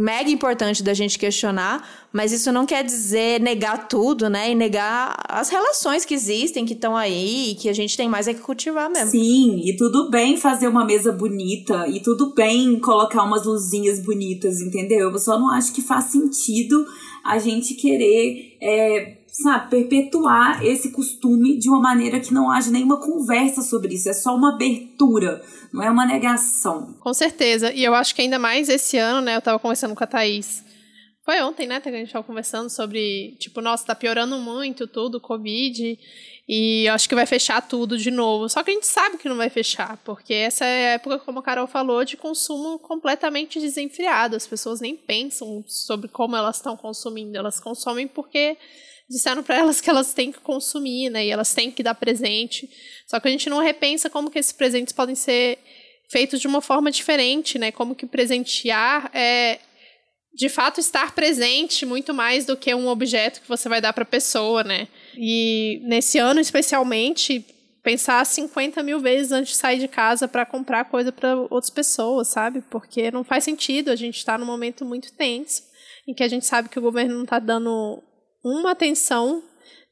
mega 0.00 0.30
importante 0.30 0.82
da 0.82 0.94
gente 0.94 1.18
questionar, 1.18 2.08
mas 2.12 2.32
isso 2.32 2.50
não 2.50 2.64
quer 2.64 2.82
dizer 2.82 3.40
negar 3.40 3.86
tudo, 3.86 4.30
né? 4.30 4.50
E 4.50 4.54
negar 4.54 5.14
as 5.28 5.50
relações 5.50 6.04
que 6.04 6.14
existem, 6.14 6.64
que 6.64 6.72
estão 6.72 6.96
aí, 6.96 7.50
e 7.50 7.54
que 7.54 7.68
a 7.68 7.72
gente 7.72 7.96
tem 7.96 8.08
mais 8.08 8.26
é 8.26 8.34
que 8.34 8.40
cultivar 8.40 8.90
mesmo. 8.90 9.10
Sim, 9.10 9.60
e 9.64 9.76
tudo 9.76 10.10
bem 10.10 10.36
fazer 10.36 10.68
uma 10.68 10.84
mesa 10.84 11.12
bonita, 11.12 11.86
e 11.86 12.00
tudo 12.00 12.34
bem 12.34 12.80
colocar 12.80 13.22
umas 13.22 13.44
luzinhas 13.44 14.00
bonitas, 14.00 14.60
entendeu? 14.60 15.10
Eu 15.10 15.18
só 15.18 15.38
não 15.38 15.50
acho 15.50 15.72
que 15.72 15.82
faz 15.82 16.06
sentido 16.06 16.84
a 17.24 17.38
gente 17.38 17.74
querer. 17.74 18.56
É, 18.60 19.19
sabe, 19.32 19.70
perpetuar 19.70 20.64
esse 20.64 20.90
costume 20.90 21.58
de 21.58 21.68
uma 21.68 21.80
maneira 21.80 22.20
que 22.20 22.32
não 22.32 22.50
haja 22.50 22.70
nenhuma 22.70 23.00
conversa 23.00 23.62
sobre 23.62 23.94
isso, 23.94 24.08
é 24.08 24.12
só 24.12 24.34
uma 24.34 24.54
abertura 24.54 25.42
não 25.72 25.82
é 25.82 25.90
uma 25.90 26.04
negação. 26.04 26.94
Com 27.00 27.14
certeza. 27.14 27.72
E 27.72 27.84
eu 27.84 27.94
acho 27.94 28.14
que 28.14 28.22
ainda 28.22 28.38
mais 28.38 28.68
esse 28.68 28.98
ano, 28.98 29.20
né? 29.20 29.36
Eu 29.36 29.42
tava 29.42 29.58
conversando 29.58 29.94
com 29.94 30.04
a 30.04 30.06
Thaís 30.06 30.64
Foi 31.24 31.40
ontem, 31.42 31.66
né, 31.66 31.80
que 31.80 31.88
a 31.88 31.92
gente 31.92 32.06
estava 32.06 32.24
conversando 32.24 32.68
sobre, 32.68 33.36
tipo, 33.38 33.60
nossa, 33.60 33.86
tá 33.86 33.94
piorando 33.94 34.36
muito 34.38 34.86
tudo, 34.86 35.20
Covid, 35.20 35.98
e 36.48 36.88
acho 36.88 37.08
que 37.08 37.14
vai 37.14 37.26
fechar 37.26 37.60
tudo 37.60 37.96
de 37.96 38.10
novo. 38.10 38.48
Só 38.48 38.64
que 38.64 38.70
a 38.70 38.74
gente 38.74 38.86
sabe 38.86 39.18
que 39.18 39.28
não 39.28 39.36
vai 39.36 39.48
fechar, 39.48 39.96
porque 39.98 40.34
essa 40.34 40.64
é 40.64 40.88
a 40.88 40.94
época, 40.94 41.20
como 41.20 41.38
a 41.38 41.42
Carol 41.42 41.68
falou, 41.68 42.04
de 42.04 42.16
consumo 42.16 42.78
completamente 42.80 43.60
desenfreado. 43.60 44.34
As 44.34 44.46
pessoas 44.46 44.80
nem 44.80 44.96
pensam 44.96 45.62
sobre 45.68 46.08
como 46.08 46.34
elas 46.34 46.56
estão 46.56 46.76
consumindo, 46.76 47.38
elas 47.38 47.60
consomem 47.60 48.08
porque 48.08 48.56
disseram 49.10 49.42
para 49.42 49.56
elas 49.56 49.80
que 49.80 49.90
elas 49.90 50.14
têm 50.14 50.30
que 50.30 50.38
consumir, 50.38 51.10
né, 51.10 51.26
e 51.26 51.30
elas 51.30 51.52
têm 51.52 51.70
que 51.70 51.82
dar 51.82 51.94
presente. 51.94 52.70
Só 53.08 53.18
que 53.18 53.26
a 53.26 53.30
gente 53.30 53.50
não 53.50 53.58
repensa 53.58 54.08
como 54.08 54.30
que 54.30 54.38
esses 54.38 54.52
presentes 54.52 54.92
podem 54.92 55.16
ser 55.16 55.58
feitos 56.08 56.40
de 56.40 56.46
uma 56.46 56.60
forma 56.60 56.90
diferente, 56.90 57.58
né? 57.58 57.70
Como 57.70 57.94
que 57.94 58.06
presentear 58.06 59.10
é 59.14 59.58
de 60.32 60.48
fato 60.48 60.78
estar 60.78 61.12
presente 61.12 61.84
muito 61.84 62.14
mais 62.14 62.44
do 62.44 62.56
que 62.56 62.72
um 62.72 62.86
objeto 62.86 63.40
que 63.40 63.48
você 63.48 63.68
vai 63.68 63.80
dar 63.80 63.92
para 63.92 64.04
a 64.04 64.06
pessoa, 64.06 64.62
né? 64.62 64.86
E 65.16 65.80
nesse 65.84 66.18
ano 66.18 66.40
especialmente 66.40 67.44
pensar 67.82 68.24
50 68.24 68.82
mil 68.82 69.00
vezes 69.00 69.32
antes 69.32 69.52
de 69.52 69.58
sair 69.58 69.78
de 69.78 69.88
casa 69.88 70.28
para 70.28 70.46
comprar 70.46 70.84
coisa 70.84 71.10
para 71.10 71.36
outras 71.36 71.70
pessoas, 71.70 72.28
sabe? 72.28 72.62
Porque 72.70 73.10
não 73.10 73.24
faz 73.24 73.42
sentido. 73.42 73.90
A 73.90 73.96
gente 73.96 74.18
está 74.18 74.36
num 74.38 74.46
momento 74.46 74.84
muito 74.84 75.12
tenso 75.12 75.62
em 76.06 76.14
que 76.14 76.22
a 76.22 76.28
gente 76.28 76.46
sabe 76.46 76.68
que 76.68 76.78
o 76.78 76.82
governo 76.82 77.14
não 77.14 77.24
está 77.24 77.38
dando 77.38 78.02
uma 78.42 78.72
atenção 78.72 79.42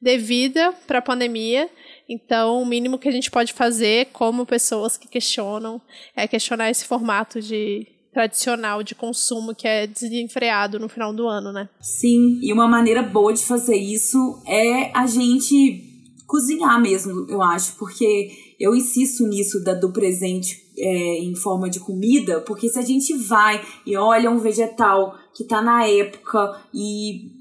devida 0.01 0.73
para 0.87 0.99
a 0.99 1.03
pandemia. 1.03 1.69
Então, 2.09 2.63
o 2.63 2.67
mínimo 2.67 2.99
que 2.99 3.09
a 3.09 3.13
gente 3.13 3.31
pode 3.31 3.53
fazer, 3.53 4.09
como 4.13 4.47
pessoas 4.47 4.97
que 4.97 5.09
questionam, 5.09 5.81
é 6.17 6.27
questionar 6.27 6.71
esse 6.71 6.85
formato 6.85 7.41
de 7.41 7.87
tradicional 8.13 8.83
de 8.83 8.95
consumo 8.95 9.55
que 9.55 9.69
é 9.69 9.87
desenfreado 9.87 10.79
no 10.79 10.89
final 10.89 11.13
do 11.13 11.29
ano, 11.29 11.53
né? 11.53 11.69
Sim, 11.81 12.41
e 12.43 12.53
uma 12.53 12.67
maneira 12.67 13.03
boa 13.03 13.33
de 13.33 13.45
fazer 13.45 13.77
isso 13.77 14.43
é 14.47 14.91
a 14.97 15.07
gente 15.07 15.85
cozinhar 16.27 16.81
mesmo, 16.81 17.27
eu 17.29 17.41
acho, 17.43 17.77
porque 17.77 18.31
eu 18.59 18.75
insisto 18.75 19.27
nisso 19.27 19.63
da, 19.63 19.73
do 19.73 19.93
presente 19.93 20.63
é, 20.77 21.19
em 21.21 21.35
forma 21.35 21.71
de 21.71 21.81
comida, 21.81 22.41
porque 22.41 22.69
se 22.69 22.79
a 22.79 22.83
gente 22.83 23.15
vai 23.15 23.65
e 23.87 23.97
olha 23.97 24.31
um 24.31 24.39
vegetal 24.39 25.17
que 25.35 25.45
tá 25.45 25.63
na 25.63 25.87
época 25.87 26.61
e 26.75 27.38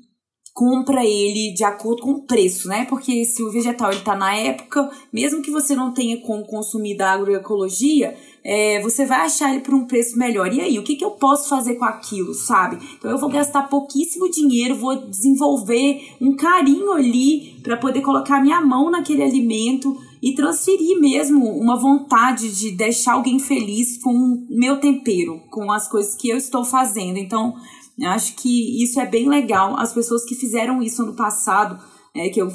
compra 0.57 1.05
ele 1.05 1.53
de 1.53 1.63
acordo 1.63 2.01
com 2.01 2.13
o 2.13 2.21
preço, 2.23 2.67
né? 2.67 2.83
Porque 2.85 3.23
se 3.25 3.43
o 3.43 3.51
vegetal 3.51 3.91
ele 3.91 4.01
tá 4.01 4.15
na 4.15 4.35
época, 4.35 4.89
mesmo 5.13 5.43
que 5.43 5.51
você 5.51 5.75
não 5.75 5.93
tenha 5.93 6.19
como 6.19 6.43
consumir 6.47 6.97
da 6.97 7.11
agroecologia, 7.11 8.17
é, 8.43 8.81
você 8.81 9.05
vai 9.05 9.19
achar 9.19 9.51
ele 9.51 9.61
por 9.61 9.75
um 9.75 9.85
preço 9.85 10.17
melhor. 10.17 10.51
E 10.51 10.59
aí, 10.59 10.79
o 10.79 10.83
que, 10.83 10.95
que 10.95 11.05
eu 11.05 11.11
posso 11.11 11.47
fazer 11.47 11.75
com 11.75 11.85
aquilo, 11.85 12.33
sabe? 12.33 12.79
Então 12.97 13.11
eu 13.11 13.19
vou 13.19 13.29
gastar 13.29 13.69
pouquíssimo 13.69 14.31
dinheiro, 14.31 14.73
vou 14.73 14.95
desenvolver 14.95 16.15
um 16.19 16.35
carinho 16.35 16.91
ali 16.91 17.59
para 17.61 17.77
poder 17.77 18.01
colocar 18.01 18.41
minha 18.41 18.59
mão 18.59 18.89
naquele 18.89 19.21
alimento 19.21 19.95
e 20.23 20.33
transferir 20.33 20.99
mesmo 20.99 21.45
uma 21.51 21.75
vontade 21.75 22.49
de 22.57 22.71
deixar 22.71 23.13
alguém 23.13 23.37
feliz 23.37 24.01
com 24.01 24.09
o 24.09 24.45
meu 24.49 24.79
tempero, 24.79 25.39
com 25.51 25.71
as 25.71 25.87
coisas 25.87 26.15
que 26.15 26.29
eu 26.29 26.37
estou 26.37 26.63
fazendo. 26.65 27.17
Então, 27.19 27.53
eu 27.99 28.09
acho 28.09 28.35
que 28.35 28.83
isso 28.83 28.99
é 28.99 29.05
bem 29.05 29.27
legal. 29.27 29.75
As 29.77 29.93
pessoas 29.93 30.23
que 30.23 30.35
fizeram 30.35 30.81
isso 30.81 31.01
ano 31.01 31.15
passado, 31.15 31.81
é, 32.15 32.29
que 32.29 32.41
eu 32.41 32.47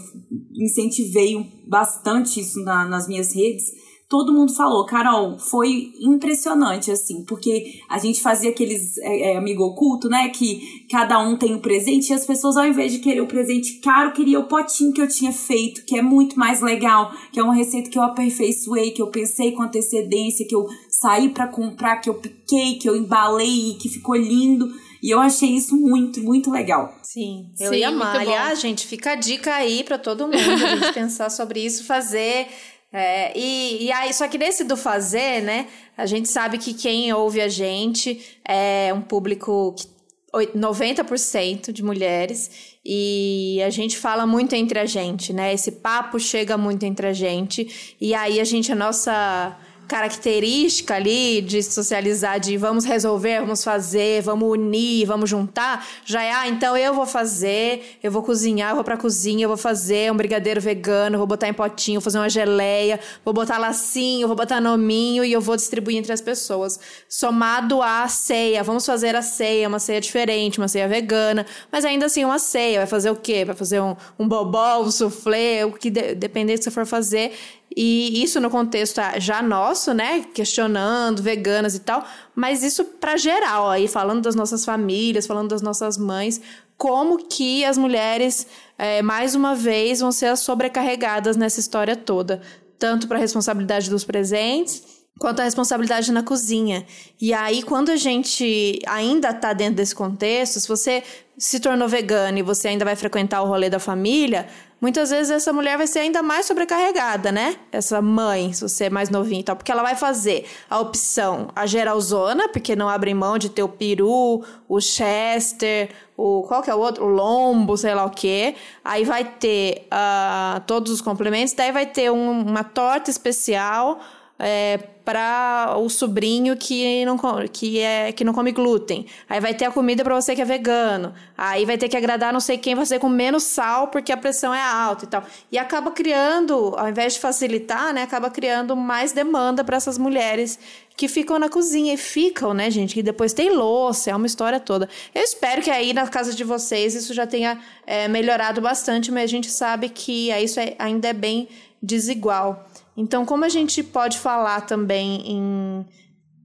incentivei 0.55 1.65
bastante 1.69 2.41
isso 2.41 2.61
na, 2.65 2.85
nas 2.85 3.09
minhas 3.09 3.35
redes, 3.35 3.73
todo 4.13 4.35
mundo 4.35 4.53
falou, 4.55 4.85
Carol, 4.85 5.39
foi 5.39 5.91
impressionante, 5.99 6.91
assim, 6.91 7.25
porque 7.25 7.81
a 7.89 7.97
gente 7.97 8.21
fazia 8.21 8.51
aqueles 8.51 8.99
é, 8.99 9.33
é, 9.33 9.37
amigo 9.39 9.65
oculto, 9.65 10.07
né? 10.07 10.29
Que 10.29 10.85
cada 10.91 11.19
um 11.19 11.35
tem 11.35 11.55
um 11.55 11.59
presente 11.59 12.11
e 12.11 12.13
as 12.13 12.27
pessoas, 12.27 12.59
ao 12.59 12.67
invés 12.67 12.93
de 12.93 12.99
querer 12.99 13.23
o 13.23 13.27
presente 13.27 13.81
caro, 13.81 14.13
queria 14.13 14.39
o 14.39 14.47
potinho 14.47 14.93
que 14.93 15.01
eu 15.01 15.09
tinha 15.09 15.33
feito, 15.33 15.87
que 15.87 15.97
é 15.97 16.03
muito 16.03 16.39
mais 16.39 16.61
legal, 16.61 17.11
que 17.33 17.41
é 17.41 17.43
uma 17.43 17.55
receita 17.55 17.89
que 17.89 17.99
eu 17.99 18.03
aperfeiçoei, 18.03 18.91
que 18.91 19.01
eu 19.01 19.07
pensei 19.07 19.53
com 19.53 19.63
antecedência, 19.63 20.47
que 20.47 20.55
eu 20.55 20.67
saí 20.91 21.31
para 21.31 21.49
comprar, 21.49 21.97
que 21.97 22.11
eu 22.11 22.15
piquei, 22.15 22.75
que 22.75 22.87
eu 22.87 22.95
embalei 22.95 23.71
e 23.71 23.75
que 23.77 23.89
ficou 23.89 24.15
lindo. 24.15 24.69
E 25.03 25.11
eu 25.11 25.19
achei 25.19 25.51
isso 25.51 25.77
muito, 25.77 26.23
muito 26.23 26.51
legal. 26.51 26.95
Sim, 27.03 27.51
eu 27.59 27.73
Sim, 27.73 27.79
ia 27.79 27.89
amar. 27.89 28.17
Aliás, 28.21 28.61
gente, 28.61 28.87
fica 28.87 29.13
a 29.13 29.15
dica 29.17 29.53
aí 29.53 29.83
para 29.83 29.99
todo 29.99 30.29
mundo, 30.29 30.37
a 30.37 30.77
gente 30.77 30.93
pensar 30.95 31.29
sobre 31.29 31.61
isso, 31.65 31.85
fazer. 31.85 32.47
É, 32.93 33.37
e, 33.37 33.87
e 33.87 33.93
aí, 33.93 34.13
só 34.15 34.29
que 34.29 34.39
nesse 34.39 34.63
do 34.63 34.77
fazer, 34.77 35.43
né? 35.43 35.67
A 35.97 36.07
gente 36.07 36.29
sabe 36.29 36.57
que 36.59 36.73
quem 36.73 37.13
ouve 37.13 37.41
a 37.41 37.49
gente 37.49 38.39
é 38.47 38.93
um 38.95 39.01
público 39.01 39.75
que 39.77 39.93
90% 40.33 41.73
de 41.73 41.83
mulheres 41.83 42.79
e 42.85 43.61
a 43.65 43.71
gente 43.71 43.99
fala 43.99 44.27
muito 44.27 44.55
entre 44.55 44.79
a 44.79 44.87
gente, 44.87 45.33
né? 45.33 45.53
Esse 45.53 45.73
papo 45.73 46.19
chega 46.19 46.57
muito 46.57 46.85
entre 46.85 47.07
a 47.07 47.13
gente 47.13 47.97
e 48.01 48.15
aí 48.15 48.41
a 48.41 48.45
gente 48.45 48.73
a 48.73 48.75
nossa 48.75 49.59
característica 49.89 50.95
ali 50.95 51.43
de 51.43 51.63
socializar, 51.63 52.41
de 52.41 52.57
vamos 52.57 52.85
resolver, 52.85 53.41
vamos 53.41 53.63
fazer, 53.63 54.23
vamos 54.23 54.49
unir, 54.49 55.07
vamos 55.07 55.29
juntar, 55.29 55.87
já 56.05 56.23
é, 56.23 56.33
ah, 56.33 56.49
então 56.49 56.77
eu 56.77 56.95
vou 56.95 57.07
fazer, 57.07 57.99
eu 58.03 58.11
vou 58.11 58.23
cozinhar, 58.23 58.71
eu 58.71 58.77
vou 58.77 58.85
pra 58.85 58.97
cozinha, 58.97 59.45
eu 59.45 59.49
vou 59.49 59.57
fazer 59.57 60.11
um 60.11 60.17
brigadeiro 60.17 60.61
vegano, 60.61 61.19
vou 61.19 61.27
botar 61.27 61.49
em 61.49 61.53
potinho, 61.53 62.01
vou 62.01 62.05
fazer 62.05 62.19
uma 62.19 62.31
geleia, 62.31 62.99
vou 63.25 63.35
botar 63.35 63.59
lacinho, 63.59 64.27
vou 64.27 64.37
botar 64.37 64.61
nominho 64.61 65.25
e 65.25 65.33
eu 65.33 65.41
vou 65.41 65.57
distribuir 65.57 65.99
entre 65.99 66.13
as 66.13 66.21
pessoas. 66.21 66.81
Somado 67.09 67.83
à 67.83 68.09
ceia, 68.09 68.63
vamos 68.63 68.87
fazer 68.87 69.15
a 69.15 69.23
ceia, 69.23 69.69
uma 69.69 69.79
ceia 69.79 70.01
diferente, 70.01 70.59
uma 70.59 70.69
ceia 70.69 70.89
vegana, 70.89 71.45
mas 71.71 71.85
ainda 71.85 72.07
assim 72.07 72.25
uma 72.25 72.39
ceia, 72.39 72.79
vai 72.79 72.87
fazer 72.87 73.11
o 73.11 73.17
quê? 73.17 73.45
Vai 73.45 73.55
fazer 73.55 73.81
um, 73.81 73.95
um 74.19 74.27
bobó, 74.27 74.81
um 74.81 74.91
soufflé, 74.91 75.67
o 75.67 75.73
que 75.73 75.91
de, 75.91 76.15
depender 76.15 76.55
do 76.55 76.59
que 76.59 76.65
você 76.65 76.71
for 76.71 76.87
fazer, 76.87 77.33
e 77.77 78.23
isso 78.23 78.41
no 78.41 78.51
contexto 78.51 78.99
ah, 78.99 79.19
já 79.19 79.43
nosso, 79.43 79.95
né? 79.95 80.25
Questionando, 80.35 81.23
veganas 81.23 81.75
e 81.75 81.81
tal. 81.81 82.05
Mas 82.35 82.63
isso 82.63 82.85
para 82.85 83.17
geral, 83.17 83.71
aí 83.71 83.89
falando 83.89 84.23
das 84.23 84.35
nossas 84.35 84.65
famílias, 84.65 85.27
falando 85.27 85.51
das 85.51 85.63
nossas 85.63 85.97
mães, 85.97 86.41
como 86.77 87.29
que 87.29 87.65
as 87.65 87.79
mulheres, 87.79 88.47
é, 88.77 89.03
mais 89.03 89.35
uma 89.35 89.55
vez, 89.55 90.01
vão 90.01 90.11
ser 90.11 90.37
sobrecarregadas 90.37 91.37
nessa 91.37 91.61
história 91.61 91.95
toda. 91.95 92.43
Tanto 92.79 93.07
para 93.07 93.19
a 93.19 93.21
responsabilidade 93.21 93.89
dos 93.89 94.05
presentes, 94.05 94.83
quanto 95.19 95.41
a 95.41 95.45
responsabilidade 95.45 96.11
na 96.11 96.23
cozinha. 96.23 96.85
E 97.21 97.33
aí, 97.33 97.63
quando 97.63 97.91
a 97.91 97.97
gente 97.97 98.81
ainda 98.87 99.31
está 99.31 99.53
dentro 99.53 99.77
desse 99.77 99.95
contexto, 99.95 100.59
se 100.59 100.67
você 100.67 101.03
se 101.39 101.61
tornou 101.61 101.89
vegano 101.89 102.39
e 102.39 102.43
você 102.43 102.69
ainda 102.69 102.85
vai 102.85 102.97
frequentar 102.97 103.43
o 103.43 103.47
rolê 103.47 103.71
da 103.71 103.79
família, 103.79 104.49
muitas 104.83 105.11
vezes 105.11 105.31
essa 105.31 105.53
mulher 105.53 105.79
vai 105.79 105.87
ser 105.87 106.01
ainda 106.01 106.23
mais 106.25 106.45
sobrecarregada, 106.45 107.31
né? 107.31 107.55
Essa 107.71 108.03
mãe, 108.03 108.53
se 108.53 108.63
você 108.63 108.87
é 108.87 108.91
mais 108.91 109.09
novinho 109.09 109.41
e 109.41 109.45
tal, 109.45 109.55
porque 109.55 109.71
ela 109.71 109.83
vai 109.83 109.95
fazer 109.95 110.45
a 110.69 110.81
opção, 110.81 111.49
a 111.55 111.67
geralzona, 111.67 112.49
porque 112.49 112.75
não 112.75 112.89
abre 112.89 113.15
mão 113.15 113.39
de 113.39 113.49
ter 113.49 113.63
o 113.63 113.69
peru, 113.69 114.45
o 114.69 114.81
chester, 114.81 115.91
o 116.17 116.43
qual 116.43 116.63
que 116.63 116.71
é 116.71 116.75
o 116.75 116.81
outro? 116.81 117.05
O 117.05 117.09
lombo, 117.09 117.77
sei 117.77 117.95
lá 117.95 118.05
o 118.05 118.11
quê. 118.11 118.57
Aí 118.85 119.05
vai 119.05 119.25
ter 119.25 119.87
uh, 119.87 120.61
todos 120.67 120.91
os 120.91 121.01
complementos, 121.01 121.55
daí 121.55 121.71
vai 121.71 121.87
ter 121.87 122.11
um, 122.11 122.41
uma 122.43 122.65
torta 122.65 123.09
especial 123.09 124.01
é, 124.45 124.77
para 125.05 125.77
o 125.79 125.89
sobrinho 125.89 126.57
que 126.57 127.05
não, 127.05 127.17
que, 127.53 127.79
é, 127.79 128.11
que 128.11 128.25
não 128.25 128.33
come 128.33 128.51
glúten. 128.51 129.07
Aí 129.29 129.41
vai 129.41 129.55
ter 129.55 129.67
a 129.67 129.71
comida 129.71 130.03
para 130.03 130.15
você 130.21 130.35
que 130.35 130.43
é 130.43 130.45
vegano. 130.45 131.15
Aí 131.39 131.65
vai 131.65 131.79
ter 131.79 131.89
que 131.89 131.97
agradar 131.97 132.33
não 132.33 132.41
sei 132.41 132.59
quem 132.59 132.75
você 132.75 132.99
com 132.99 133.09
menos 133.09 133.45
sal 133.45 133.89
porque 133.89 134.11
a 134.11 134.17
pressão 134.17 134.53
é 134.53 134.61
alta 134.61 135.05
e 135.05 135.09
tal. 135.09 135.23
E 135.51 135.59
acaba 135.59 135.93
criando, 135.93 136.75
ao 136.77 136.89
invés 136.89 137.15
de 137.15 137.21
facilitar, 137.21 137.95
né, 137.95 138.03
acaba 138.03 138.31
criando 138.31 138.75
mais 138.75 139.13
demanda 139.13 139.63
para 139.63 139.77
essas 139.77 139.97
mulheres 139.97 140.59
que 140.97 141.07
ficam 141.07 141.39
na 141.39 141.49
cozinha 141.49 141.95
e 141.95 141.97
ficam, 141.97 142.53
né, 142.53 142.69
gente? 142.69 142.95
Que 142.95 143.03
depois 143.03 143.33
tem 143.33 143.51
louça, 143.51 144.11
é 144.11 144.17
uma 144.17 144.27
história 144.27 144.59
toda. 144.59 144.89
Eu 145.15 145.23
espero 145.23 145.63
que 145.63 145.71
aí 145.71 145.93
na 145.93 146.07
casa 146.09 146.35
de 146.35 146.43
vocês 146.43 146.95
isso 146.95 147.15
já 147.15 147.27
tenha 147.27 147.61
é, 147.87 148.09
melhorado 148.09 148.61
bastante, 148.61 149.11
mas 149.13 149.25
a 149.25 149.27
gente 149.27 149.51
sabe 149.51 149.89
que 149.89 150.31
isso 150.33 150.59
é, 150.59 150.75
ainda 150.79 151.09
é 151.09 151.13
bem 151.13 151.49
desigual. 151.81 152.69
Então, 152.97 153.25
como 153.25 153.45
a 153.45 153.49
gente 153.49 153.83
pode 153.83 154.19
falar 154.19 154.63
também 154.63 155.23
em. 155.27 155.87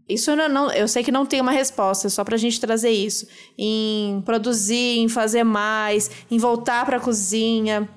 Isso 0.08 0.32
eu, 0.32 0.50
não, 0.50 0.72
eu 0.72 0.88
sei 0.88 1.04
que 1.04 1.12
não 1.12 1.26
tem 1.26 1.42
uma 1.42 1.52
resposta, 1.52 2.08
é 2.08 2.10
só 2.10 2.24
para 2.24 2.36
a 2.36 2.38
gente 2.38 2.62
trazer 2.62 2.92
isso. 2.92 3.28
Em 3.58 4.22
produzir, 4.26 5.00
em 5.00 5.10
fazer 5.10 5.44
mais, 5.44 6.10
em 6.32 6.38
voltar 6.38 6.86
para 6.86 6.96
a 6.96 7.00
cozinha, 7.00 7.90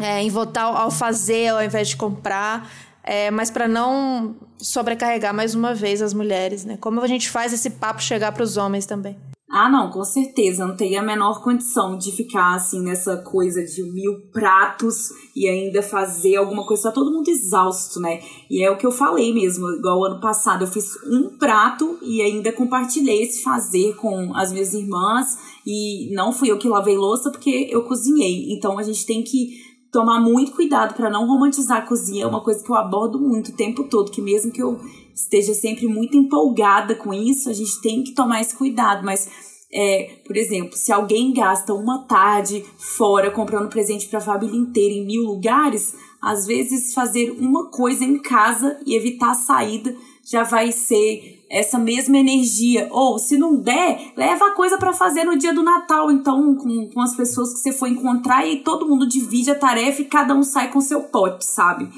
é, 0.00 0.22
em 0.22 0.28
voltar 0.28 0.64
ao 0.64 0.90
fazer 0.90 1.48
ao 1.48 1.64
invés 1.64 1.88
de 1.88 1.96
comprar. 1.96 2.70
É, 3.02 3.30
mas 3.30 3.50
para 3.50 3.68
não 3.68 4.36
sobrecarregar 4.58 5.32
mais 5.32 5.54
uma 5.54 5.74
vez 5.74 6.02
as 6.02 6.12
mulheres, 6.12 6.64
né? 6.64 6.76
Como 6.78 7.00
a 7.00 7.06
gente 7.06 7.30
faz 7.30 7.52
esse 7.52 7.70
papo 7.70 8.02
chegar 8.02 8.32
para 8.32 8.42
os 8.42 8.56
homens 8.56 8.84
também? 8.84 9.16
Ah, 9.48 9.70
não, 9.70 9.90
com 9.90 10.02
certeza. 10.04 10.66
Não 10.66 10.74
teria 10.74 11.00
a 11.00 11.04
menor 11.04 11.40
condição 11.42 11.96
de 11.96 12.10
ficar 12.10 12.54
assim 12.54 12.82
nessa 12.82 13.16
coisa 13.18 13.64
de 13.64 13.82
mil 13.92 14.22
pratos 14.32 15.10
e 15.36 15.48
ainda 15.48 15.82
fazer 15.82 16.36
alguma 16.36 16.66
coisa. 16.66 16.84
Tá 16.84 16.92
todo 16.92 17.12
mundo 17.12 17.28
exausto, 17.28 18.00
né? 18.00 18.20
E 18.50 18.62
é 18.62 18.70
o 18.70 18.76
que 18.76 18.84
eu 18.84 18.90
falei 18.90 19.32
mesmo. 19.32 19.68
Igual 19.70 20.04
ano 20.04 20.20
passado, 20.20 20.64
eu 20.64 20.68
fiz 20.68 20.96
um 21.04 21.38
prato 21.38 21.96
e 22.02 22.20
ainda 22.22 22.50
compartilhei 22.52 23.22
esse 23.22 23.42
fazer 23.44 23.94
com 23.94 24.34
as 24.34 24.50
minhas 24.50 24.74
irmãs. 24.74 25.38
E 25.64 26.12
não 26.12 26.32
fui 26.32 26.50
eu 26.50 26.58
que 26.58 26.68
lavei 26.68 26.96
louça 26.96 27.30
porque 27.30 27.68
eu 27.70 27.84
cozinhei. 27.84 28.52
Então 28.52 28.78
a 28.78 28.82
gente 28.82 29.06
tem 29.06 29.22
que 29.22 29.64
tomar 29.92 30.20
muito 30.20 30.52
cuidado 30.52 30.94
para 30.94 31.08
não 31.08 31.24
romantizar 31.24 31.78
a 31.78 31.86
cozinha. 31.86 32.24
É 32.24 32.26
uma 32.26 32.42
coisa 32.42 32.64
que 32.64 32.70
eu 32.70 32.74
abordo 32.74 33.20
muito 33.20 33.52
o 33.52 33.56
tempo 33.56 33.84
todo, 33.84 34.10
que 34.10 34.20
mesmo 34.20 34.50
que 34.50 34.62
eu 34.62 34.76
esteja 35.16 35.54
sempre 35.54 35.86
muito 35.86 36.14
empolgada 36.14 36.94
com 36.94 37.12
isso, 37.12 37.48
a 37.48 37.52
gente 37.54 37.80
tem 37.80 38.04
que 38.04 38.12
tomar 38.12 38.42
esse 38.42 38.54
cuidado. 38.54 39.02
Mas, 39.02 39.28
é, 39.72 40.20
por 40.26 40.36
exemplo, 40.36 40.76
se 40.76 40.92
alguém 40.92 41.32
gasta 41.32 41.72
uma 41.72 42.06
tarde 42.06 42.62
fora 42.76 43.30
comprando 43.30 43.70
presente 43.70 44.06
para 44.08 44.18
a 44.18 44.22
família 44.22 44.56
inteira 44.56 44.94
em 44.94 45.06
mil 45.06 45.22
lugares, 45.22 45.94
às 46.20 46.46
vezes 46.46 46.92
fazer 46.92 47.30
uma 47.30 47.70
coisa 47.70 48.04
em 48.04 48.20
casa 48.20 48.78
e 48.84 48.94
evitar 48.94 49.30
a 49.30 49.34
saída 49.34 49.96
já 50.28 50.42
vai 50.42 50.72
ser 50.72 51.44
essa 51.48 51.78
mesma 51.78 52.18
energia. 52.18 52.88
Ou, 52.90 53.18
se 53.18 53.38
não 53.38 53.56
der, 53.56 54.12
leva 54.16 54.48
a 54.48 54.54
coisa 54.54 54.76
para 54.76 54.92
fazer 54.92 55.24
no 55.24 55.38
dia 55.38 55.54
do 55.54 55.62
Natal, 55.62 56.10
então, 56.10 56.56
com, 56.56 56.90
com 56.92 57.00
as 57.00 57.16
pessoas 57.16 57.54
que 57.54 57.60
você 57.60 57.72
for 57.72 57.88
encontrar 57.88 58.46
e 58.46 58.62
todo 58.62 58.88
mundo 58.88 59.08
divide 59.08 59.50
a 59.50 59.54
tarefa 59.54 60.02
e 60.02 60.06
cada 60.06 60.34
um 60.34 60.42
sai 60.42 60.70
com 60.70 60.80
seu 60.80 61.04
pote, 61.04 61.44
sabe? 61.44 61.88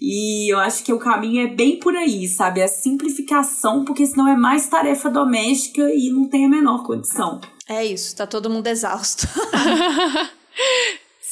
E 0.00 0.52
eu 0.52 0.58
acho 0.58 0.84
que 0.84 0.92
o 0.92 0.98
caminho 0.98 1.46
é 1.46 1.46
bem 1.46 1.78
por 1.78 1.94
aí, 1.96 2.28
sabe? 2.28 2.62
A 2.62 2.68
simplificação, 2.68 3.84
porque 3.84 4.06
senão 4.06 4.28
é 4.28 4.36
mais 4.36 4.68
tarefa 4.68 5.10
doméstica 5.10 5.82
e 5.92 6.10
não 6.10 6.28
tem 6.28 6.44
a 6.44 6.48
menor 6.48 6.84
condição. 6.84 7.40
É 7.68 7.84
isso, 7.84 8.14
tá 8.14 8.26
todo 8.26 8.50
mundo 8.50 8.66
exausto. 8.66 9.26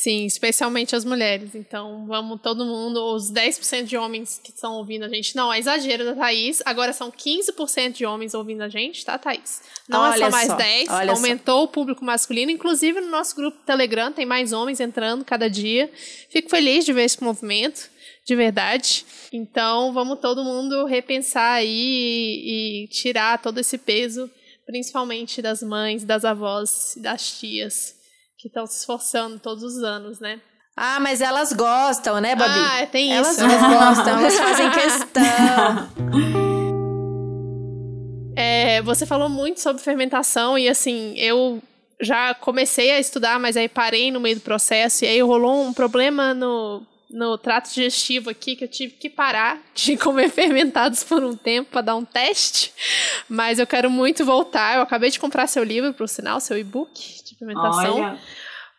Sim, 0.05 0.27
especialmente 0.27 0.95
as 0.95 1.03
mulheres. 1.03 1.55
Então, 1.55 2.05
vamos 2.07 2.39
todo 2.43 2.63
mundo, 2.63 3.03
os 3.15 3.33
10% 3.33 3.85
de 3.85 3.97
homens 3.97 4.39
que 4.45 4.51
estão 4.51 4.75
ouvindo 4.75 5.07
a 5.07 5.09
gente. 5.09 5.35
Não, 5.35 5.51
é 5.51 5.59
exagero 5.59 6.05
da 6.05 6.15
Thaís. 6.15 6.61
Agora 6.67 6.93
são 6.93 7.11
15% 7.11 7.93
de 7.93 8.05
homens 8.05 8.35
ouvindo 8.35 8.61
a 8.61 8.69
gente, 8.69 9.03
tá, 9.03 9.17
Thaís? 9.17 9.63
Não 9.89 10.01
olha 10.01 10.25
é 10.25 10.27
só 10.27 10.31
mais 10.31 10.47
só, 10.49 10.57
10, 10.57 10.89
aumentou 11.09 11.61
só. 11.61 11.65
o 11.65 11.69
público 11.69 12.05
masculino. 12.05 12.51
Inclusive, 12.51 13.01
no 13.01 13.09
nosso 13.09 13.35
grupo 13.35 13.57
Telegram 13.65 14.13
tem 14.13 14.27
mais 14.27 14.53
homens 14.53 14.79
entrando 14.79 15.25
cada 15.25 15.49
dia. 15.49 15.91
Fico 16.29 16.51
feliz 16.51 16.85
de 16.85 16.93
ver 16.93 17.05
esse 17.05 17.25
movimento, 17.25 17.89
de 18.25 18.35
verdade. 18.35 19.05
Então, 19.33 19.93
vamos 19.93 20.19
todo 20.19 20.45
mundo 20.45 20.87
repensar 20.87 21.55
aí 21.55 21.69
e, 21.69 22.85
e 22.85 22.89
tirar 22.89 23.41
todo 23.41 23.59
esse 23.59 23.77
peso, 23.77 24.31
principalmente 24.67 25.43
das 25.43 25.63
mães, 25.63 26.05
das 26.05 26.25
avós 26.25 26.97
e 26.97 27.01
das 27.01 27.39
tias 27.39 27.95
que 28.39 28.49
estão 28.49 28.67
se 28.67 28.79
esforçando 28.79 29.39
todos 29.39 29.63
os 29.63 29.83
anos, 29.83 30.21
né? 30.21 30.41
Ah, 30.77 30.99
mas 30.99 31.21
elas 31.21 31.53
gostam, 31.53 32.21
né, 32.21 32.35
Babi? 32.35 32.59
Ah, 32.59 32.87
tem 32.87 33.13
elas 33.15 33.33
isso. 33.33 33.45
Elas 33.45 33.61
gostam, 33.61 34.19
elas 34.19 34.39
fazem 34.39 34.71
questão. 34.71 36.45
É, 38.37 38.83
você 38.83 39.07
falou 39.07 39.29
muito 39.29 39.61
sobre 39.61 39.81
fermentação 39.81 40.59
e 40.59 40.69
assim, 40.69 41.15
eu 41.17 41.63
já 42.01 42.35
comecei 42.35 42.91
a 42.91 42.99
estudar, 42.99 43.39
mas 43.39 43.57
aí 43.57 43.69
parei 43.69 44.11
no 44.11 44.19
meio 44.19 44.35
do 44.35 44.43
processo 44.43 45.05
e 45.05 45.09
aí 45.09 45.23
rolou 45.23 45.63
um 45.63 45.73
problema 45.73 46.35
no, 46.35 46.85
no 47.11 47.39
trato 47.39 47.69
digestivo 47.73 48.31
aqui 48.31 48.57
que 48.57 48.65
eu 48.65 48.69
tive 48.69 48.95
que 48.95 49.09
parar 49.09 49.61
de 49.75 49.97
comer 49.99 50.31
fermentados 50.31 51.05
por 51.05 51.23
um 51.23 51.37
tempo 51.37 51.71
para 51.71 51.83
dar 51.83 51.97
um 51.97 52.05
teste. 52.05 52.73
Mas 53.29 53.59
eu 53.59 53.67
quero 53.67 53.91
muito 53.91 54.25
voltar. 54.25 54.77
Eu 54.77 54.83
acabei 54.83 55.11
de 55.11 55.21
comprar 55.21 55.47
seu 55.47 55.63
livro, 55.63 55.93
por 55.95 56.09
sinal, 56.09 56.41
seu 56.41 56.59
e-book 56.59 56.93
de 57.25 57.37
fermentação. 57.37 58.19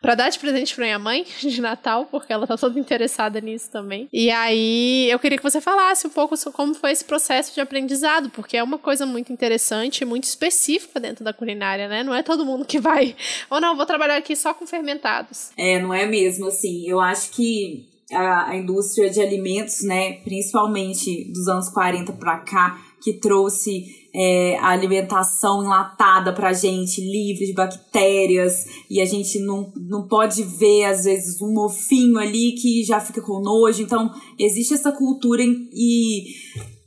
Pra 0.00 0.14
dar 0.14 0.28
de 0.28 0.38
presente 0.38 0.74
pra 0.74 0.84
minha 0.84 0.98
mãe 0.98 1.26
de 1.40 1.60
Natal, 1.60 2.06
porque 2.06 2.32
ela 2.32 2.46
tá 2.46 2.56
toda 2.56 2.78
interessada 2.78 3.40
nisso 3.40 3.70
também. 3.70 4.08
E 4.12 4.30
aí 4.30 5.10
eu 5.10 5.18
queria 5.18 5.38
que 5.38 5.42
você 5.42 5.60
falasse 5.60 6.06
um 6.06 6.10
pouco 6.10 6.36
sobre 6.36 6.56
como 6.56 6.74
foi 6.74 6.92
esse 6.92 7.04
processo 7.04 7.54
de 7.54 7.60
aprendizado, 7.60 8.30
porque 8.30 8.56
é 8.56 8.62
uma 8.62 8.78
coisa 8.78 9.06
muito 9.06 9.32
interessante 9.32 10.02
e 10.02 10.04
muito 10.04 10.24
específica 10.24 11.00
dentro 11.00 11.24
da 11.24 11.32
culinária, 11.32 11.88
né? 11.88 12.02
Não 12.02 12.14
é 12.14 12.22
todo 12.22 12.44
mundo 12.44 12.64
que 12.64 12.78
vai, 12.78 13.16
ou 13.50 13.60
não, 13.60 13.74
vou 13.74 13.86
trabalhar 13.86 14.16
aqui 14.16 14.36
só 14.36 14.52
com 14.52 14.66
fermentados. 14.66 15.50
É, 15.56 15.80
não 15.80 15.92
é 15.92 16.06
mesmo, 16.06 16.46
assim. 16.46 16.88
Eu 16.88 17.00
acho 17.00 17.30
que 17.30 17.95
a, 18.12 18.50
a 18.50 18.56
indústria 18.56 19.10
de 19.10 19.20
alimentos, 19.20 19.82
né, 19.82 20.14
principalmente 20.22 21.30
dos 21.32 21.48
anos 21.48 21.68
40 21.68 22.12
para 22.12 22.38
cá, 22.38 22.80
que 23.02 23.14
trouxe 23.14 23.84
é, 24.14 24.56
a 24.58 24.70
alimentação 24.70 25.62
enlatada 25.62 26.32
pra 26.32 26.52
gente, 26.52 27.00
livre 27.00 27.46
de 27.46 27.52
bactérias, 27.52 28.66
e 28.90 29.00
a 29.00 29.04
gente 29.04 29.38
não, 29.40 29.72
não 29.76 30.08
pode 30.08 30.42
ver, 30.42 30.84
às 30.84 31.04
vezes, 31.04 31.40
um 31.40 31.52
mofinho 31.52 32.18
ali 32.18 32.52
que 32.52 32.82
já 32.82 32.98
fica 32.98 33.20
com 33.20 33.40
nojo. 33.40 33.82
Então, 33.82 34.10
existe 34.38 34.74
essa 34.74 34.90
cultura 34.90 35.42
e 35.44 36.24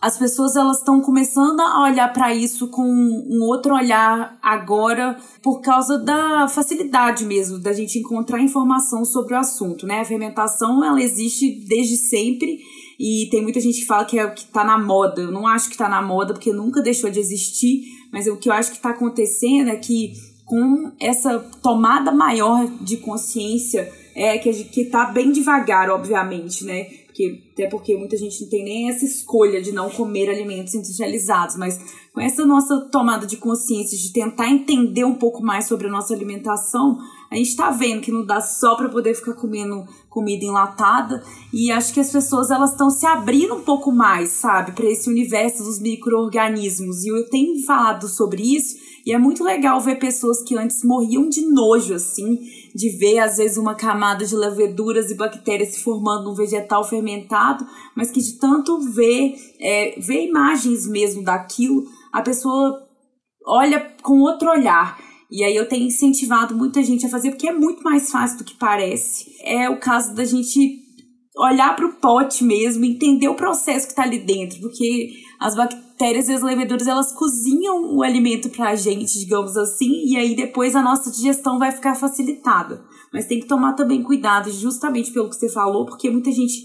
as 0.01 0.17
pessoas 0.17 0.55
elas 0.55 0.77
estão 0.77 1.01
começando 1.01 1.59
a 1.59 1.83
olhar 1.83 2.11
para 2.13 2.33
isso 2.33 2.69
com 2.69 2.83
um 2.83 3.43
outro 3.43 3.75
olhar 3.75 4.37
agora 4.41 5.17
por 5.41 5.59
causa 5.59 5.97
da 5.97 6.47
facilidade 6.47 7.25
mesmo 7.25 7.59
da 7.59 7.73
gente 7.73 7.99
encontrar 7.99 8.39
informação 8.39 9.03
sobre 9.03 9.33
o 9.33 9.37
assunto, 9.37 9.85
né? 9.85 9.99
A 9.99 10.05
fermentação 10.05 10.83
ela 10.85 11.01
existe 11.01 11.51
desde 11.67 11.97
sempre 11.97 12.59
e 12.97 13.27
tem 13.29 13.41
muita 13.41 13.59
gente 13.59 13.81
que 13.81 13.85
fala 13.85 14.05
que 14.05 14.17
é 14.17 14.25
o 14.25 14.33
que 14.33 14.45
tá 14.45 14.63
na 14.63 14.77
moda. 14.77 15.21
Eu 15.21 15.31
não 15.31 15.45
acho 15.45 15.69
que 15.69 15.77
tá 15.77 15.89
na 15.89 16.01
moda 16.01 16.33
porque 16.33 16.53
nunca 16.53 16.81
deixou 16.81 17.09
de 17.09 17.19
existir, 17.19 17.83
mas 18.11 18.25
o 18.27 18.37
que 18.37 18.47
eu 18.47 18.53
acho 18.53 18.71
que 18.71 18.77
está 18.77 18.91
acontecendo 18.91 19.69
é 19.69 19.75
que 19.75 20.13
com 20.45 20.91
essa 20.99 21.39
tomada 21.61 22.11
maior 22.11 22.65
de 22.81 22.97
consciência 22.97 23.91
é 24.15 24.37
que 24.37 24.49
a 24.49 24.51
gente, 24.51 24.69
que 24.69 24.85
tá 24.85 25.05
bem 25.05 25.31
devagar, 25.31 25.89
obviamente, 25.89 26.65
né? 26.65 26.87
Porque, 27.19 27.43
até 27.51 27.67
porque 27.67 27.97
muita 27.97 28.15
gente 28.15 28.41
não 28.41 28.49
tem 28.49 28.63
nem 28.63 28.89
essa 28.89 29.03
escolha 29.03 29.61
de 29.61 29.73
não 29.73 29.89
comer 29.89 30.29
alimentos 30.29 30.73
industrializados, 30.73 31.57
mas 31.57 31.77
com 32.13 32.21
essa 32.21 32.45
nossa 32.45 32.79
tomada 32.89 33.27
de 33.27 33.35
consciência 33.35 33.97
de 33.97 34.13
tentar 34.13 34.49
entender 34.49 35.03
um 35.03 35.15
pouco 35.15 35.43
mais 35.43 35.67
sobre 35.67 35.87
a 35.87 35.91
nossa 35.91 36.13
alimentação, 36.13 36.97
a 37.29 37.35
gente 37.35 37.49
está 37.49 37.71
vendo 37.71 38.01
que 38.01 38.11
não 38.11 38.25
dá 38.25 38.39
só 38.39 38.75
para 38.75 38.87
poder 38.87 39.13
ficar 39.13 39.33
comendo 39.33 39.85
comida 40.09 40.45
enlatada 40.45 41.21
e 41.53 41.69
acho 41.71 41.93
que 41.93 41.99
as 41.99 42.09
pessoas 42.09 42.49
elas 42.49 42.71
estão 42.71 42.89
se 42.89 43.05
abrindo 43.05 43.55
um 43.55 43.61
pouco 43.61 43.91
mais, 43.91 44.29
sabe, 44.29 44.71
para 44.71 44.89
esse 44.89 45.09
universo 45.09 45.63
dos 45.63 45.79
micro-organismos. 45.79 47.03
E 47.03 47.09
eu 47.09 47.29
tenho 47.29 47.63
falado 47.65 48.07
sobre 48.07 48.41
isso 48.55 48.77
e 49.05 49.13
é 49.13 49.17
muito 49.17 49.43
legal 49.43 49.79
ver 49.81 49.99
pessoas 49.99 50.41
que 50.41 50.57
antes 50.57 50.83
morriam 50.83 51.27
de 51.27 51.41
nojo, 51.41 51.93
assim, 51.93 52.39
de 52.75 52.97
ver 52.97 53.19
às 53.19 53.37
vezes 53.37 53.57
uma 53.57 53.75
camada 53.75 54.25
de 54.25 54.35
leveduras 54.35 55.09
e 55.09 55.15
bactérias 55.15 55.75
se 55.75 55.83
formando 55.83 56.25
num 56.25 56.35
vegetal 56.35 56.83
fermentado, 56.83 57.65
mas 57.95 58.11
que 58.11 58.21
de 58.21 58.37
tanto 58.37 58.79
ver, 58.91 59.35
é, 59.59 59.99
ver 59.99 60.27
imagens 60.27 60.87
mesmo 60.87 61.23
daquilo, 61.23 61.83
a 62.11 62.21
pessoa 62.21 62.87
olha 63.45 63.79
com 64.01 64.19
outro 64.21 64.49
olhar. 64.49 64.97
E 65.31 65.43
aí 65.43 65.55
eu 65.55 65.67
tenho 65.67 65.85
incentivado 65.85 66.55
muita 66.55 66.81
gente 66.83 67.05
a 67.05 67.09
fazer, 67.09 67.31
porque 67.31 67.47
é 67.47 67.53
muito 67.53 67.83
mais 67.83 68.09
fácil 68.09 68.39
do 68.39 68.43
que 68.43 68.55
parece. 68.55 69.25
É 69.43 69.69
o 69.69 69.79
caso 69.79 70.15
da 70.15 70.25
gente 70.25 70.59
olhar 71.37 71.75
para 71.75 71.85
o 71.85 71.93
pote 71.93 72.43
mesmo, 72.43 72.83
entender 72.83 73.27
o 73.27 73.35
processo 73.35 73.85
que 73.85 73.91
está 73.91 74.03
ali 74.03 74.19
dentro, 74.19 74.59
porque 74.59 75.11
as 75.39 75.55
bactérias 75.55 75.88
e 76.01 76.33
as 76.33 76.41
leveduras 76.41 76.87
elas 76.87 77.11
cozinham 77.11 77.95
o 77.95 78.01
alimento 78.01 78.49
para 78.49 78.69
a 78.69 78.75
gente, 78.75 79.19
digamos 79.19 79.57
assim, 79.57 80.05
e 80.05 80.15
aí 80.15 80.33
depois 80.35 80.75
a 80.75 80.81
nossa 80.81 81.11
digestão 81.11 81.59
vai 81.59 81.71
ficar 81.71 81.93
facilitada. 81.93 82.81
Mas 83.11 83.25
tem 83.25 83.39
que 83.39 83.47
tomar 83.47 83.73
também 83.73 84.01
cuidado, 84.01 84.49
justamente 84.49 85.11
pelo 85.11 85.29
que 85.29 85.35
você 85.35 85.49
falou, 85.49 85.85
porque 85.85 86.09
muita 86.09 86.31
gente 86.31 86.63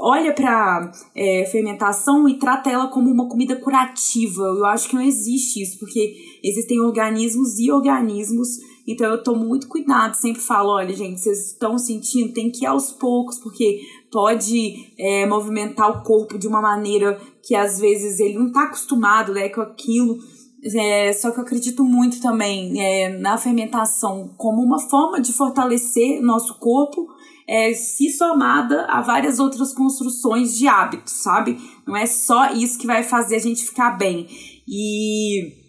olha 0.00 0.34
para 0.34 0.90
é, 1.14 1.46
fermentação 1.50 2.28
e 2.28 2.38
trata 2.38 2.68
ela 2.68 2.88
como 2.88 3.10
uma 3.10 3.28
comida 3.28 3.56
curativa. 3.56 4.42
Eu 4.42 4.66
acho 4.66 4.88
que 4.88 4.96
não 4.96 5.02
existe 5.02 5.62
isso, 5.62 5.78
porque 5.78 6.14
existem 6.42 6.80
organismos 6.80 7.58
e 7.58 7.70
organismos. 7.70 8.48
Então 8.86 9.10
eu 9.10 9.22
tomo 9.22 9.44
muito 9.44 9.68
cuidado, 9.68 10.14
sempre 10.14 10.40
falo, 10.40 10.70
olha, 10.70 10.94
gente, 10.94 11.20
vocês 11.20 11.52
estão 11.52 11.76
sentindo, 11.76 12.32
tem 12.32 12.50
que 12.50 12.64
ir 12.64 12.66
aos 12.66 12.92
poucos, 12.92 13.38
porque 13.38 13.80
pode 14.10 14.94
é, 14.98 15.26
movimentar 15.26 15.90
o 15.90 16.02
corpo 16.02 16.38
de 16.38 16.46
uma 16.46 16.62
maneira 16.62 17.20
que 17.42 17.54
às 17.54 17.80
vezes 17.80 18.20
ele 18.20 18.38
não 18.38 18.46
está 18.46 18.64
acostumado 18.64 19.32
né, 19.32 19.48
com 19.48 19.60
aquilo. 19.60 20.18
É, 20.74 21.12
só 21.12 21.30
que 21.30 21.38
eu 21.38 21.42
acredito 21.42 21.84
muito 21.84 22.20
também 22.20 22.80
é, 22.80 23.18
na 23.18 23.36
fermentação 23.36 24.34
como 24.36 24.62
uma 24.62 24.80
forma 24.80 25.20
de 25.20 25.32
fortalecer 25.32 26.20
nosso 26.22 26.58
corpo 26.58 27.06
é, 27.48 27.72
se 27.74 28.10
somada 28.10 28.86
a 28.86 29.00
várias 29.00 29.38
outras 29.38 29.72
construções 29.72 30.56
de 30.56 30.66
hábitos, 30.66 31.12
sabe? 31.12 31.58
Não 31.86 31.96
é 31.96 32.06
só 32.06 32.52
isso 32.52 32.78
que 32.78 32.86
vai 32.86 33.02
fazer 33.02 33.36
a 33.36 33.40
gente 33.40 33.64
ficar 33.64 33.92
bem. 33.92 34.26
E 34.66 35.65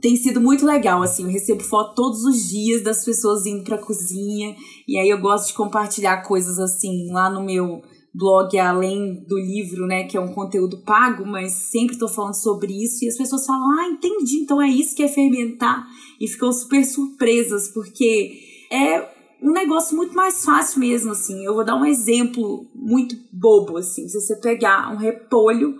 tem 0.00 0.16
sido 0.16 0.40
muito 0.40 0.64
legal, 0.64 1.02
assim, 1.02 1.24
eu 1.24 1.30
recebo 1.30 1.62
foto 1.62 1.94
todos 1.94 2.24
os 2.24 2.48
dias 2.48 2.82
das 2.82 3.04
pessoas 3.04 3.46
indo 3.46 3.64
pra 3.64 3.78
cozinha, 3.78 4.54
e 4.86 4.98
aí 4.98 5.08
eu 5.08 5.20
gosto 5.20 5.48
de 5.48 5.54
compartilhar 5.54 6.22
coisas 6.22 6.58
assim 6.58 7.10
lá 7.12 7.30
no 7.30 7.42
meu 7.44 7.82
blog 8.14 8.58
além 8.58 9.22
do 9.28 9.38
livro, 9.38 9.86
né, 9.86 10.04
que 10.04 10.16
é 10.16 10.20
um 10.20 10.32
conteúdo 10.32 10.78
pago, 10.78 11.24
mas 11.26 11.52
sempre 11.52 11.94
estou 11.94 12.08
falando 12.08 12.34
sobre 12.34 12.72
isso 12.72 13.04
e 13.04 13.08
as 13.08 13.16
pessoas 13.16 13.46
falam: 13.46 13.70
"Ah, 13.78 13.88
entendi, 13.88 14.38
então 14.38 14.60
é 14.60 14.68
isso 14.68 14.96
que 14.96 15.02
é 15.02 15.08
fermentar" 15.08 15.86
e 16.20 16.26
ficam 16.26 16.52
super 16.52 16.84
surpresas 16.84 17.68
porque 17.68 18.40
é 18.72 19.18
um 19.42 19.52
negócio 19.52 19.96
muito 19.96 20.14
mais 20.14 20.44
fácil 20.44 20.80
mesmo, 20.80 21.12
assim. 21.12 21.44
Eu 21.44 21.54
vou 21.54 21.64
dar 21.64 21.76
um 21.76 21.84
exemplo 21.84 22.66
muito 22.74 23.16
bobo, 23.32 23.76
assim. 23.76 24.08
Se 24.08 24.20
você 24.20 24.34
pegar 24.36 24.92
um 24.92 24.96
repolho, 24.96 25.78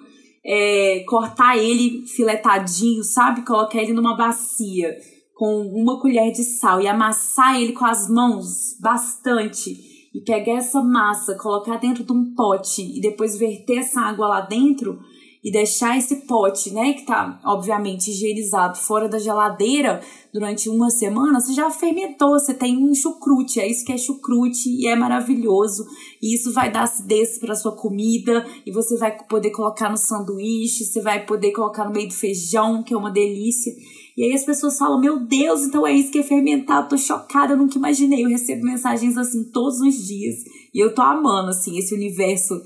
é, 0.51 1.05
cortar 1.07 1.59
ele 1.59 2.07
filetadinho, 2.07 3.05
sabe? 3.05 3.45
Colocar 3.45 3.83
ele 3.83 3.93
numa 3.93 4.17
bacia 4.17 4.97
com 5.35 5.61
uma 5.67 6.01
colher 6.01 6.33
de 6.33 6.43
sal 6.43 6.81
e 6.81 6.89
amassar 6.89 7.61
ele 7.61 7.75
com 7.75 7.85
as 7.85 8.09
mãos 8.09 8.79
bastante 8.81 9.77
e 10.15 10.21
pegar 10.23 10.55
essa 10.55 10.83
massa, 10.83 11.37
colocar 11.37 11.77
dentro 11.77 12.03
de 12.03 12.13
um 12.13 12.35
pote 12.35 12.81
e 12.81 12.99
depois 12.99 13.39
verter 13.39 13.81
essa 13.81 14.01
água 14.01 14.27
lá 14.27 14.41
dentro 14.41 14.99
e 15.43 15.53
deixar 15.53 15.97
esse 15.97 16.27
pote, 16.27 16.73
né, 16.73 16.93
que 16.93 17.07
tá 17.07 17.41
obviamente 17.45 18.11
higienizado 18.11 18.77
fora 18.77 19.09
da 19.09 19.19
geladeira 19.19 20.01
durante 20.33 20.69
uma 20.69 20.91
semana, 20.91 21.41
você 21.41 21.53
já 21.53 21.71
fermentou, 21.71 22.31
você 22.31 22.53
tem 22.53 22.77
um 22.77 22.95
chucrute, 22.95 23.61
é 23.61 23.69
isso 23.69 23.85
que 23.85 23.93
é 23.93 23.97
chucrute 23.97 24.69
e 24.69 24.87
é 24.87 24.97
maravilhoso. 24.97 25.87
E 26.21 26.35
isso 26.35 26.53
vai 26.53 26.71
dar 26.71 26.83
acidez 26.83 27.39
para 27.39 27.55
sua 27.55 27.73
comida 27.73 28.47
e 28.67 28.71
você 28.71 28.97
vai 28.97 29.17
poder 29.25 29.51
colocar 29.51 29.89
no 29.89 29.97
sanduíche, 29.97 30.85
você 30.85 31.01
vai 31.01 31.25
poder 31.25 31.53
colocar 31.53 31.85
no 31.85 31.93
meio 31.93 32.09
do 32.09 32.15
feijão, 32.15 32.83
que 32.83 32.93
é 32.93 32.97
uma 32.97 33.11
delícia. 33.11 33.73
E 34.17 34.25
aí 34.25 34.33
as 34.33 34.45
pessoas 34.45 34.77
falam: 34.77 35.01
Meu 35.01 35.21
Deus, 35.21 35.63
então 35.63 35.87
é 35.87 35.93
isso 35.93 36.11
que 36.11 36.19
é 36.19 36.23
fermentar. 36.25 36.83
Eu 36.83 36.89
tô 36.89 36.99
chocada, 36.99 37.53
eu 37.53 37.57
nunca 37.57 37.79
imaginei. 37.79 38.25
Eu 38.25 38.29
recebo 38.29 38.65
mensagens 38.65 39.17
assim 39.17 39.45
todos 39.45 39.81
os 39.81 39.95
dias. 40.07 40.37
E 40.75 40.85
eu 40.85 40.93
tô 40.93 41.03
amando, 41.03 41.51
assim, 41.51 41.79
esse 41.79 41.95
universo 41.95 42.61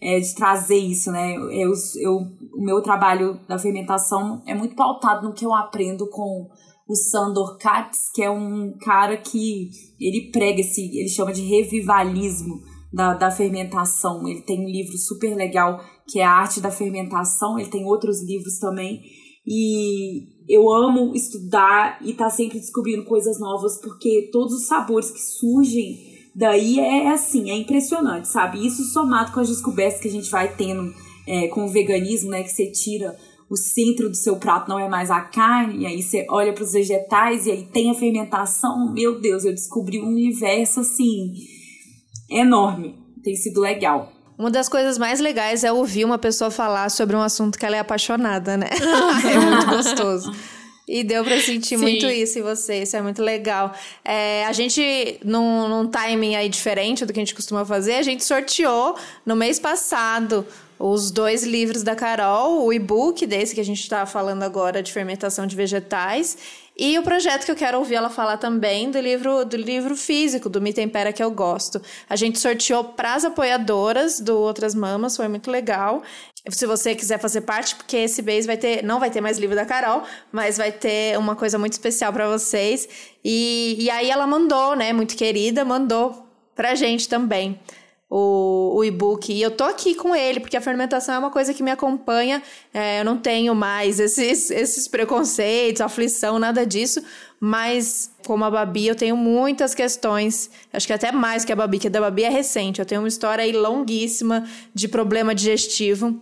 é, 0.00 0.20
de 0.20 0.34
trazer 0.34 0.78
isso, 0.78 1.10
né? 1.10 1.34
Eu, 1.34 1.72
eu, 2.00 2.16
o 2.54 2.64
meu 2.64 2.80
trabalho 2.82 3.40
da 3.48 3.58
fermentação 3.58 4.42
é 4.46 4.54
muito 4.54 4.74
pautado 4.74 5.26
no 5.26 5.34
que 5.34 5.44
eu 5.44 5.54
aprendo 5.54 6.08
com 6.08 6.48
o 6.88 6.94
Sandor 6.94 7.58
Katz, 7.58 8.10
que 8.14 8.22
é 8.22 8.30
um 8.30 8.76
cara 8.80 9.16
que 9.16 9.70
ele 10.00 10.30
prega 10.32 10.60
esse, 10.60 10.80
ele 10.98 11.08
chama 11.08 11.32
de 11.32 11.42
revivalismo 11.42 12.60
da, 12.92 13.14
da 13.14 13.30
fermentação. 13.30 14.26
Ele 14.26 14.40
tem 14.40 14.64
um 14.64 14.68
livro 14.68 14.96
super 14.96 15.34
legal 15.34 15.80
que 16.10 16.20
é 16.20 16.24
a 16.24 16.30
arte 16.30 16.60
da 16.60 16.70
fermentação. 16.70 17.58
Ele 17.58 17.68
tem 17.68 17.84
outros 17.84 18.22
livros 18.22 18.58
também. 18.58 19.02
E 19.46 20.26
eu 20.48 20.70
amo 20.70 21.14
estudar 21.14 21.98
e 22.02 22.10
estar 22.10 22.24
tá 22.24 22.30
sempre 22.30 22.58
descobrindo 22.58 23.04
coisas 23.04 23.38
novas, 23.38 23.80
porque 23.80 24.30
todos 24.32 24.52
os 24.54 24.66
sabores 24.66 25.10
que 25.10 25.20
surgem 25.20 26.17
daí 26.34 26.78
é, 26.80 27.04
é 27.04 27.08
assim, 27.10 27.50
é 27.50 27.54
impressionante, 27.54 28.28
sabe? 28.28 28.66
Isso 28.66 28.84
somado 28.84 29.32
com 29.32 29.40
as 29.40 29.48
descobertas 29.48 30.00
que 30.00 30.08
a 30.08 30.12
gente 30.12 30.30
vai 30.30 30.54
tendo 30.54 30.92
é, 31.26 31.48
com 31.48 31.64
o 31.64 31.68
veganismo, 31.68 32.30
né? 32.30 32.42
Que 32.42 32.50
você 32.50 32.70
tira 32.70 33.16
o 33.50 33.56
centro 33.56 34.10
do 34.10 34.16
seu 34.16 34.36
prato 34.36 34.68
não 34.68 34.78
é 34.78 34.88
mais 34.88 35.10
a 35.10 35.22
carne, 35.22 35.82
e 35.82 35.86
aí 35.86 36.02
você 36.02 36.26
olha 36.28 36.52
para 36.52 36.62
os 36.62 36.72
vegetais 36.72 37.46
e 37.46 37.50
aí 37.50 37.64
tem 37.64 37.90
a 37.90 37.94
fermentação. 37.94 38.92
Meu 38.92 39.20
Deus, 39.20 39.44
eu 39.44 39.52
descobri 39.52 40.00
um 40.00 40.08
universo 40.08 40.80
assim 40.80 41.32
enorme. 42.30 42.94
Tem 43.22 43.34
sido 43.34 43.60
legal. 43.60 44.12
Uma 44.38 44.50
das 44.50 44.68
coisas 44.68 44.98
mais 44.98 45.18
legais 45.18 45.64
é 45.64 45.72
ouvir 45.72 46.04
uma 46.04 46.18
pessoa 46.18 46.50
falar 46.50 46.90
sobre 46.90 47.16
um 47.16 47.20
assunto 47.20 47.58
que 47.58 47.66
ela 47.66 47.74
é 47.74 47.80
apaixonada, 47.80 48.56
né? 48.56 48.68
é 49.24 49.40
muito 49.40 49.66
gostoso. 49.66 50.30
E 50.88 51.04
deu 51.04 51.22
pra 51.22 51.38
sentir 51.40 51.76
Sim. 51.76 51.82
muito 51.82 52.06
isso 52.06 52.38
em 52.38 52.42
você, 52.42 52.82
isso 52.82 52.96
é 52.96 53.02
muito 53.02 53.22
legal. 53.22 53.74
É, 54.04 54.46
a 54.46 54.52
gente, 54.52 55.20
num, 55.22 55.68
num 55.68 55.86
timing 55.86 56.34
aí 56.34 56.48
diferente 56.48 57.04
do 57.04 57.12
que 57.12 57.18
a 57.18 57.22
gente 57.22 57.34
costuma 57.34 57.64
fazer, 57.64 57.94
a 57.94 58.02
gente 58.02 58.24
sorteou 58.24 58.96
no 59.26 59.36
mês 59.36 59.58
passado 59.58 60.46
os 60.78 61.10
dois 61.10 61.42
livros 61.42 61.82
da 61.82 61.96
Carol, 61.96 62.64
o 62.64 62.72
e-book 62.72 63.26
desse 63.26 63.54
que 63.54 63.60
a 63.60 63.64
gente 63.64 63.80
está 63.80 64.06
falando 64.06 64.44
agora 64.44 64.82
de 64.82 64.92
fermentação 64.92 65.46
de 65.46 65.56
vegetais 65.56 66.38
e 66.78 66.96
o 66.98 67.02
projeto 67.02 67.44
que 67.44 67.50
eu 67.50 67.56
quero 67.56 67.78
ouvir 67.78 67.96
ela 67.96 68.08
falar 68.08 68.36
também 68.36 68.90
do 68.90 69.00
livro 69.00 69.44
do 69.44 69.56
livro 69.56 69.96
físico 69.96 70.48
do 70.48 70.60
Me 70.60 70.72
Tempera 70.72 71.12
que 71.12 71.22
eu 71.22 71.30
gosto. 71.30 71.82
A 72.08 72.14
gente 72.14 72.38
sorteou 72.38 72.84
para 72.84 73.14
as 73.14 73.24
apoiadoras 73.24 74.20
do 74.20 74.38
Outras 74.38 74.74
Mamas, 74.74 75.16
foi 75.16 75.26
muito 75.26 75.50
legal. 75.50 76.02
Se 76.48 76.66
você 76.66 76.94
quiser 76.94 77.18
fazer 77.18 77.40
parte, 77.40 77.74
porque 77.74 77.96
esse 77.96 78.22
mês 78.22 78.46
vai 78.46 78.56
ter, 78.56 78.84
não 78.84 79.00
vai 79.00 79.10
ter 79.10 79.20
mais 79.20 79.38
livro 79.38 79.56
da 79.56 79.66
Carol, 79.66 80.04
mas 80.30 80.56
vai 80.56 80.70
ter 80.70 81.18
uma 81.18 81.34
coisa 81.34 81.58
muito 81.58 81.72
especial 81.72 82.12
para 82.12 82.28
vocês. 82.28 82.88
E, 83.24 83.76
e 83.78 83.90
aí 83.90 84.08
ela 84.08 84.26
mandou, 84.26 84.76
né, 84.76 84.92
muito 84.92 85.16
querida, 85.16 85.64
mandou 85.64 86.26
pra 86.54 86.74
gente 86.74 87.08
também 87.08 87.58
o, 88.10 88.76
o 88.76 88.84
e-book. 88.84 89.32
E 89.32 89.42
eu 89.42 89.50
tô 89.50 89.64
aqui 89.64 89.94
com 89.94 90.14
ele, 90.14 90.40
porque 90.40 90.56
a 90.56 90.60
fermentação 90.60 91.14
é 91.14 91.18
uma 91.18 91.30
coisa 91.30 91.52
que 91.52 91.62
me 91.62 91.70
acompanha. 91.70 92.42
É, 92.72 93.00
eu 93.00 93.04
não 93.04 93.18
tenho 93.18 93.54
mais 93.54 94.00
esses, 94.00 94.50
esses 94.50 94.88
preconceitos, 94.88 95.80
aflição, 95.80 96.38
nada 96.38 96.64
disso. 96.64 97.02
Mas, 97.40 98.10
como 98.26 98.44
a 98.44 98.50
Babi, 98.50 98.86
eu 98.86 98.96
tenho 98.96 99.16
muitas 99.16 99.74
questões. 99.74 100.50
Acho 100.72 100.86
que 100.86 100.92
até 100.92 101.12
mais 101.12 101.44
que 101.44 101.52
a 101.52 101.56
Babi, 101.56 101.78
que 101.78 101.86
a 101.86 101.90
da 101.90 102.00
Babi 102.00 102.24
é 102.24 102.30
recente. 102.30 102.80
Eu 102.80 102.86
tenho 102.86 103.02
uma 103.02 103.08
história 103.08 103.44
aí 103.44 103.52
longuíssima 103.52 104.44
de 104.74 104.88
problema 104.88 105.34
digestivo. 105.34 106.20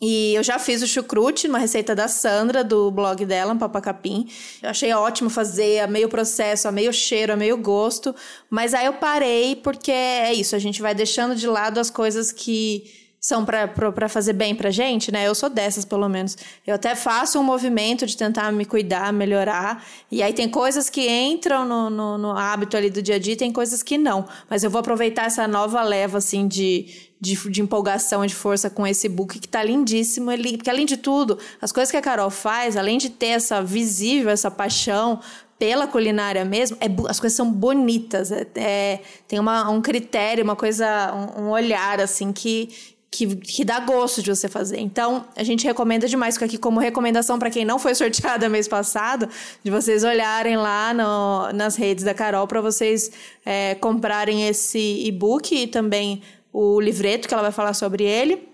E 0.00 0.34
eu 0.34 0.44
já 0.44 0.60
fiz 0.60 0.80
o 0.80 0.86
chucrute, 0.86 1.48
uma 1.48 1.58
receita 1.58 1.92
da 1.94 2.06
Sandra, 2.06 2.62
do 2.62 2.88
blog 2.90 3.26
dela, 3.26 3.54
Papacapim. 3.56 4.28
Eu 4.62 4.70
achei 4.70 4.92
ótimo 4.92 5.28
fazer, 5.28 5.80
a 5.80 5.88
meio 5.88 6.08
processo, 6.08 6.68
a 6.68 6.72
meio 6.72 6.92
cheiro, 6.92 7.32
a 7.32 7.36
meio 7.36 7.56
gosto. 7.56 8.14
Mas 8.48 8.74
aí 8.74 8.86
eu 8.86 8.92
parei 8.94 9.56
porque 9.56 9.90
é 9.90 10.32
isso, 10.32 10.54
a 10.54 10.58
gente 10.58 10.80
vai 10.80 10.94
deixando 10.94 11.34
de 11.34 11.48
lado 11.48 11.80
as 11.80 11.90
coisas 11.90 12.30
que 12.30 12.84
são 13.20 13.44
para 13.44 14.08
fazer 14.08 14.32
bem 14.32 14.54
pra 14.54 14.70
gente, 14.70 15.10
né? 15.10 15.26
Eu 15.26 15.34
sou 15.34 15.50
dessas, 15.50 15.84
pelo 15.84 16.08
menos. 16.08 16.36
Eu 16.64 16.76
até 16.76 16.94
faço 16.94 17.38
um 17.38 17.42
movimento 17.42 18.06
de 18.06 18.16
tentar 18.16 18.52
me 18.52 18.64
cuidar, 18.64 19.12
melhorar. 19.12 19.84
E 20.10 20.22
aí 20.22 20.32
tem 20.32 20.48
coisas 20.48 20.88
que 20.88 21.08
entram 21.10 21.66
no, 21.66 21.90
no, 21.90 22.16
no 22.16 22.30
hábito 22.30 22.76
ali 22.76 22.88
do 22.88 23.02
dia 23.02 23.16
a 23.16 23.18
dia, 23.18 23.36
tem 23.36 23.52
coisas 23.52 23.82
que 23.82 23.98
não. 23.98 24.28
Mas 24.48 24.62
eu 24.62 24.70
vou 24.70 24.78
aproveitar 24.78 25.24
essa 25.26 25.48
nova 25.48 25.82
leva, 25.82 26.18
assim, 26.18 26.46
de, 26.46 27.07
de, 27.20 27.36
de 27.50 27.60
empolgação 27.60 28.24
e 28.24 28.28
de 28.28 28.34
força 28.34 28.70
com 28.70 28.86
esse 28.86 29.08
book 29.08 29.38
que 29.38 29.48
tá 29.48 29.62
lindíssimo. 29.62 30.30
Ele, 30.30 30.56
porque 30.56 30.70
além 30.70 30.86
de 30.86 30.96
tudo, 30.96 31.38
as 31.60 31.72
coisas 31.72 31.90
que 31.90 31.96
a 31.96 32.02
Carol 32.02 32.30
faz, 32.30 32.76
além 32.76 32.98
de 32.98 33.10
ter 33.10 33.28
essa 33.28 33.62
visível, 33.62 34.30
essa 34.30 34.50
paixão 34.50 35.20
pela 35.58 35.88
culinária 35.88 36.44
mesmo, 36.44 36.76
é, 36.80 36.86
as 37.08 37.18
coisas 37.18 37.36
são 37.36 37.50
bonitas. 37.50 38.30
É, 38.30 38.46
é, 38.54 39.00
tem 39.26 39.38
uma, 39.40 39.68
um 39.70 39.82
critério, 39.82 40.44
uma 40.44 40.56
coisa, 40.56 41.12
um, 41.36 41.42
um 41.42 41.50
olhar, 41.50 42.00
assim, 42.00 42.32
que 42.32 42.96
que, 43.10 43.36
que 43.36 43.64
dá 43.64 43.80
gosto 43.80 44.22
de 44.22 44.34
você 44.34 44.48
fazer. 44.48 44.78
Então, 44.78 45.24
a 45.34 45.42
gente 45.42 45.66
recomenda 45.66 46.06
demais, 46.06 46.34
fica 46.34 46.44
aqui 46.44 46.58
como 46.58 46.78
recomendação 46.78 47.38
para 47.38 47.50
quem 47.50 47.64
não 47.64 47.78
foi 47.78 47.94
sorteada 47.94 48.48
mês 48.50 48.68
passado, 48.68 49.28
de 49.64 49.70
vocês 49.70 50.04
olharem 50.04 50.56
lá 50.56 50.92
no, 50.92 51.52
nas 51.52 51.76
redes 51.76 52.04
da 52.04 52.12
Carol 52.12 52.46
para 52.46 52.60
vocês 52.60 53.10
é, 53.44 53.74
comprarem 53.76 54.46
esse 54.46 55.02
e-book 55.06 55.54
e 55.54 55.66
também 55.66 56.22
o 56.52 56.80
livreto 56.80 57.28
que 57.28 57.34
ela 57.34 57.42
vai 57.42 57.52
falar 57.52 57.74
sobre 57.74 58.04
ele 58.04 58.48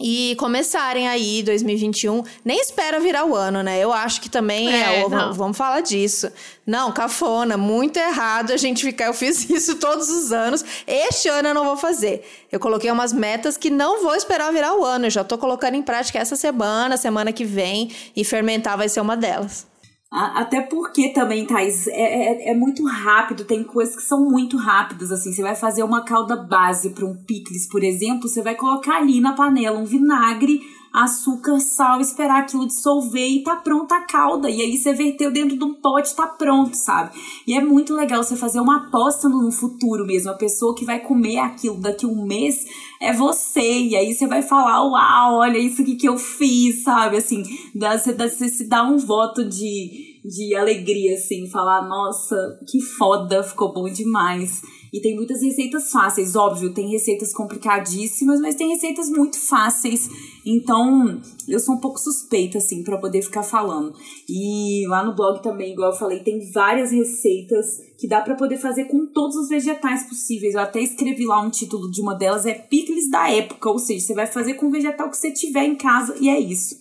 e 0.00 0.34
começarem 0.36 1.06
aí 1.06 1.42
2021. 1.42 2.24
Nem 2.44 2.60
espera 2.60 2.98
virar 2.98 3.24
o 3.24 3.36
ano, 3.36 3.62
né? 3.62 3.78
Eu 3.78 3.92
acho 3.92 4.20
que 4.20 4.28
também 4.28 4.72
é. 4.72 5.02
é 5.02 5.08
vamos 5.08 5.56
falar 5.56 5.80
disso. 5.80 6.30
Não, 6.66 6.90
cafona, 6.92 7.56
muito 7.56 7.98
errado 7.98 8.52
a 8.52 8.56
gente 8.56 8.84
ficar. 8.84 9.06
Eu 9.06 9.14
fiz 9.14 9.48
isso 9.50 9.76
todos 9.76 10.10
os 10.10 10.32
anos. 10.32 10.64
Este 10.86 11.28
ano 11.28 11.48
eu 11.48 11.54
não 11.54 11.64
vou 11.64 11.76
fazer. 11.76 12.26
Eu 12.50 12.58
coloquei 12.58 12.90
umas 12.90 13.12
metas 13.12 13.56
que 13.56 13.70
não 13.70 14.02
vou 14.02 14.14
esperar 14.14 14.52
virar 14.52 14.74
o 14.74 14.84
ano. 14.84 15.06
Eu 15.06 15.10
já 15.10 15.22
tô 15.22 15.38
colocando 15.38 15.74
em 15.76 15.82
prática 15.82 16.18
essa 16.18 16.34
semana, 16.36 16.96
semana 16.96 17.32
que 17.32 17.44
vem, 17.44 17.90
e 18.16 18.24
fermentar 18.24 18.76
vai 18.76 18.88
ser 18.88 19.00
uma 19.00 19.16
delas. 19.16 19.71
Até 20.12 20.60
porque 20.60 21.08
também, 21.08 21.46
Thais, 21.46 21.86
é, 21.86 21.92
é, 21.92 22.50
é, 22.50 22.54
muito 22.54 22.86
rápido, 22.86 23.46
tem 23.46 23.64
coisas 23.64 23.96
que 23.96 24.02
são 24.02 24.28
muito 24.28 24.58
rápidas, 24.58 25.10
assim. 25.10 25.32
Você 25.32 25.40
vai 25.40 25.56
fazer 25.56 25.82
uma 25.82 26.04
calda 26.04 26.36
base 26.36 26.90
para 26.90 27.06
um 27.06 27.16
picles, 27.16 27.66
por 27.66 27.82
exemplo, 27.82 28.28
você 28.28 28.42
vai 28.42 28.54
colocar 28.54 28.98
ali 28.98 29.22
na 29.22 29.32
panela 29.32 29.78
um 29.78 29.86
vinagre, 29.86 30.60
açúcar, 30.92 31.58
sal, 31.60 32.00
esperar 32.00 32.40
aquilo 32.40 32.66
dissolver 32.66 33.26
e 33.26 33.42
tá 33.42 33.56
pronta 33.56 33.96
a 33.96 34.02
calda. 34.02 34.50
E 34.50 34.60
aí 34.60 34.76
você 34.76 34.92
verteu 34.92 35.32
dentro 35.32 35.56
de 35.56 35.64
um 35.64 35.72
pote, 35.72 36.14
tá 36.14 36.26
pronto, 36.26 36.76
sabe? 36.76 37.18
E 37.46 37.54
é 37.54 37.64
muito 37.64 37.94
legal 37.94 38.22
você 38.22 38.36
fazer 38.36 38.60
uma 38.60 38.88
aposta 38.88 39.28
no 39.30 39.50
futuro 39.50 40.06
mesmo. 40.06 40.30
A 40.30 40.34
pessoa 40.34 40.74
que 40.74 40.84
vai 40.84 41.00
comer 41.00 41.38
aquilo 41.38 41.80
daqui 41.80 42.04
um 42.04 42.26
mês 42.26 42.66
é 43.02 43.12
você. 43.12 43.60
E 43.60 43.96
aí 43.96 44.14
você 44.14 44.26
vai 44.26 44.42
falar, 44.42 44.84
uau, 44.84 45.40
olha 45.40 45.58
isso 45.58 45.82
aqui 45.82 45.96
que 45.96 46.08
eu 46.08 46.16
fiz, 46.16 46.84
sabe? 46.84 47.16
Assim, 47.16 47.42
você, 47.74 48.12
você 48.12 48.48
se 48.48 48.68
dá 48.68 48.84
um 48.84 48.96
voto 48.96 49.44
de, 49.44 50.20
de 50.24 50.54
alegria, 50.54 51.14
assim, 51.14 51.48
falar, 51.48 51.86
nossa, 51.88 52.36
que 52.70 52.80
foda, 52.80 53.42
ficou 53.42 53.72
bom 53.72 53.92
demais. 53.92 54.62
E 54.92 55.00
tem 55.00 55.16
muitas 55.16 55.42
receitas 55.42 55.90
fáceis, 55.90 56.36
óbvio, 56.36 56.72
tem 56.72 56.90
receitas 56.90 57.32
complicadíssimas, 57.32 58.40
mas 58.40 58.54
tem 58.54 58.68
receitas 58.68 59.08
muito 59.08 59.38
fáceis. 59.38 60.08
Então, 60.44 61.20
eu 61.48 61.60
sou 61.60 61.76
um 61.76 61.80
pouco 61.80 61.98
suspeita, 61.98 62.58
assim, 62.58 62.82
para 62.82 62.98
poder 62.98 63.22
ficar 63.22 63.42
falando. 63.42 63.94
E 64.28 64.86
lá 64.88 65.04
no 65.04 65.14
blog 65.14 65.42
também, 65.42 65.72
igual 65.72 65.92
eu 65.92 65.96
falei, 65.96 66.20
tem 66.20 66.50
várias 66.50 66.90
receitas 66.90 67.66
que 67.98 68.08
dá 68.08 68.20
para 68.20 68.34
poder 68.34 68.56
fazer 68.56 68.86
com 68.86 69.06
todos 69.06 69.36
os 69.36 69.48
vegetais 69.48 70.08
possíveis. 70.08 70.54
Eu 70.54 70.60
até 70.60 70.80
escrevi 70.80 71.24
lá 71.24 71.40
um 71.40 71.50
título 71.50 71.90
de 71.90 72.00
uma 72.00 72.14
delas, 72.14 72.44
é 72.46 72.54
picles 72.54 73.08
da 73.08 73.30
época, 73.30 73.70
ou 73.70 73.78
seja, 73.78 74.06
você 74.06 74.14
vai 74.14 74.26
fazer 74.26 74.54
com 74.54 74.66
o 74.66 74.70
vegetal 74.70 75.08
que 75.08 75.16
você 75.16 75.32
tiver 75.32 75.64
em 75.64 75.76
casa 75.76 76.16
e 76.20 76.28
é 76.28 76.40
isso. 76.40 76.74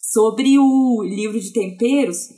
Sobre 0.00 0.58
o 0.58 1.02
livro 1.04 1.38
de 1.38 1.52
temperos, 1.52 2.28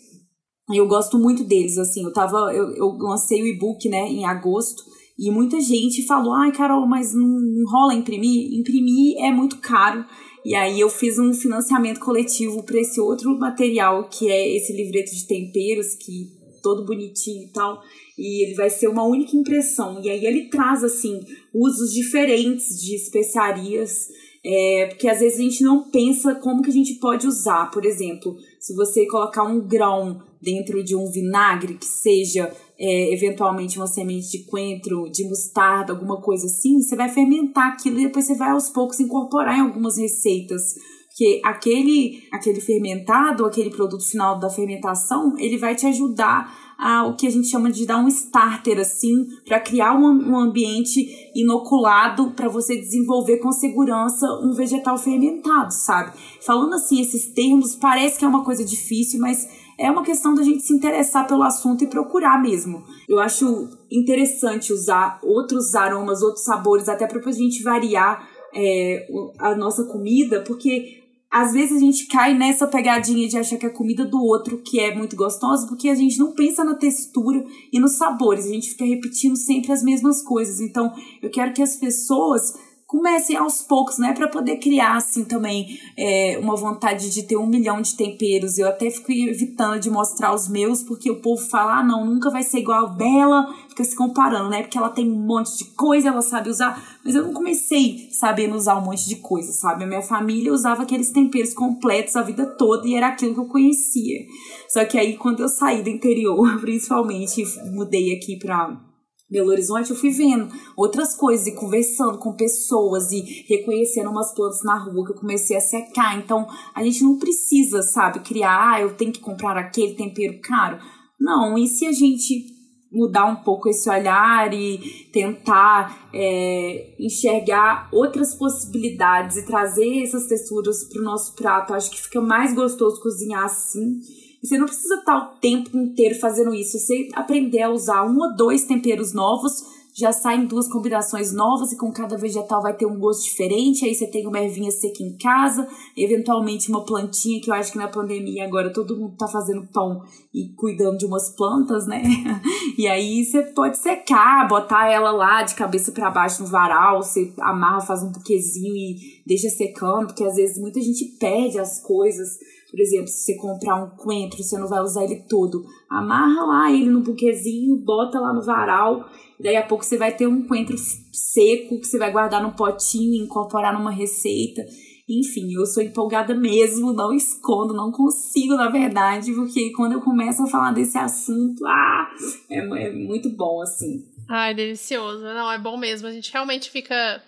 eu 0.75 0.87
gosto 0.87 1.19
muito 1.19 1.45
deles, 1.45 1.79
assim, 1.79 2.05
eu 2.05 2.13
tava, 2.13 2.53
eu, 2.53 2.75
eu 2.75 2.97
lancei 2.99 3.43
o 3.43 3.47
e-book, 3.47 3.89
né, 3.89 4.09
em 4.09 4.25
agosto, 4.25 4.83
e 5.21 5.31
muita 5.31 5.61
gente 5.61 6.07
falou, 6.07 6.33
ai, 6.33 6.51
Carol, 6.51 6.87
mas 6.87 7.13
não, 7.13 7.39
rola 7.71 7.93
imprimir? 7.93 8.59
Imprimir 8.59 9.19
é 9.19 9.31
muito 9.31 9.59
caro, 9.59 10.03
e 10.43 10.55
aí 10.55 10.81
eu 10.81 10.89
fiz 10.89 11.19
um 11.19 11.35
financiamento 11.35 12.01
coletivo 12.01 12.63
para 12.63 12.81
esse 12.81 12.99
outro 12.99 13.39
material, 13.39 14.09
que 14.09 14.31
é 14.31 14.57
esse 14.57 14.73
livreto 14.73 15.15
de 15.15 15.27
temperos, 15.27 15.95
que 15.95 16.33
todo 16.63 16.87
bonitinho 16.87 17.45
e 17.45 17.53
tal, 17.53 17.83
e 18.19 18.47
ele 18.47 18.55
vai 18.55 18.71
ser 18.71 18.89
uma 18.89 19.05
única 19.05 19.37
impressão, 19.37 20.03
e 20.03 20.09
aí 20.09 20.25
ele 20.25 20.49
traz, 20.49 20.83
assim, 20.83 21.21
usos 21.55 21.93
diferentes 21.93 22.81
de 22.81 22.95
especiarias, 22.95 24.09
é, 24.43 24.87
porque 24.87 25.07
às 25.07 25.21
vezes 25.21 25.39
a 25.39 25.43
gente 25.43 25.63
não 25.63 25.91
pensa 25.91 26.35
como 26.37 26.63
que 26.63 26.71
a 26.71 26.73
gente 26.73 26.95
pode 26.95 27.27
usar, 27.27 27.71
por 27.71 27.85
exemplo, 27.85 28.39
se 28.59 28.75
você 28.75 29.07
colocar 29.07 29.43
um 29.43 29.61
grão 29.61 30.23
dentro 30.41 30.83
de 30.83 30.97
um 30.97 31.11
vinagre 31.11 31.75
que 31.75 31.85
seja 31.85 32.51
é, 32.81 33.13
eventualmente 33.13 33.77
uma 33.77 33.87
semente 33.87 34.31
de 34.31 34.45
coentro, 34.47 35.11
de 35.11 35.29
mostarda, 35.29 35.93
alguma 35.93 36.19
coisa 36.23 36.47
assim, 36.47 36.81
você 36.81 36.97
vai 36.97 37.11
fermentar 37.11 37.75
aquilo 37.75 38.01
e 38.01 38.07
depois 38.07 38.25
você 38.25 38.35
vai 38.35 38.51
aos 38.51 38.71
poucos 38.71 38.99
incorporar 38.99 39.59
em 39.59 39.61
algumas 39.61 39.99
receitas. 39.99 40.63
Porque 41.09 41.43
aquele, 41.45 42.23
aquele 42.33 42.61
fermentado, 42.61 43.45
aquele 43.45 43.69
produto 43.69 44.03
final 44.09 44.39
da 44.39 44.49
fermentação, 44.49 45.35
ele 45.37 45.59
vai 45.59 45.75
te 45.75 45.85
ajudar 45.87 46.51
a, 46.79 47.07
o 47.07 47.15
que 47.15 47.27
a 47.27 47.31
gente 47.31 47.49
chama 47.49 47.71
de 47.71 47.85
dar 47.85 47.99
um 47.99 48.09
starter, 48.09 48.79
assim, 48.79 49.27
para 49.45 49.61
criar 49.61 49.93
um, 49.95 50.31
um 50.31 50.39
ambiente 50.39 51.07
inoculado 51.35 52.31
para 52.31 52.49
você 52.49 52.75
desenvolver 52.75 53.37
com 53.39 53.53
segurança 53.53 54.27
um 54.43 54.55
vegetal 54.55 54.97
fermentado, 54.97 55.75
sabe? 55.75 56.17
Falando 56.41 56.75
assim, 56.75 57.03
esses 57.03 57.27
termos, 57.27 57.77
parece 57.77 58.19
que 58.19 58.25
é 58.25 58.29
uma 58.29 58.43
coisa 58.43 58.65
difícil, 58.65 59.21
mas 59.21 59.47
é 59.81 59.91
uma 59.91 60.05
questão 60.05 60.35
da 60.35 60.43
gente 60.43 60.63
se 60.63 60.75
interessar 60.75 61.27
pelo 61.27 61.43
assunto 61.43 61.83
e 61.83 61.87
procurar 61.87 62.41
mesmo. 62.41 62.85
Eu 63.09 63.19
acho 63.19 63.71
interessante 63.91 64.75
usar 64.75 65.19
outros 65.25 65.75
aromas, 65.75 66.21
outros 66.21 66.45
sabores, 66.45 66.87
até 66.87 67.07
para 67.07 67.19
a 67.27 67.33
gente 67.33 67.63
variar 67.63 68.29
é, 68.55 69.07
a 69.39 69.55
nossa 69.55 69.85
comida, 69.85 70.43
porque 70.43 71.01
às 71.31 71.55
vezes 71.55 71.77
a 71.77 71.81
gente 71.81 72.07
cai 72.09 72.37
nessa 72.37 72.67
pegadinha 72.67 73.27
de 73.27 73.39
achar 73.39 73.57
que 73.57 73.65
a 73.65 73.73
comida 73.73 74.05
do 74.05 74.23
outro 74.23 74.59
que 74.59 74.79
é 74.79 74.95
muito 74.95 75.17
gostosa, 75.17 75.67
porque 75.67 75.89
a 75.89 75.95
gente 75.95 76.19
não 76.19 76.33
pensa 76.33 76.63
na 76.63 76.75
textura 76.75 77.43
e 77.73 77.81
nos 77.81 77.93
sabores, 77.93 78.45
a 78.45 78.51
gente 78.51 78.71
fica 78.71 78.85
repetindo 78.85 79.37
sempre 79.37 79.73
as 79.73 79.83
mesmas 79.83 80.21
coisas. 80.21 80.61
Então, 80.61 80.93
eu 81.23 81.31
quero 81.31 81.55
que 81.55 81.63
as 81.63 81.77
pessoas 81.77 82.53
comecem 82.91 83.37
aos 83.37 83.63
poucos, 83.63 83.99
né, 83.99 84.13
para 84.13 84.27
poder 84.27 84.57
criar 84.57 84.97
assim 84.97 85.25
também 85.25 85.79
é, 85.97 86.37
uma 86.43 86.57
vontade 86.57 87.09
de 87.09 87.23
ter 87.23 87.37
um 87.37 87.47
milhão 87.47 87.81
de 87.81 87.95
temperos. 87.95 88.59
Eu 88.59 88.67
até 88.67 88.91
fico 88.91 89.13
evitando 89.13 89.79
de 89.79 89.89
mostrar 89.89 90.35
os 90.35 90.49
meus, 90.49 90.83
porque 90.83 91.09
o 91.09 91.21
povo 91.21 91.41
fala, 91.41 91.79
ah, 91.79 91.83
não, 91.85 92.05
nunca 92.05 92.31
vai 92.31 92.43
ser 92.43 92.59
igual 92.59 92.87
a 92.87 92.89
dela, 92.89 93.55
fica 93.69 93.85
se 93.85 93.95
comparando, 93.95 94.51
né, 94.51 94.63
porque 94.63 94.77
ela 94.77 94.89
tem 94.89 95.09
um 95.09 95.25
monte 95.25 95.57
de 95.57 95.67
coisa, 95.67 96.09
ela 96.09 96.21
sabe 96.21 96.51
usar, 96.51 96.83
mas 97.05 97.15
eu 97.15 97.25
não 97.25 97.33
comecei 97.33 98.09
sabendo 98.11 98.57
usar 98.57 98.77
um 98.77 98.85
monte 98.85 99.09
de 99.09 99.17
coisa, 99.17 99.53
sabe? 99.53 99.85
A 99.85 99.87
minha 99.87 100.03
família 100.03 100.53
usava 100.53 100.83
aqueles 100.83 101.13
temperos 101.13 101.55
completos 101.55 102.17
a 102.17 102.23
vida 102.23 102.45
toda 102.45 102.89
e 102.89 102.97
era 102.97 103.07
aquilo 103.07 103.35
que 103.35 103.41
eu 103.41 103.47
conhecia. 103.47 104.27
Só 104.69 104.85
que 104.85 104.99
aí 104.99 105.17
quando 105.17 105.41
eu 105.41 105.49
saí 105.49 105.81
do 105.81 105.89
interior, 105.89 106.59
principalmente, 106.61 107.45
mudei 107.73 108.13
aqui 108.17 108.37
para 108.37 108.90
Belo 109.31 109.51
Horizonte, 109.51 109.91
eu 109.91 109.97
fui 109.97 110.11
vendo 110.11 110.49
outras 110.77 111.15
coisas 111.15 111.47
e 111.47 111.55
conversando 111.55 112.19
com 112.19 112.35
pessoas 112.35 113.13
e 113.13 113.45
reconhecendo 113.49 114.11
umas 114.11 114.35
plantas 114.35 114.63
na 114.65 114.77
rua 114.77 115.07
que 115.07 115.13
eu 115.13 115.21
comecei 115.21 115.57
a 115.57 115.61
secar. 115.61 116.19
Então, 116.19 116.49
a 116.75 116.83
gente 116.83 117.05
não 117.05 117.17
precisa, 117.17 117.81
sabe, 117.83 118.21
criar, 118.21 118.73
ah, 118.73 118.81
eu 118.81 118.95
tenho 118.97 119.13
que 119.13 119.21
comprar 119.21 119.57
aquele 119.57 119.95
tempero 119.95 120.41
caro. 120.43 120.79
Não, 121.19 121.57
e 121.57 121.69
se 121.69 121.87
a 121.87 121.93
gente 121.93 122.59
mudar 122.91 123.27
um 123.27 123.37
pouco 123.37 123.69
esse 123.69 123.89
olhar 123.89 124.53
e 124.53 125.09
tentar 125.13 126.11
é, 126.13 126.97
enxergar 126.99 127.89
outras 127.93 128.35
possibilidades 128.35 129.37
e 129.37 129.47
trazer 129.47 130.03
essas 130.03 130.27
texturas 130.27 130.89
para 130.89 131.01
o 131.01 131.05
nosso 131.05 131.37
prato, 131.37 131.73
acho 131.73 131.89
que 131.89 132.03
fica 132.03 132.21
mais 132.21 132.53
gostoso 132.53 133.01
cozinhar 133.01 133.45
assim 133.45 134.01
e 134.43 134.47
você 134.47 134.59
não 134.59 134.67
precisa 134.67 134.97
estar 134.97 135.17
o 135.17 135.41
tempo 135.41 135.77
inteiro 135.77 136.19
fazendo 136.19 136.55
isso. 136.55 136.79
Você 136.79 137.09
aprender 137.15 137.63
a 137.63 137.71
usar 137.71 138.05
um 138.05 138.19
ou 138.19 138.35
dois 138.35 138.65
temperos 138.65 139.13
novos, 139.13 139.63
já 139.95 140.13
saem 140.13 140.47
duas 140.47 140.69
combinações 140.69 141.33
novas 141.33 141.73
e 141.73 141.77
com 141.77 141.93
cada 141.93 142.17
vegetal 142.17 142.63
vai 142.63 142.75
ter 142.75 142.87
um 142.87 142.99
gosto 142.99 143.25
diferente. 143.25 143.85
Aí 143.85 143.95
você 143.95 144.07
tem 144.07 144.27
uma 144.27 144.41
ervinha 144.41 144.71
seca 144.71 145.03
em 145.03 145.17
casa, 145.17 145.69
eventualmente 145.97 146.71
uma 146.71 146.85
plantinha, 146.85 147.41
que 147.41 147.51
eu 147.51 147.55
acho 147.55 147.73
que 147.73 147.79
na 147.79 147.89
pandemia 147.89 148.45
agora 148.45 148.73
todo 148.73 148.97
mundo 148.97 149.17
tá 149.17 149.27
fazendo 149.27 149.67
pão 149.73 150.03
e 150.33 150.49
cuidando 150.55 150.97
de 150.97 151.07
umas 151.07 151.31
plantas, 151.31 151.87
né? 151.87 152.03
E 152.79 152.87
aí 152.87 153.25
você 153.25 153.43
pode 153.43 153.77
secar, 153.77 154.49
botar 154.49 154.91
ela 154.91 155.11
lá 155.11 155.43
de 155.43 155.55
cabeça 155.55 155.93
para 155.93 156.11
baixo 156.11 156.43
no 156.43 156.49
varal, 156.49 157.03
você 157.03 157.33
amarra, 157.39 157.81
faz 157.81 158.03
um 158.03 158.11
buquezinho 158.11 158.75
e 158.75 159.23
deixa 159.27 159.51
secando, 159.51 160.07
porque 160.07 160.25
às 160.25 160.37
vezes 160.37 160.57
muita 160.57 160.81
gente 160.81 161.05
perde 161.19 161.59
as 161.59 161.83
coisas 161.83 162.39
por 162.71 162.79
exemplo, 162.79 163.09
se 163.09 163.25
você 163.25 163.37
comprar 163.37 163.83
um 163.83 163.91
coentro, 163.91 164.43
você 164.43 164.57
não 164.57 164.69
vai 164.69 164.81
usar 164.81 165.05
ele 165.05 165.25
todo. 165.29 165.65
Amarra 165.91 166.45
lá 166.45 166.73
ele 166.73 166.89
no 166.89 167.01
buquezinho, 167.01 167.77
bota 167.77 168.21
lá 168.21 168.33
no 168.33 168.43
varal. 168.43 169.11
Daí 169.41 169.57
a 169.57 169.67
pouco 169.67 169.85
você 169.85 169.97
vai 169.97 170.15
ter 170.15 170.27
um 170.27 170.47
coentro 170.47 170.77
seco 171.13 171.81
que 171.81 171.87
você 171.87 171.99
vai 171.99 172.13
guardar 172.13 172.43
num 172.43 172.53
potinho 172.53 173.15
e 173.15 173.25
incorporar 173.25 173.73
numa 173.73 173.91
receita. 173.91 174.65
Enfim, 175.09 175.53
eu 175.53 175.67
sou 175.67 175.83
empolgada 175.83 176.33
mesmo, 176.37 176.93
não 176.93 177.13
escondo, 177.13 177.75
não 177.75 177.91
consigo, 177.91 178.55
na 178.55 178.71
verdade, 178.71 179.33
porque 179.33 179.73
quando 179.73 179.95
eu 179.95 180.01
começo 180.01 180.45
a 180.45 180.47
falar 180.47 180.73
desse 180.73 180.97
assunto, 180.97 181.67
ah, 181.67 182.11
é, 182.49 182.59
é 182.59 182.93
muito 182.93 183.29
bom, 183.31 183.61
assim. 183.61 184.05
Ai, 184.29 184.55
delicioso. 184.55 185.25
Não, 185.25 185.51
é 185.51 185.59
bom 185.59 185.77
mesmo. 185.77 186.07
A 186.07 186.13
gente 186.13 186.33
realmente 186.33 186.71
fica 186.71 187.21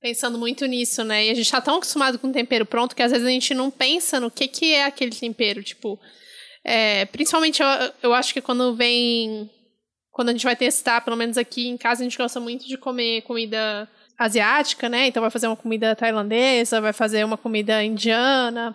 pensando 0.00 0.38
muito 0.38 0.66
nisso, 0.66 1.02
né? 1.04 1.26
E 1.26 1.30
a 1.30 1.34
gente 1.34 1.50
tá 1.50 1.60
tão 1.60 1.76
acostumado 1.76 2.18
com 2.18 2.32
tempero 2.32 2.66
pronto 2.66 2.94
que 2.94 3.02
às 3.02 3.12
vezes 3.12 3.26
a 3.26 3.30
gente 3.30 3.54
não 3.54 3.70
pensa 3.70 4.20
no 4.20 4.30
que, 4.30 4.46
que 4.48 4.74
é 4.74 4.84
aquele 4.84 5.14
tempero. 5.14 5.62
Tipo, 5.62 5.98
é, 6.64 7.04
principalmente 7.06 7.62
eu, 7.62 7.68
eu 8.02 8.14
acho 8.14 8.32
que 8.32 8.40
quando 8.40 8.74
vem. 8.74 9.50
Quando 10.10 10.30
a 10.30 10.32
gente 10.32 10.44
vai 10.44 10.56
testar, 10.56 11.02
pelo 11.02 11.16
menos 11.16 11.36
aqui 11.36 11.68
em 11.68 11.76
casa, 11.76 12.00
a 12.00 12.04
gente 12.04 12.16
gosta 12.16 12.40
muito 12.40 12.66
de 12.66 12.78
comer 12.78 13.20
comida 13.22 13.86
asiática, 14.18 14.88
né? 14.88 15.08
Então 15.08 15.20
vai 15.20 15.30
fazer 15.30 15.46
uma 15.46 15.56
comida 15.56 15.94
tailandesa, 15.94 16.80
vai 16.80 16.92
fazer 16.92 17.22
uma 17.22 17.36
comida 17.36 17.84
indiana. 17.84 18.74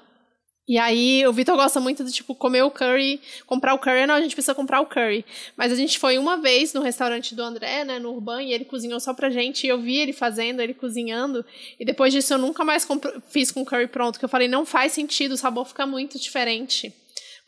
E 0.71 0.77
aí, 0.77 1.27
o 1.27 1.33
Vitor 1.33 1.57
gosta 1.57 1.81
muito 1.81 2.01
de, 2.01 2.13
tipo, 2.13 2.33
comer 2.33 2.61
o 2.61 2.71
curry, 2.71 3.19
comprar 3.45 3.73
o 3.73 3.77
curry. 3.77 4.07
Não, 4.07 4.15
a 4.15 4.21
gente 4.21 4.33
precisa 4.33 4.55
comprar 4.55 4.79
o 4.79 4.85
curry. 4.85 5.25
Mas 5.57 5.69
a 5.69 5.75
gente 5.75 5.99
foi 5.99 6.17
uma 6.17 6.37
vez 6.37 6.73
no 6.73 6.81
restaurante 6.81 7.35
do 7.35 7.43
André, 7.43 7.83
né, 7.83 7.99
no 7.99 8.13
Urban, 8.13 8.41
e 8.41 8.53
ele 8.53 8.63
cozinhou 8.63 8.97
só 8.97 9.13
pra 9.13 9.29
gente. 9.29 9.67
E 9.67 9.69
eu 9.69 9.77
vi 9.81 9.97
ele 9.97 10.13
fazendo, 10.13 10.61
ele 10.61 10.73
cozinhando. 10.73 11.45
E 11.77 11.83
depois 11.83 12.13
disso, 12.13 12.35
eu 12.35 12.37
nunca 12.37 12.63
mais 12.63 12.87
fiz 13.27 13.51
com 13.51 13.65
curry 13.65 13.87
pronto, 13.87 14.17
que 14.17 14.23
eu 14.23 14.29
falei, 14.29 14.47
não 14.47 14.65
faz 14.65 14.93
sentido, 14.93 15.33
o 15.33 15.37
sabor 15.37 15.65
fica 15.65 15.85
muito 15.85 16.17
diferente 16.17 16.93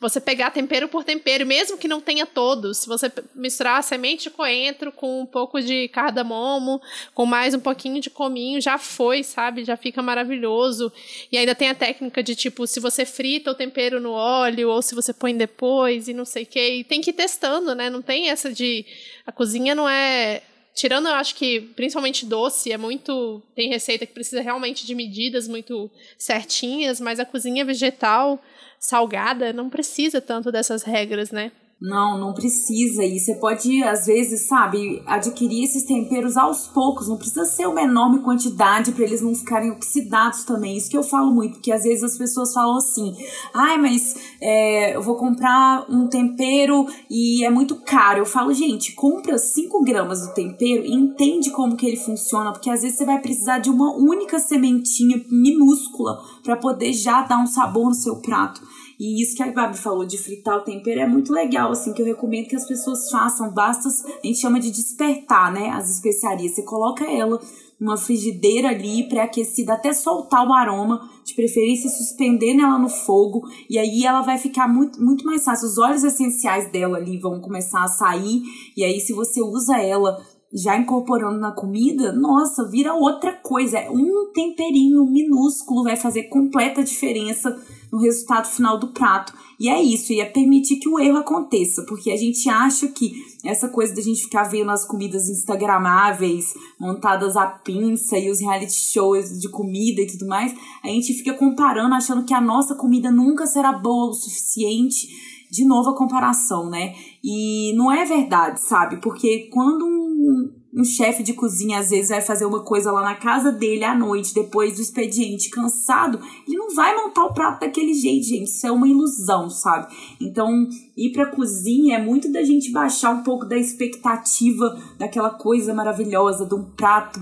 você 0.04 0.20
pegar 0.20 0.50
tempero 0.50 0.86
por 0.86 1.02
tempero, 1.02 1.46
mesmo 1.46 1.78
que 1.78 1.88
não 1.88 1.98
tenha 1.98 2.26
todos, 2.26 2.78
se 2.78 2.86
você 2.86 3.10
misturar 3.34 3.78
a 3.78 3.82
semente 3.82 4.24
de 4.24 4.30
coentro 4.30 4.92
com 4.92 5.22
um 5.22 5.24
pouco 5.24 5.62
de 5.62 5.88
cardamomo, 5.88 6.80
com 7.14 7.24
mais 7.24 7.54
um 7.54 7.60
pouquinho 7.60 8.00
de 8.02 8.10
cominho, 8.10 8.60
já 8.60 8.76
foi, 8.76 9.22
sabe? 9.22 9.64
Já 9.64 9.78
fica 9.78 10.02
maravilhoso. 10.02 10.92
E 11.32 11.38
ainda 11.38 11.54
tem 11.54 11.70
a 11.70 11.74
técnica 11.74 12.22
de 12.22 12.36
tipo, 12.36 12.66
se 12.66 12.80
você 12.80 13.06
frita 13.06 13.50
o 13.50 13.54
tempero 13.54 13.98
no 13.98 14.12
óleo 14.12 14.68
ou 14.68 14.82
se 14.82 14.94
você 14.94 15.12
põe 15.12 15.34
depois 15.34 16.06
e 16.06 16.12
não 16.12 16.26
sei 16.26 16.42
o 16.42 16.46
que. 16.46 16.60
E 16.60 16.84
tem 16.84 17.00
que 17.00 17.08
ir 17.08 17.14
testando, 17.14 17.74
né? 17.74 17.88
Não 17.88 18.02
tem 18.02 18.28
essa 18.28 18.52
de. 18.52 18.84
A 19.26 19.32
cozinha 19.32 19.74
não 19.74 19.88
é 19.88 20.42
tirando, 20.74 21.08
eu 21.08 21.14
acho 21.14 21.34
que 21.34 21.60
principalmente 21.60 22.26
doce, 22.26 22.72
é 22.72 22.76
muito. 22.76 23.40
Tem 23.54 23.68
receita 23.68 24.04
que 24.04 24.12
precisa 24.12 24.42
realmente 24.42 24.84
de 24.84 24.94
medidas 24.94 25.46
muito 25.48 25.90
certinhas, 26.18 27.00
mas 27.00 27.20
a 27.20 27.24
cozinha 27.24 27.64
vegetal 27.64 28.42
salgada 28.78 29.52
não 29.52 29.70
precisa 29.70 30.20
tanto 30.20 30.52
dessas 30.52 30.82
regras, 30.82 31.30
né? 31.30 31.52
Não, 31.80 32.18
não 32.18 32.32
precisa. 32.32 33.04
E 33.04 33.18
você 33.18 33.34
pode, 33.34 33.82
às 33.82 34.06
vezes, 34.06 34.46
sabe, 34.46 35.02
adquirir 35.06 35.64
esses 35.64 35.82
temperos 35.82 36.36
aos 36.36 36.66
poucos. 36.68 37.08
Não 37.08 37.16
precisa 37.16 37.44
ser 37.44 37.66
uma 37.66 37.82
enorme 37.82 38.20
quantidade 38.20 38.92
para 38.92 39.04
eles 39.04 39.20
não 39.20 39.34
ficarem 39.34 39.70
oxidados 39.70 40.44
também. 40.44 40.76
Isso 40.76 40.88
que 40.88 40.96
eu 40.96 41.02
falo 41.02 41.30
muito, 41.30 41.54
porque 41.54 41.72
às 41.72 41.82
vezes 41.82 42.02
as 42.02 42.16
pessoas 42.16 42.54
falam 42.54 42.76
assim: 42.76 43.14
ai, 43.52 43.76
mas 43.76 44.16
é, 44.40 44.96
eu 44.96 45.02
vou 45.02 45.16
comprar 45.16 45.84
um 45.90 46.08
tempero 46.08 46.86
e 47.10 47.44
é 47.44 47.50
muito 47.50 47.76
caro. 47.76 48.20
Eu 48.20 48.26
falo, 48.26 48.54
gente, 48.54 48.92
compra 48.94 49.36
5 49.36 49.84
gramas 49.84 50.26
do 50.26 50.32
tempero 50.32 50.84
e 50.84 50.94
entende 50.94 51.50
como 51.50 51.76
que 51.76 51.86
ele 51.86 51.96
funciona, 51.96 52.52
porque 52.52 52.70
às 52.70 52.82
vezes 52.82 52.96
você 52.96 53.04
vai 53.04 53.20
precisar 53.20 53.58
de 53.58 53.68
uma 53.68 53.94
única 53.94 54.38
sementinha 54.38 55.22
minúscula 55.30 56.18
para 56.42 56.56
poder 56.56 56.92
já 56.92 57.22
dar 57.22 57.38
um 57.38 57.46
sabor 57.46 57.86
no 57.86 57.94
seu 57.94 58.16
prato. 58.16 58.62
E 58.98 59.22
isso 59.22 59.36
que 59.36 59.42
a 59.42 59.52
Babi 59.52 59.76
falou 59.76 60.04
de 60.04 60.18
fritar 60.18 60.56
o 60.56 60.64
tempero 60.64 61.00
é 61.00 61.06
muito 61.06 61.32
legal, 61.32 61.72
assim, 61.72 61.92
que 61.92 62.02
eu 62.02 62.06
recomendo 62.06 62.48
que 62.48 62.56
as 62.56 62.66
pessoas 62.66 63.10
façam. 63.10 63.52
Basta, 63.52 63.88
a 63.88 64.26
gente 64.26 64.40
chama 64.40 64.60
de 64.60 64.70
despertar, 64.70 65.52
né? 65.52 65.70
As 65.70 65.90
especiarias. 65.90 66.54
Você 66.54 66.62
coloca 66.62 67.04
ela 67.04 67.40
numa 67.80 67.96
frigideira 67.96 68.68
ali, 68.68 69.08
pré-aquecida, 69.08 69.74
até 69.74 69.92
soltar 69.92 70.46
o 70.46 70.52
aroma, 70.52 71.08
de 71.24 71.34
preferência 71.34 71.90
suspender 71.90 72.54
nela 72.54 72.78
no 72.78 72.88
fogo, 72.88 73.42
e 73.68 73.78
aí 73.78 74.04
ela 74.04 74.22
vai 74.22 74.38
ficar 74.38 74.68
muito, 74.68 75.02
muito 75.02 75.24
mais 75.24 75.44
fácil. 75.44 75.68
Os 75.68 75.76
óleos 75.76 76.04
essenciais 76.04 76.70
dela 76.70 76.96
ali 76.98 77.18
vão 77.18 77.40
começar 77.40 77.82
a 77.82 77.88
sair, 77.88 78.42
e 78.76 78.84
aí 78.84 79.00
se 79.00 79.12
você 79.12 79.42
usa 79.42 79.76
ela 79.78 80.18
já 80.54 80.78
incorporando 80.78 81.40
na 81.40 81.50
comida, 81.50 82.12
nossa, 82.12 82.68
vira 82.70 82.94
outra 82.94 83.32
coisa. 83.32 83.76
É 83.76 83.90
um 83.90 84.30
temperinho 84.32 85.04
minúsculo 85.04 85.82
vai 85.82 85.96
fazer 85.96 86.24
completa 86.24 86.82
diferença 86.82 87.60
no 87.94 88.00
resultado 88.00 88.48
final 88.48 88.76
do 88.76 88.88
prato. 88.88 89.32
E 89.58 89.68
é 89.68 89.80
isso, 89.80 90.12
e 90.12 90.20
é 90.20 90.24
permitir 90.24 90.80
que 90.80 90.88
o 90.88 90.98
erro 90.98 91.18
aconteça, 91.18 91.84
porque 91.86 92.10
a 92.10 92.16
gente 92.16 92.48
acha 92.48 92.88
que 92.88 93.12
essa 93.44 93.68
coisa 93.68 93.94
da 93.94 94.02
gente 94.02 94.24
ficar 94.24 94.42
vendo 94.42 94.72
as 94.72 94.84
comidas 94.84 95.28
instagramáveis, 95.28 96.54
montadas 96.78 97.36
à 97.36 97.46
pinça 97.46 98.18
e 98.18 98.28
os 98.28 98.40
reality 98.40 98.72
shows 98.72 99.38
de 99.38 99.48
comida 99.48 100.00
e 100.00 100.08
tudo 100.08 100.26
mais, 100.26 100.52
a 100.82 100.88
gente 100.88 101.14
fica 101.14 101.34
comparando, 101.34 101.94
achando 101.94 102.24
que 102.24 102.34
a 102.34 102.40
nossa 102.40 102.74
comida 102.74 103.12
nunca 103.12 103.46
será 103.46 103.72
boa 103.72 104.10
o 104.10 104.14
suficiente. 104.14 105.06
De 105.52 105.64
novo 105.64 105.90
a 105.90 105.96
comparação, 105.96 106.68
né? 106.68 106.96
E 107.22 107.72
não 107.76 107.92
é 107.92 108.04
verdade, 108.04 108.60
sabe? 108.60 108.96
Porque 108.96 109.48
quando 109.52 109.86
um, 109.86 110.50
um 110.76 110.84
chefe 110.84 111.22
de 111.22 111.32
cozinha 111.32 111.78
às 111.78 111.90
vezes 111.90 112.08
vai 112.08 112.20
fazer 112.20 112.44
uma 112.44 112.64
coisa 112.64 112.90
lá 112.90 113.02
na 113.02 113.14
casa 113.14 113.52
dele 113.52 113.84
à 113.84 113.94
noite, 113.94 114.34
depois 114.34 114.74
do 114.74 114.82
expediente, 114.82 115.50
cansado, 115.50 116.20
ele 116.46 116.56
não 116.56 116.74
vai 116.74 116.96
montar 116.96 117.24
o 117.24 117.32
prato 117.32 117.60
daquele 117.60 117.94
jeito, 117.94 118.26
gente. 118.26 118.48
Isso 118.48 118.66
é 118.66 118.72
uma 118.72 118.88
ilusão, 118.88 119.48
sabe? 119.48 119.94
Então, 120.20 120.50
ir 120.96 121.12
pra 121.12 121.30
cozinha 121.30 121.96
é 121.96 122.02
muito 122.02 122.30
da 122.32 122.42
gente 122.42 122.72
baixar 122.72 123.10
um 123.10 123.22
pouco 123.22 123.46
da 123.46 123.56
expectativa 123.56 124.76
daquela 124.98 125.30
coisa 125.30 125.72
maravilhosa, 125.72 126.46
de 126.46 126.54
um 126.54 126.64
prato 126.72 127.20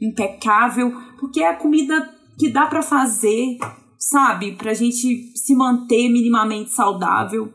impecável, 0.00 0.92
porque 1.18 1.40
é 1.40 1.48
a 1.48 1.56
comida 1.56 2.08
que 2.38 2.48
dá 2.48 2.66
para 2.66 2.82
fazer, 2.82 3.58
sabe? 3.98 4.52
Pra 4.56 4.72
gente 4.72 5.32
se 5.36 5.54
manter 5.54 6.08
minimamente 6.08 6.70
saudável. 6.70 7.52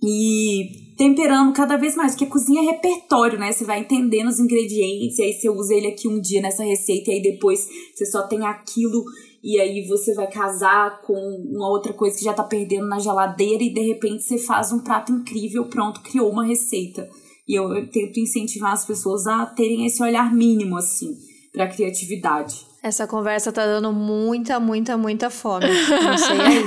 E 0.00 0.81
temperando 1.02 1.52
cada 1.52 1.76
vez 1.76 1.96
mais, 1.96 2.12
porque 2.12 2.26
cozinha 2.26 2.62
é 2.62 2.74
repertório, 2.74 3.36
né? 3.36 3.50
Você 3.50 3.64
vai 3.64 3.80
entendendo 3.80 4.28
os 4.28 4.38
ingredientes, 4.38 5.18
e 5.18 5.22
aí 5.22 5.32
você 5.32 5.50
usa 5.50 5.74
ele 5.74 5.88
aqui 5.88 6.06
um 6.06 6.20
dia 6.20 6.40
nessa 6.40 6.62
receita, 6.62 7.10
e 7.10 7.14
aí 7.14 7.22
depois 7.22 7.66
você 7.92 8.06
só 8.06 8.22
tem 8.28 8.46
aquilo, 8.46 9.02
e 9.42 9.58
aí 9.58 9.84
você 9.88 10.14
vai 10.14 10.28
casar 10.28 11.02
com 11.02 11.14
uma 11.50 11.68
outra 11.68 11.92
coisa 11.92 12.16
que 12.16 12.24
já 12.24 12.32
tá 12.32 12.44
perdendo 12.44 12.86
na 12.86 13.00
geladeira, 13.00 13.64
e 13.64 13.74
de 13.74 13.80
repente 13.80 14.22
você 14.22 14.38
faz 14.38 14.70
um 14.70 14.78
prato 14.78 15.10
incrível, 15.10 15.64
pronto, 15.64 16.02
criou 16.02 16.30
uma 16.30 16.46
receita. 16.46 17.08
E 17.48 17.58
eu, 17.58 17.64
eu 17.74 17.90
tento 17.90 18.20
incentivar 18.20 18.72
as 18.72 18.86
pessoas 18.86 19.26
a 19.26 19.44
terem 19.46 19.84
esse 19.84 20.00
olhar 20.00 20.32
mínimo, 20.32 20.76
assim, 20.76 21.16
pra 21.52 21.66
criatividade. 21.66 22.64
Essa 22.80 23.08
conversa 23.08 23.50
tá 23.50 23.66
dando 23.66 23.92
muita, 23.92 24.60
muita, 24.60 24.96
muita 24.96 25.30
fome. 25.30 25.66
Não 25.66 26.16
sei 26.16 26.40
aí. 26.40 26.64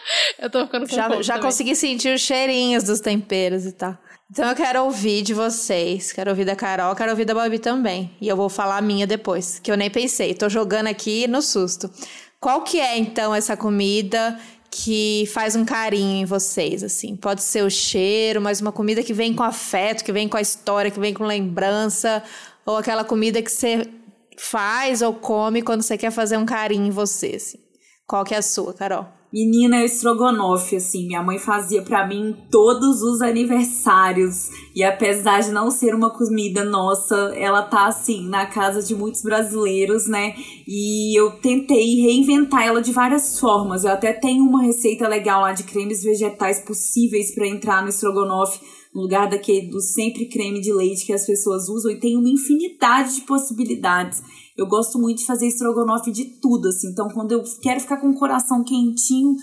eu 0.38 0.50
tô 0.50 0.64
ficando 0.66 0.88
com 0.88 0.94
Já, 0.94 1.22
já 1.22 1.38
consegui 1.38 1.74
sentir 1.74 2.14
os 2.14 2.20
cheirinhos 2.20 2.84
dos 2.84 3.00
temperos 3.00 3.66
e 3.66 3.72
tal. 3.72 3.96
Então 4.30 4.46
eu 4.46 4.54
quero 4.54 4.84
ouvir 4.84 5.22
de 5.22 5.32
vocês. 5.32 6.12
Quero 6.12 6.30
ouvir 6.30 6.44
da 6.44 6.54
Carol, 6.54 6.94
quero 6.94 7.10
ouvir 7.10 7.24
da 7.24 7.34
Babi 7.34 7.58
também. 7.58 8.14
E 8.20 8.28
eu 8.28 8.36
vou 8.36 8.48
falar 8.48 8.76
a 8.76 8.82
minha 8.82 9.06
depois, 9.06 9.58
que 9.58 9.70
eu 9.70 9.76
nem 9.76 9.90
pensei. 9.90 10.34
Tô 10.34 10.48
jogando 10.48 10.88
aqui 10.88 11.26
no 11.26 11.40
susto. 11.40 11.90
Qual 12.38 12.62
que 12.62 12.78
é, 12.78 12.98
então, 12.98 13.34
essa 13.34 13.56
comida 13.56 14.38
que 14.70 15.24
faz 15.32 15.56
um 15.56 15.64
carinho 15.64 16.22
em 16.22 16.24
vocês, 16.26 16.84
assim? 16.84 17.16
Pode 17.16 17.42
ser 17.42 17.64
o 17.64 17.70
cheiro, 17.70 18.40
mas 18.40 18.60
uma 18.60 18.70
comida 18.70 19.02
que 19.02 19.14
vem 19.14 19.34
com 19.34 19.42
afeto, 19.42 20.04
que 20.04 20.12
vem 20.12 20.28
com 20.28 20.36
a 20.36 20.42
história, 20.42 20.90
que 20.90 21.00
vem 21.00 21.14
com 21.14 21.24
lembrança. 21.24 22.22
Ou 22.66 22.76
aquela 22.76 23.04
comida 23.04 23.40
que 23.40 23.50
você 23.50 23.88
faz 24.36 25.00
ou 25.00 25.14
come 25.14 25.62
quando 25.62 25.80
você 25.82 25.96
quer 25.96 26.10
fazer 26.10 26.36
um 26.36 26.44
carinho 26.44 26.86
em 26.86 26.90
você, 26.90 27.34
assim. 27.36 27.58
Qual 28.06 28.24
que 28.24 28.34
é 28.34 28.38
a 28.38 28.42
sua, 28.42 28.74
Carol? 28.74 29.17
Menina, 29.30 29.84
estrogonofe, 29.84 30.76
assim, 30.76 31.06
minha 31.06 31.22
mãe 31.22 31.38
fazia 31.38 31.82
para 31.82 32.06
mim 32.06 32.34
todos 32.50 33.02
os 33.02 33.20
aniversários. 33.20 34.48
E 34.74 34.82
apesar 34.82 35.40
de 35.40 35.50
não 35.50 35.70
ser 35.70 35.94
uma 35.94 36.08
comida 36.08 36.64
nossa, 36.64 37.14
ela 37.36 37.60
tá, 37.60 37.88
assim, 37.88 38.26
na 38.26 38.46
casa 38.46 38.82
de 38.82 38.94
muitos 38.94 39.20
brasileiros, 39.20 40.06
né? 40.06 40.34
E 40.66 41.14
eu 41.18 41.32
tentei 41.42 42.00
reinventar 42.00 42.66
ela 42.66 42.80
de 42.80 42.90
várias 42.90 43.38
formas. 43.38 43.84
Eu 43.84 43.92
até 43.92 44.14
tenho 44.14 44.44
uma 44.44 44.62
receita 44.62 45.06
legal 45.06 45.42
lá 45.42 45.52
de 45.52 45.64
cremes 45.64 46.02
vegetais 46.02 46.60
possíveis 46.60 47.34
para 47.34 47.46
entrar 47.46 47.82
no 47.82 47.90
estrogonofe 47.90 48.60
no 48.94 49.02
lugar 49.02 49.28
daquele 49.28 49.68
do 49.68 49.80
sempre 49.80 50.26
creme 50.26 50.60
de 50.60 50.72
leite 50.72 51.04
que 51.04 51.12
as 51.12 51.26
pessoas 51.26 51.68
usam 51.68 51.92
e 51.92 52.00
tem 52.00 52.16
uma 52.16 52.28
infinidade 52.28 53.16
de 53.16 53.20
possibilidades. 53.22 54.22
Eu 54.58 54.66
gosto 54.66 54.98
muito 54.98 55.18
de 55.18 55.26
fazer 55.26 55.46
estrogonofe 55.46 56.10
de 56.10 56.24
tudo, 56.24 56.66
assim. 56.66 56.88
Então, 56.88 57.08
quando 57.08 57.30
eu 57.30 57.44
quero 57.62 57.78
ficar 57.78 57.98
com 57.98 58.10
o 58.10 58.18
coração 58.18 58.64
quentinho, 58.64 59.36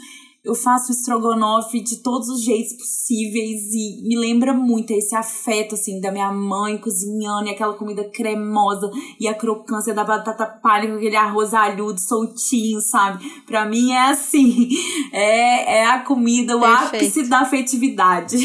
eu 0.45 0.53
faço 0.53 0.91
estrogonofe 0.91 1.79
de 1.81 2.03
todos 2.03 2.27
os 2.27 2.43
jeitos 2.43 2.73
possíveis 2.73 3.73
e 3.73 4.03
me 4.03 4.15
lembra 4.17 4.53
muito 4.53 4.91
esse 4.91 5.15
afeto, 5.15 5.73
assim, 5.73 6.01
da 6.01 6.11
minha 6.11 6.31
mãe 6.31 6.77
cozinhando 6.77 7.47
e 7.47 7.51
aquela 7.51 7.73
comida 7.73 8.03
cremosa 8.03 8.91
e 9.19 9.27
a 9.27 9.33
crocância 9.33 9.93
da 9.93 10.03
batata 10.03 10.45
palha 10.45 10.89
com 10.89 10.97
aquele 10.97 11.15
arroz 11.15 11.53
alhudo 11.53 11.99
soltinho, 11.99 12.81
sabe? 12.81 13.25
Pra 13.47 13.65
mim 13.65 13.91
é 13.91 14.11
assim, 14.11 14.69
é, 15.11 15.79
é 15.79 15.85
a 15.85 15.99
comida, 16.01 16.57
o 16.57 16.59
Perfeito. 16.59 17.05
ápice 17.05 17.23
da 17.23 17.39
afetividade. 17.39 18.37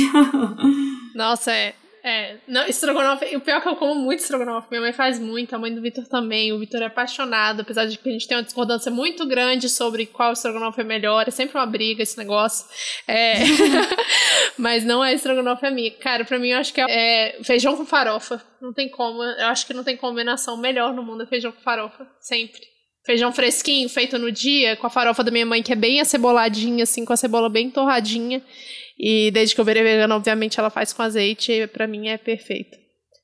Nossa, 1.15 1.51
é. 1.51 1.75
É, 2.03 2.39
não, 2.49 2.67
estrogonofe, 2.67 3.37
o 3.37 3.41
pior 3.41 3.59
é 3.59 3.61
que 3.61 3.69
eu 3.69 3.77
como 3.77 3.95
muito 3.95 4.21
estrogonofe, 4.21 4.69
minha 4.71 4.81
mãe 4.81 4.93
faz 4.93 5.19
muito, 5.19 5.55
a 5.55 5.59
mãe 5.59 5.75
do 5.75 5.83
Vitor 5.83 6.07
também, 6.07 6.51
o 6.53 6.59
Vitor 6.59 6.81
é 6.81 6.87
apaixonado, 6.87 7.61
apesar 7.61 7.85
de 7.85 7.99
que 7.99 8.09
a 8.09 8.13
gente 8.13 8.27
tem 8.27 8.37
uma 8.39 8.43
discordância 8.43 8.91
muito 8.91 9.27
grande 9.27 9.69
sobre 9.69 10.07
qual 10.07 10.33
estrogonofe 10.33 10.81
é 10.81 10.85
melhor, 10.85 11.29
é 11.29 11.31
sempre 11.31 11.59
uma 11.59 11.67
briga 11.67 12.03
esse 12.03 12.17
negócio, 12.17 12.67
é... 13.07 13.35
mas 14.57 14.85
não 14.85 15.05
é 15.05 15.13
estrogonofe 15.13 15.67
é 15.67 15.71
minha. 15.71 15.91
Cara, 15.91 16.25
pra 16.25 16.39
mim 16.39 16.49
eu 16.49 16.59
acho 16.59 16.73
que 16.73 16.81
é, 16.81 16.87
é 16.89 17.43
feijão 17.43 17.77
com 17.77 17.85
farofa, 17.85 18.43
não 18.61 18.73
tem 18.73 18.89
como, 18.89 19.23
eu 19.23 19.47
acho 19.47 19.67
que 19.67 19.75
não 19.75 19.85
tem 19.85 19.97
combinação 19.97 20.57
melhor 20.57 20.95
no 20.95 21.03
mundo 21.03 21.23
é 21.23 21.27
feijão 21.27 21.53
com 21.53 21.61
farofa, 21.61 22.07
sempre. 22.21 22.61
Feijão 23.05 23.33
fresquinho, 23.33 23.89
feito 23.89 24.19
no 24.19 24.31
dia, 24.31 24.77
com 24.77 24.87
a 24.87 24.91
farofa 24.91 25.25
da 25.25 25.31
minha 25.31 25.47
mãe, 25.47 25.63
que 25.63 25.73
é 25.73 25.77
bem 25.77 26.01
aceboladinha, 26.01 26.83
assim, 26.83 27.05
com 27.05 27.13
a 27.15 27.17
cebola 27.17 27.49
bem 27.49 27.71
torradinha. 27.71 28.43
E 29.03 29.31
desde 29.31 29.55
que 29.55 29.61
eu 29.61 29.65
virei 29.65 29.83
vegana, 29.83 30.15
obviamente, 30.15 30.61
ela 30.61 30.69
faz 30.69 30.93
com 30.93 31.03
azeite 31.03 31.51
e 31.51 31.67
pra 31.67 31.87
mim 31.87 32.09
é 32.09 32.19
perfeito. 32.19 32.79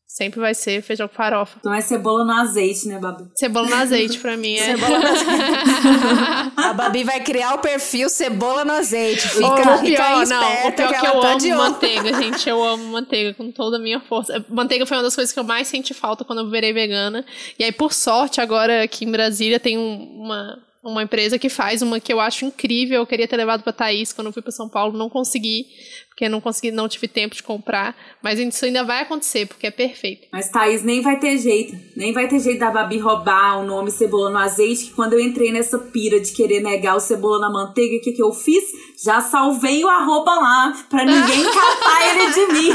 Sempre 0.08 0.40
vai 0.40 0.54
ser 0.54 0.80
feijão 0.80 1.06
com 1.06 1.14
farofa. 1.14 1.60
Não 1.62 1.74
é 1.74 1.82
cebola 1.82 2.24
no 2.24 2.32
azeite, 2.32 2.88
né, 2.88 2.98
Babi? 2.98 3.24
Cebola 3.34 3.68
no 3.68 3.74
azeite 3.74 4.18
pra 4.18 4.34
mim 4.34 4.54
é. 4.54 4.64
Cebola 4.64 4.98
no 4.98 5.06
azeite. 5.06 6.52
a 6.56 6.72
Babi 6.72 7.04
vai 7.04 7.20
criar 7.22 7.52
o 7.52 7.58
perfil 7.58 8.08
cebola 8.08 8.64
no 8.64 8.72
azeite. 8.72 9.28
Fica, 9.28 9.46
o 9.46 9.82
pior, 9.82 10.26
não. 10.26 10.68
O 10.68 10.72
pior 10.72 10.94
que, 10.94 11.00
que 11.00 11.06
eu 11.06 11.20
tá 11.20 11.32
amo 11.32 11.56
manteiga, 11.56 12.14
gente. 12.22 12.48
Eu 12.48 12.64
amo 12.64 12.84
manteiga 12.84 13.34
com 13.34 13.52
toda 13.52 13.76
a 13.76 13.80
minha 13.80 14.00
força. 14.00 14.42
Manteiga 14.48 14.86
foi 14.86 14.96
uma 14.96 15.02
das 15.02 15.14
coisas 15.14 15.34
que 15.34 15.38
eu 15.38 15.44
mais 15.44 15.68
senti 15.68 15.92
falta 15.92 16.24
quando 16.24 16.38
eu 16.38 16.48
virei 16.48 16.72
vegana. 16.72 17.22
E 17.58 17.64
aí, 17.64 17.72
por 17.72 17.92
sorte, 17.92 18.40
agora 18.40 18.84
aqui 18.84 19.04
em 19.04 19.10
Brasília 19.10 19.60
tem 19.60 19.76
uma 19.76 20.65
uma 20.86 21.02
empresa 21.02 21.38
que 21.38 21.48
faz 21.48 21.82
uma 21.82 21.98
que 21.98 22.12
eu 22.12 22.20
acho 22.20 22.44
incrível. 22.44 23.00
Eu 23.00 23.06
queria 23.06 23.26
ter 23.26 23.36
levado 23.36 23.62
para 23.62 23.72
Thaís 23.72 24.12
quando 24.12 24.28
eu 24.28 24.32
fui 24.32 24.42
para 24.42 24.52
São 24.52 24.68
Paulo, 24.68 24.96
não 24.96 25.08
consegui, 25.08 25.66
porque 26.08 26.28
não 26.28 26.40
consegui, 26.40 26.70
não 26.70 26.88
tive 26.88 27.08
tempo 27.08 27.34
de 27.34 27.42
comprar. 27.42 27.94
Mas 28.22 28.38
isso 28.38 28.64
ainda 28.64 28.84
vai 28.84 29.02
acontecer, 29.02 29.46
porque 29.46 29.66
é 29.66 29.70
perfeito. 29.70 30.28
Mas 30.32 30.48
Thaís 30.48 30.82
nem 30.82 31.02
vai 31.02 31.18
ter 31.18 31.36
jeito, 31.38 31.76
nem 31.96 32.12
vai 32.12 32.28
ter 32.28 32.38
jeito 32.38 32.60
da 32.60 32.70
Babi 32.70 32.98
roubar 32.98 33.58
o 33.58 33.66
nome 33.66 33.90
cebola 33.90 34.30
no 34.30 34.38
azeite. 34.38 34.86
Que 34.86 34.90
quando 34.92 35.14
eu 35.14 35.20
entrei 35.20 35.52
nessa 35.52 35.78
pira 35.78 36.20
de 36.20 36.32
querer 36.32 36.60
negar 36.60 36.96
o 36.96 37.00
cebola 37.00 37.40
na 37.40 37.50
manteiga, 37.50 37.96
o 37.96 38.00
que, 38.00 38.12
que 38.12 38.22
eu 38.22 38.32
fiz? 38.32 38.64
Já 39.02 39.20
salvei 39.20 39.84
o 39.84 39.88
arroba 39.88 40.34
lá, 40.34 40.86
pra 40.88 41.04
ninguém 41.04 41.44
catar 41.52 42.16
ele 42.16 42.32
de 42.32 42.52
mim. 42.52 42.74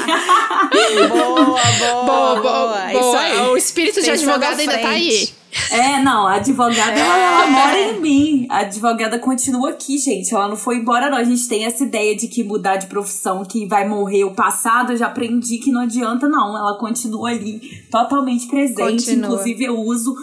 boa, 1.07 1.45
boa, 1.45 2.05
boa, 2.05 2.41
boa. 2.41 2.41
boa. 2.41 2.93
Isso 2.93 3.17
aí. 3.17 3.39
O 3.49 3.57
espírito 3.57 4.01
de 4.01 4.11
advogado 4.11 4.59
ainda 4.59 4.77
tá 4.77 4.89
aí. 4.89 5.40
É, 5.69 6.01
não, 6.01 6.25
a 6.27 6.35
advogada, 6.35 6.97
ela, 6.97 7.17
ela 7.17 7.47
mora 7.47 7.79
em 7.79 7.99
mim. 7.99 8.47
A 8.49 8.59
advogada 8.59 9.19
continua 9.19 9.71
aqui, 9.71 9.97
gente. 9.97 10.33
Ela 10.33 10.47
não 10.47 10.55
foi 10.55 10.77
embora, 10.77 11.09
não. 11.09 11.17
A 11.17 11.23
gente 11.23 11.47
tem 11.47 11.65
essa 11.65 11.83
ideia 11.83 12.15
de 12.15 12.27
que 12.27 12.43
mudar 12.43 12.77
de 12.77 12.87
profissão, 12.87 13.43
que 13.43 13.65
vai 13.65 13.87
morrer 13.87 14.23
o 14.23 14.33
passado. 14.33 14.93
Eu 14.93 14.97
já 14.97 15.07
aprendi 15.07 15.57
que 15.57 15.71
não 15.71 15.81
adianta, 15.81 16.27
não. 16.27 16.57
Ela 16.57 16.77
continua 16.77 17.31
ali, 17.31 17.59
totalmente 17.91 18.47
presente. 18.47 19.05
Continua. 19.05 19.27
Inclusive, 19.27 19.63
eu 19.65 19.79
uso 19.79 20.15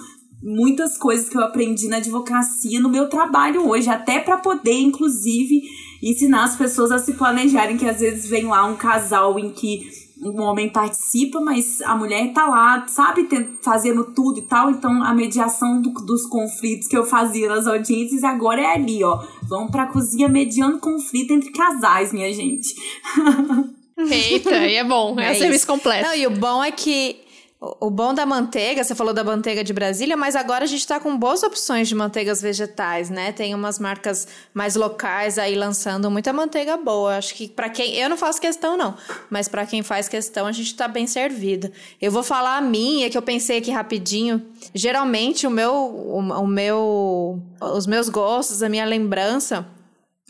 muitas 0.42 0.96
coisas 0.96 1.28
que 1.28 1.36
eu 1.36 1.42
aprendi 1.42 1.88
na 1.88 1.98
advocacia 1.98 2.80
no 2.80 2.88
meu 2.88 3.08
trabalho 3.08 3.68
hoje, 3.68 3.90
até 3.90 4.20
para 4.20 4.38
poder, 4.38 4.80
inclusive, 4.80 5.62
ensinar 6.02 6.44
as 6.44 6.56
pessoas 6.56 6.90
a 6.90 6.98
se 6.98 7.14
planejarem, 7.14 7.76
que 7.76 7.88
às 7.88 8.00
vezes 8.00 8.28
vem 8.28 8.46
lá 8.46 8.64
um 8.64 8.76
casal 8.76 9.38
em 9.38 9.50
que 9.50 9.97
um 10.20 10.40
homem 10.42 10.68
participa, 10.68 11.40
mas 11.40 11.80
a 11.82 11.94
mulher 11.94 12.32
tá 12.32 12.46
lá, 12.46 12.86
sabe, 12.88 13.28
fazendo 13.62 14.12
tudo 14.12 14.38
e 14.38 14.42
tal. 14.42 14.70
Então, 14.70 15.02
a 15.02 15.14
mediação 15.14 15.80
do, 15.80 15.90
dos 15.90 16.26
conflitos 16.26 16.88
que 16.88 16.96
eu 16.96 17.04
fazia 17.04 17.48
nas 17.48 17.66
audiências 17.66 18.24
agora 18.24 18.60
é 18.60 18.74
ali, 18.74 19.02
ó. 19.04 19.22
Vamos 19.42 19.70
pra 19.70 19.86
cozinha 19.86 20.28
mediando 20.28 20.78
conflito 20.78 21.32
entre 21.32 21.50
casais, 21.50 22.12
minha 22.12 22.32
gente. 22.32 22.74
Eita, 23.98 24.50
e 24.66 24.76
é 24.76 24.84
bom, 24.84 25.18
é, 25.18 25.28
é 25.28 25.32
o 25.32 25.38
serviço 25.38 25.66
completo. 25.66 26.06
Não, 26.06 26.14
e 26.14 26.26
o 26.26 26.30
bom 26.30 26.62
é 26.62 26.70
que 26.70 27.16
o 27.60 27.90
bom 27.90 28.14
da 28.14 28.24
manteiga, 28.24 28.84
você 28.84 28.94
falou 28.94 29.12
da 29.12 29.24
manteiga 29.24 29.64
de 29.64 29.72
Brasília, 29.72 30.16
mas 30.16 30.36
agora 30.36 30.62
a 30.62 30.66
gente 30.66 30.78
está 30.78 31.00
com 31.00 31.18
boas 31.18 31.42
opções 31.42 31.88
de 31.88 31.94
manteigas 31.94 32.40
vegetais, 32.40 33.10
né? 33.10 33.32
Tem 33.32 33.52
umas 33.52 33.80
marcas 33.80 34.28
mais 34.54 34.76
locais 34.76 35.38
aí 35.40 35.56
lançando 35.56 36.08
muita 36.08 36.32
manteiga 36.32 36.76
boa. 36.76 37.16
Acho 37.16 37.34
que 37.34 37.48
para 37.48 37.68
quem. 37.68 37.96
Eu 37.96 38.08
não 38.08 38.16
faço 38.16 38.40
questão, 38.40 38.76
não, 38.76 38.96
mas 39.28 39.48
para 39.48 39.66
quem 39.66 39.82
faz 39.82 40.08
questão, 40.08 40.46
a 40.46 40.52
gente 40.52 40.68
está 40.68 40.86
bem 40.86 41.08
servido. 41.08 41.72
Eu 42.00 42.12
vou 42.12 42.22
falar 42.22 42.58
a 42.58 42.60
minha, 42.60 43.10
que 43.10 43.18
eu 43.18 43.22
pensei 43.22 43.58
aqui 43.58 43.72
rapidinho. 43.72 44.40
Geralmente, 44.72 45.44
o 45.44 45.50
meu. 45.50 45.74
O, 45.74 46.18
o 46.20 46.46
meu 46.46 47.42
os 47.60 47.88
meus 47.88 48.08
gostos, 48.08 48.62
a 48.62 48.68
minha 48.68 48.84
lembrança 48.84 49.66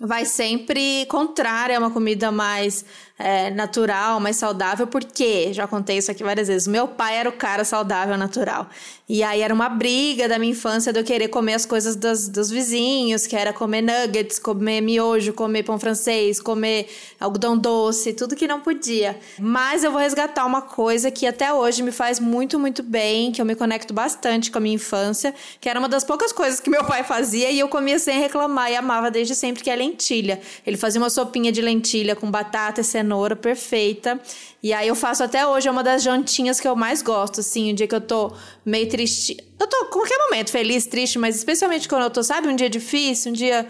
vai 0.00 0.24
sempre 0.24 1.04
contrária 1.06 1.76
a 1.76 1.80
uma 1.80 1.90
comida 1.90 2.30
mais 2.30 2.84
é, 3.18 3.50
natural, 3.50 4.20
mais 4.20 4.36
saudável, 4.36 4.86
porque, 4.86 5.52
já 5.52 5.66
contei 5.66 5.98
isso 5.98 6.10
aqui 6.10 6.22
várias 6.22 6.46
vezes, 6.46 6.68
meu 6.68 6.86
pai 6.86 7.16
era 7.16 7.28
o 7.28 7.32
cara 7.32 7.64
saudável, 7.64 8.16
natural. 8.16 8.68
E 9.08 9.22
aí 9.22 9.40
era 9.40 9.52
uma 9.52 9.70
briga 9.70 10.28
da 10.28 10.38
minha 10.38 10.52
infância 10.52 10.92
de 10.92 11.00
eu 11.00 11.04
querer 11.04 11.28
comer 11.28 11.54
as 11.54 11.64
coisas 11.64 11.96
dos, 11.96 12.28
dos 12.28 12.50
vizinhos, 12.50 13.26
que 13.26 13.34
era 13.34 13.54
comer 13.54 13.80
nuggets, 13.80 14.38
comer 14.38 14.82
miojo, 14.82 15.32
comer 15.32 15.62
pão 15.62 15.78
francês, 15.78 16.38
comer 16.40 16.88
algodão 17.18 17.56
doce, 17.56 18.12
tudo 18.12 18.36
que 18.36 18.46
não 18.46 18.60
podia. 18.60 19.18
Mas 19.38 19.82
eu 19.82 19.90
vou 19.90 19.98
resgatar 20.00 20.44
uma 20.44 20.60
coisa 20.60 21.10
que 21.10 21.26
até 21.26 21.52
hoje 21.52 21.82
me 21.82 21.90
faz 21.90 22.20
muito, 22.20 22.58
muito 22.58 22.82
bem, 22.82 23.32
que 23.32 23.40
eu 23.40 23.46
me 23.46 23.54
conecto 23.54 23.94
bastante 23.94 24.50
com 24.50 24.58
a 24.58 24.60
minha 24.60 24.74
infância, 24.74 25.34
que 25.58 25.70
era 25.70 25.78
uma 25.78 25.88
das 25.88 26.04
poucas 26.04 26.30
coisas 26.30 26.60
que 26.60 26.68
meu 26.68 26.84
pai 26.84 27.02
fazia 27.02 27.50
e 27.50 27.58
eu 27.58 27.68
comia 27.68 27.98
sem 27.98 28.20
reclamar 28.20 28.70
e 28.70 28.76
amava 28.76 29.10
desde 29.10 29.34
sempre, 29.34 29.64
que 29.64 29.70
é 29.70 29.76
lentilha. 29.76 30.38
Ele 30.66 30.76
fazia 30.76 31.00
uma 31.00 31.10
sopinha 31.10 31.50
de 31.50 31.62
lentilha 31.62 32.14
com 32.14 32.30
batata 32.30 32.82
e 32.82 32.84
cenoura 32.84 33.07
perfeita. 33.36 34.20
E 34.62 34.72
aí 34.72 34.88
eu 34.88 34.94
faço 34.94 35.22
até 35.22 35.46
hoje, 35.46 35.68
é 35.68 35.70
uma 35.70 35.82
das 35.82 36.02
jantinhas 36.02 36.60
que 36.60 36.66
eu 36.66 36.74
mais 36.74 37.02
gosto, 37.02 37.40
assim, 37.40 37.72
o 37.72 37.74
dia 37.74 37.86
que 37.86 37.94
eu 37.94 38.00
tô 38.00 38.32
meio 38.64 38.88
triste. 38.88 39.36
Eu 39.58 39.66
tô 39.66 39.86
qualquer 39.86 40.18
momento 40.18 40.50
feliz, 40.50 40.86
triste, 40.86 41.18
mas 41.18 41.36
especialmente 41.36 41.88
quando 41.88 42.02
eu 42.02 42.10
tô, 42.10 42.22
sabe, 42.22 42.48
um 42.48 42.56
dia 42.56 42.70
difícil, 42.70 43.30
um 43.30 43.34
dia. 43.34 43.66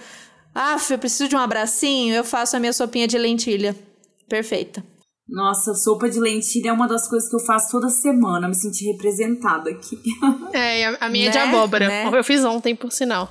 Ah, 0.55 0.77
eu 0.91 0.99
preciso 0.99 1.29
de 1.29 1.37
um 1.37 1.39
abracinho, 1.39 2.15
eu 2.15 2.25
faço 2.25 2.57
a 2.57 2.61
minha 2.61 2.73
sopinha 2.73 3.07
de 3.07 3.19
lentilha. 3.19 3.77
Perfeita. 4.29 4.83
Nossa, 5.29 5.75
sopa 5.75 6.09
de 6.09 6.19
lentilha 6.19 6.71
é 6.71 6.73
uma 6.73 6.89
das 6.89 7.07
coisas 7.07 7.29
que 7.29 7.37
eu 7.37 7.41
faço 7.41 7.71
toda 7.71 7.91
semana, 7.91 8.49
me 8.49 8.55
senti 8.55 8.87
representada 8.87 9.71
aqui. 9.71 9.99
É, 10.55 10.87
a 10.87 11.09
minha 11.11 11.25
né? 11.25 11.29
é 11.29 11.31
de 11.31 11.39
né? 11.39 11.45
abóbora. 11.45 11.87
Né? 11.87 12.11
Eu 12.13 12.25
fiz 12.25 12.43
ontem, 12.45 12.75
por 12.75 12.91
sinal. 12.91 13.31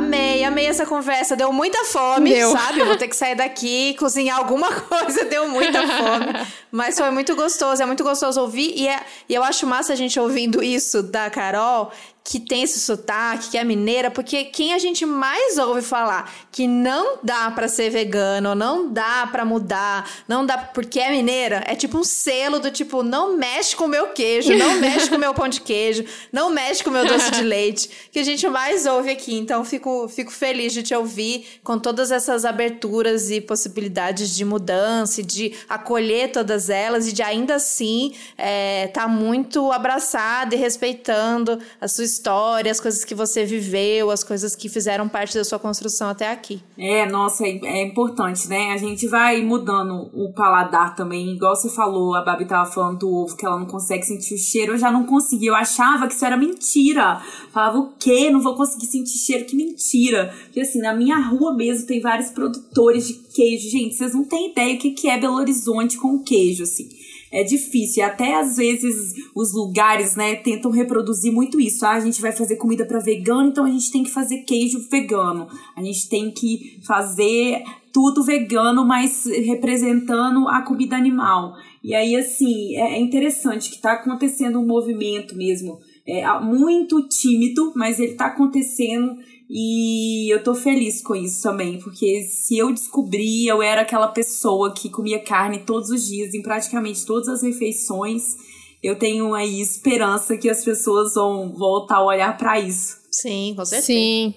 Amei, 0.00 0.42
amei 0.44 0.66
essa 0.66 0.86
conversa. 0.86 1.36
Deu 1.36 1.52
muita 1.52 1.84
fome, 1.84 2.30
deu. 2.32 2.50
sabe? 2.52 2.82
Vou 2.82 2.96
ter 2.96 3.06
que 3.06 3.14
sair 3.16 3.34
daqui, 3.34 3.94
cozinhar 3.98 4.38
alguma 4.38 4.72
coisa. 4.82 5.24
Deu 5.26 5.48
muita 5.48 5.86
fome. 5.86 6.46
Mas 6.72 6.98
foi 6.98 7.10
muito 7.10 7.36
gostoso. 7.36 7.82
É 7.82 7.86
muito 7.86 8.02
gostoso 8.02 8.40
ouvir. 8.40 8.72
E, 8.74 8.88
é, 8.88 9.00
e 9.28 9.34
eu 9.34 9.42
acho 9.44 9.66
massa 9.66 9.92
a 9.92 9.96
gente 9.96 10.18
ouvindo 10.18 10.62
isso 10.62 11.02
da 11.02 11.28
Carol, 11.28 11.92
que 12.22 12.38
tem 12.38 12.62
esse 12.62 12.78
sotaque, 12.78 13.50
que 13.50 13.58
é 13.58 13.64
mineira, 13.64 14.10
porque 14.10 14.44
quem 14.44 14.74
a 14.74 14.78
gente 14.78 15.04
mais 15.06 15.58
ouve 15.58 15.82
falar 15.82 16.32
que 16.52 16.66
não 16.66 17.18
dá 17.22 17.50
para 17.50 17.68
ser 17.68 17.90
vegano, 17.90 18.54
não 18.54 18.92
dá 18.92 19.26
para 19.30 19.44
mudar, 19.44 20.08
não 20.28 20.44
dá 20.44 20.58
porque 20.58 21.00
é 21.00 21.10
mineira, 21.10 21.62
é 21.66 21.74
tipo 21.74 21.98
um 21.98 22.04
selo 22.04 22.60
do 22.60 22.70
tipo, 22.70 23.02
não 23.02 23.36
mexe 23.36 23.74
com 23.74 23.84
o 23.84 23.88
meu 23.88 24.08
queijo, 24.08 24.54
não 24.56 24.74
mexe 24.76 25.08
com 25.08 25.16
o 25.16 25.18
meu 25.18 25.34
pão 25.34 25.48
de 25.48 25.60
queijo, 25.60 26.04
não 26.32 26.50
mexe 26.50 26.84
com 26.84 26.90
o 26.90 26.92
meu 26.92 27.06
doce 27.06 27.30
de 27.30 27.42
leite, 27.42 27.90
que 28.12 28.18
a 28.18 28.24
gente 28.24 28.46
mais 28.48 28.86
ouve 28.86 29.10
aqui. 29.10 29.34
Então, 29.34 29.64
fico, 29.64 30.08
fico 30.08 30.30
feliz 30.30 30.72
de 30.72 30.82
te 30.82 30.94
ouvir 30.94 31.60
com 31.64 31.78
todas 31.78 32.10
essas 32.10 32.44
aberturas 32.44 33.30
e 33.30 33.40
possibilidades 33.40 34.34
de 34.36 34.44
mudança 34.44 35.20
de 35.22 35.54
acolher 35.68 36.32
todas 36.32 36.70
elas 36.70 37.08
e 37.08 37.12
de 37.12 37.22
ainda 37.22 37.56
assim 37.56 38.14
é, 38.36 38.88
tá 38.88 39.06
muito 39.06 39.70
abraçada 39.72 40.54
e 40.54 40.58
respeitando 40.58 41.58
a 41.80 41.88
sua 41.88 42.04
história, 42.10 42.70
as 42.70 42.80
coisas 42.80 43.04
que 43.04 43.14
você 43.14 43.44
viveu, 43.44 44.10
as 44.10 44.24
coisas 44.24 44.56
que 44.56 44.68
fizeram 44.68 45.08
parte 45.08 45.34
da 45.34 45.44
sua 45.44 45.58
construção 45.58 46.08
até 46.08 46.30
aqui. 46.30 46.60
É, 46.76 47.06
nossa, 47.06 47.46
é, 47.46 47.58
é 47.62 47.86
importante, 47.86 48.48
né? 48.48 48.72
A 48.72 48.76
gente 48.76 49.06
vai 49.06 49.42
mudando 49.42 50.10
o 50.12 50.32
paladar 50.32 50.94
também, 50.96 51.34
igual 51.34 51.54
você 51.54 51.70
falou, 51.70 52.14
a 52.14 52.22
Babi 52.22 52.44
tava 52.44 52.70
falando 52.70 52.98
do 52.98 53.14
ovo, 53.14 53.36
que 53.36 53.46
ela 53.46 53.58
não 53.58 53.66
consegue 53.66 54.04
sentir 54.04 54.34
o 54.34 54.38
cheiro, 54.38 54.72
eu 54.72 54.78
já 54.78 54.90
não 54.90 55.04
conseguia, 55.04 55.50
eu 55.50 55.54
achava 55.54 56.06
que 56.06 56.14
isso 56.14 56.24
era 56.24 56.36
mentira. 56.36 57.20
Falava, 57.52 57.78
o 57.78 57.92
quê? 57.98 58.30
Não 58.30 58.40
vou 58.40 58.56
conseguir 58.56 58.86
sentir 58.86 59.18
cheiro, 59.18 59.44
que 59.44 59.56
mentira. 59.56 60.34
Porque 60.44 60.60
assim, 60.60 60.80
na 60.80 60.94
minha 60.94 61.18
rua 61.18 61.54
mesmo 61.54 61.86
tem 61.86 62.00
vários 62.00 62.30
produtores 62.30 63.06
de 63.08 63.14
queijo. 63.14 63.70
Gente, 63.70 63.94
vocês 63.94 64.14
não 64.14 64.24
têm 64.24 64.50
ideia 64.50 64.74
o 64.74 64.78
que 64.78 65.08
é 65.08 65.18
Belo 65.18 65.36
Horizonte 65.36 65.96
com 65.96 66.22
queijo, 66.22 66.64
assim 66.64 66.88
é 67.32 67.44
difícil. 67.44 68.04
Até 68.04 68.34
às 68.34 68.56
vezes 68.56 69.14
os 69.34 69.54
lugares, 69.54 70.16
né, 70.16 70.36
tentam 70.36 70.70
reproduzir 70.70 71.32
muito 71.32 71.60
isso. 71.60 71.86
Ah, 71.86 71.92
a 71.92 72.00
gente 72.00 72.20
vai 72.20 72.32
fazer 72.32 72.56
comida 72.56 72.84
para 72.84 72.98
vegano, 72.98 73.48
então 73.48 73.64
a 73.64 73.70
gente 73.70 73.90
tem 73.90 74.02
que 74.02 74.10
fazer 74.10 74.38
queijo 74.38 74.80
vegano. 74.90 75.46
A 75.76 75.82
gente 75.82 76.08
tem 76.08 76.30
que 76.30 76.80
fazer 76.84 77.62
tudo 77.92 78.24
vegano, 78.24 78.86
mas 78.86 79.24
representando 79.26 80.48
a 80.48 80.62
comida 80.62 80.96
animal. 80.96 81.54
E 81.82 81.94
aí, 81.94 82.14
assim, 82.16 82.76
é, 82.76 82.94
é 82.94 83.00
interessante 83.00 83.70
que 83.70 83.76
está 83.76 83.92
acontecendo 83.92 84.60
um 84.60 84.66
movimento 84.66 85.36
mesmo. 85.36 85.78
É 86.06 86.26
muito 86.40 87.06
tímido, 87.08 87.72
mas 87.76 88.00
ele 88.00 88.12
está 88.12 88.26
acontecendo 88.26 89.16
e 89.52 90.32
eu 90.32 90.44
tô 90.44 90.54
feliz 90.54 91.02
com 91.02 91.16
isso 91.16 91.42
também, 91.42 91.80
porque 91.80 92.22
se 92.22 92.56
eu 92.56 92.72
descobrir, 92.72 93.48
eu 93.48 93.60
era 93.60 93.80
aquela 93.80 94.06
pessoa 94.06 94.72
que 94.72 94.88
comia 94.88 95.18
carne 95.18 95.64
todos 95.66 95.90
os 95.90 96.06
dias, 96.06 96.32
em 96.34 96.40
praticamente 96.40 97.04
todas 97.04 97.28
as 97.28 97.42
refeições, 97.42 98.36
eu 98.80 98.96
tenho 98.96 99.34
aí 99.34 99.60
esperança 99.60 100.36
que 100.36 100.48
as 100.48 100.64
pessoas 100.64 101.14
vão 101.14 101.52
voltar 101.52 101.96
a 101.96 102.04
olhar 102.04 102.38
para 102.38 102.60
isso. 102.60 102.98
Sim, 103.10 103.54
com 103.56 103.64
certeza. 103.64 103.86
Sim, 103.86 104.34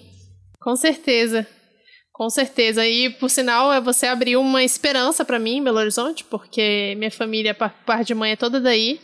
com 0.60 0.74
certeza. 0.74 1.46
Com 2.12 2.28
certeza. 2.28 2.86
E, 2.86 3.10
por 3.10 3.30
sinal, 3.30 3.82
você 3.82 4.06
abriu 4.06 4.40
uma 4.40 4.64
esperança 4.64 5.24
para 5.24 5.38
mim 5.38 5.58
em 5.58 5.64
Belo 5.64 5.78
Horizonte, 5.78 6.24
porque 6.24 6.94
minha 6.96 7.10
família, 7.10 7.54
parte 7.54 8.08
de 8.08 8.14
mãe, 8.14 8.32
é 8.32 8.36
toda 8.36 8.60
daí. 8.60 9.00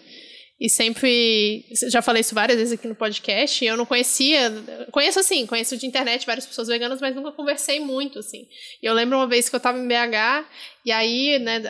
E 0.61 0.69
sempre. 0.69 1.65
Já 1.89 2.03
falei 2.03 2.21
isso 2.21 2.35
várias 2.35 2.59
vezes 2.59 2.75
aqui 2.75 2.87
no 2.87 2.95
podcast. 2.95 3.65
eu 3.65 3.77
não 3.77 3.87
conhecia. 3.87 4.53
Conheço 4.93 5.19
assim, 5.19 5.47
conheço 5.47 5.77
de 5.77 5.87
internet 5.87 6.27
várias 6.27 6.45
pessoas 6.45 6.69
veganas, 6.69 7.01
mas 7.01 7.15
nunca 7.17 7.33
conversei 7.33 7.81
muito, 7.81 8.19
assim. 8.19 8.47
E 8.83 8.87
eu 8.87 8.93
lembro 8.93 9.17
uma 9.17 9.27
vez 9.27 9.49
que 9.49 9.55
eu 9.55 9.59
estava 9.59 9.79
em 9.79 9.89
BH, 9.89 10.45
e 10.85 10.93
aí, 10.93 11.39
né, 11.39 11.63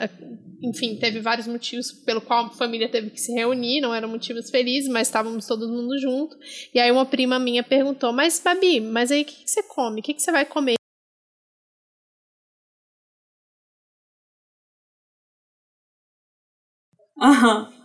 enfim, 0.62 0.97
teve 0.97 1.20
vários 1.20 1.47
motivos 1.47 1.93
pelo 1.93 2.20
qual 2.20 2.47
a 2.47 2.51
família 2.51 2.88
teve 2.88 3.11
que 3.11 3.20
se 3.20 3.32
reunir, 3.32 3.80
não 3.80 3.95
eram 3.95 4.09
motivos 4.09 4.51
felizes, 4.51 4.88
mas 4.91 5.07
estávamos 5.07 5.47
todo 5.47 5.68
mundo 5.68 5.97
junto. 5.99 6.36
E 6.74 6.80
aí 6.80 6.91
uma 6.91 7.07
prima 7.07 7.38
minha 7.38 7.62
perguntou: 7.62 8.12
Mas, 8.12 8.41
Babi, 8.41 8.80
mas 8.80 9.12
aí 9.12 9.22
o 9.22 9.24
que, 9.24 9.45
que 9.45 9.51
você 9.51 9.62
come? 9.62 10.01
O 10.01 10.03
que, 10.03 10.14
que 10.14 10.22
você 10.22 10.32
vai 10.32 10.45
comer? 10.45 10.74
Aham. 17.22 17.80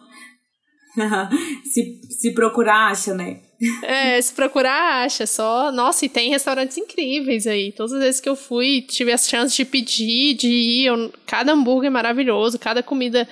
se, 1.66 2.02
se 2.10 2.34
procurar, 2.34 2.92
acha, 2.92 3.14
né? 3.14 3.42
É, 3.84 4.22
se 4.22 4.34
procurar, 4.34 5.06
acha 5.06 5.26
só. 5.26 5.72
Nossa, 5.72 6.06
e 6.06 6.10
tem 6.10 6.30
restaurantes 6.30 6.78
incríveis 6.78 7.48
aí. 7.48 7.72
Todas 7.72 7.94
as 7.94 8.00
vezes 8.00 8.22
que 8.22 8.30
eu 8.30 8.36
fui, 8.36 8.82
tive 8.82 9.12
as 9.12 9.28
chances 9.28 9.56
de 9.56 9.66
pedir, 9.66 10.36
de 10.36 10.50
ir. 10.50 10.86
Eu, 10.86 11.14
cada 11.26 11.54
hambúrguer 11.54 11.88
é 11.88 11.92
maravilhoso, 11.92 12.60
cada 12.60 12.84
comida 12.84 13.28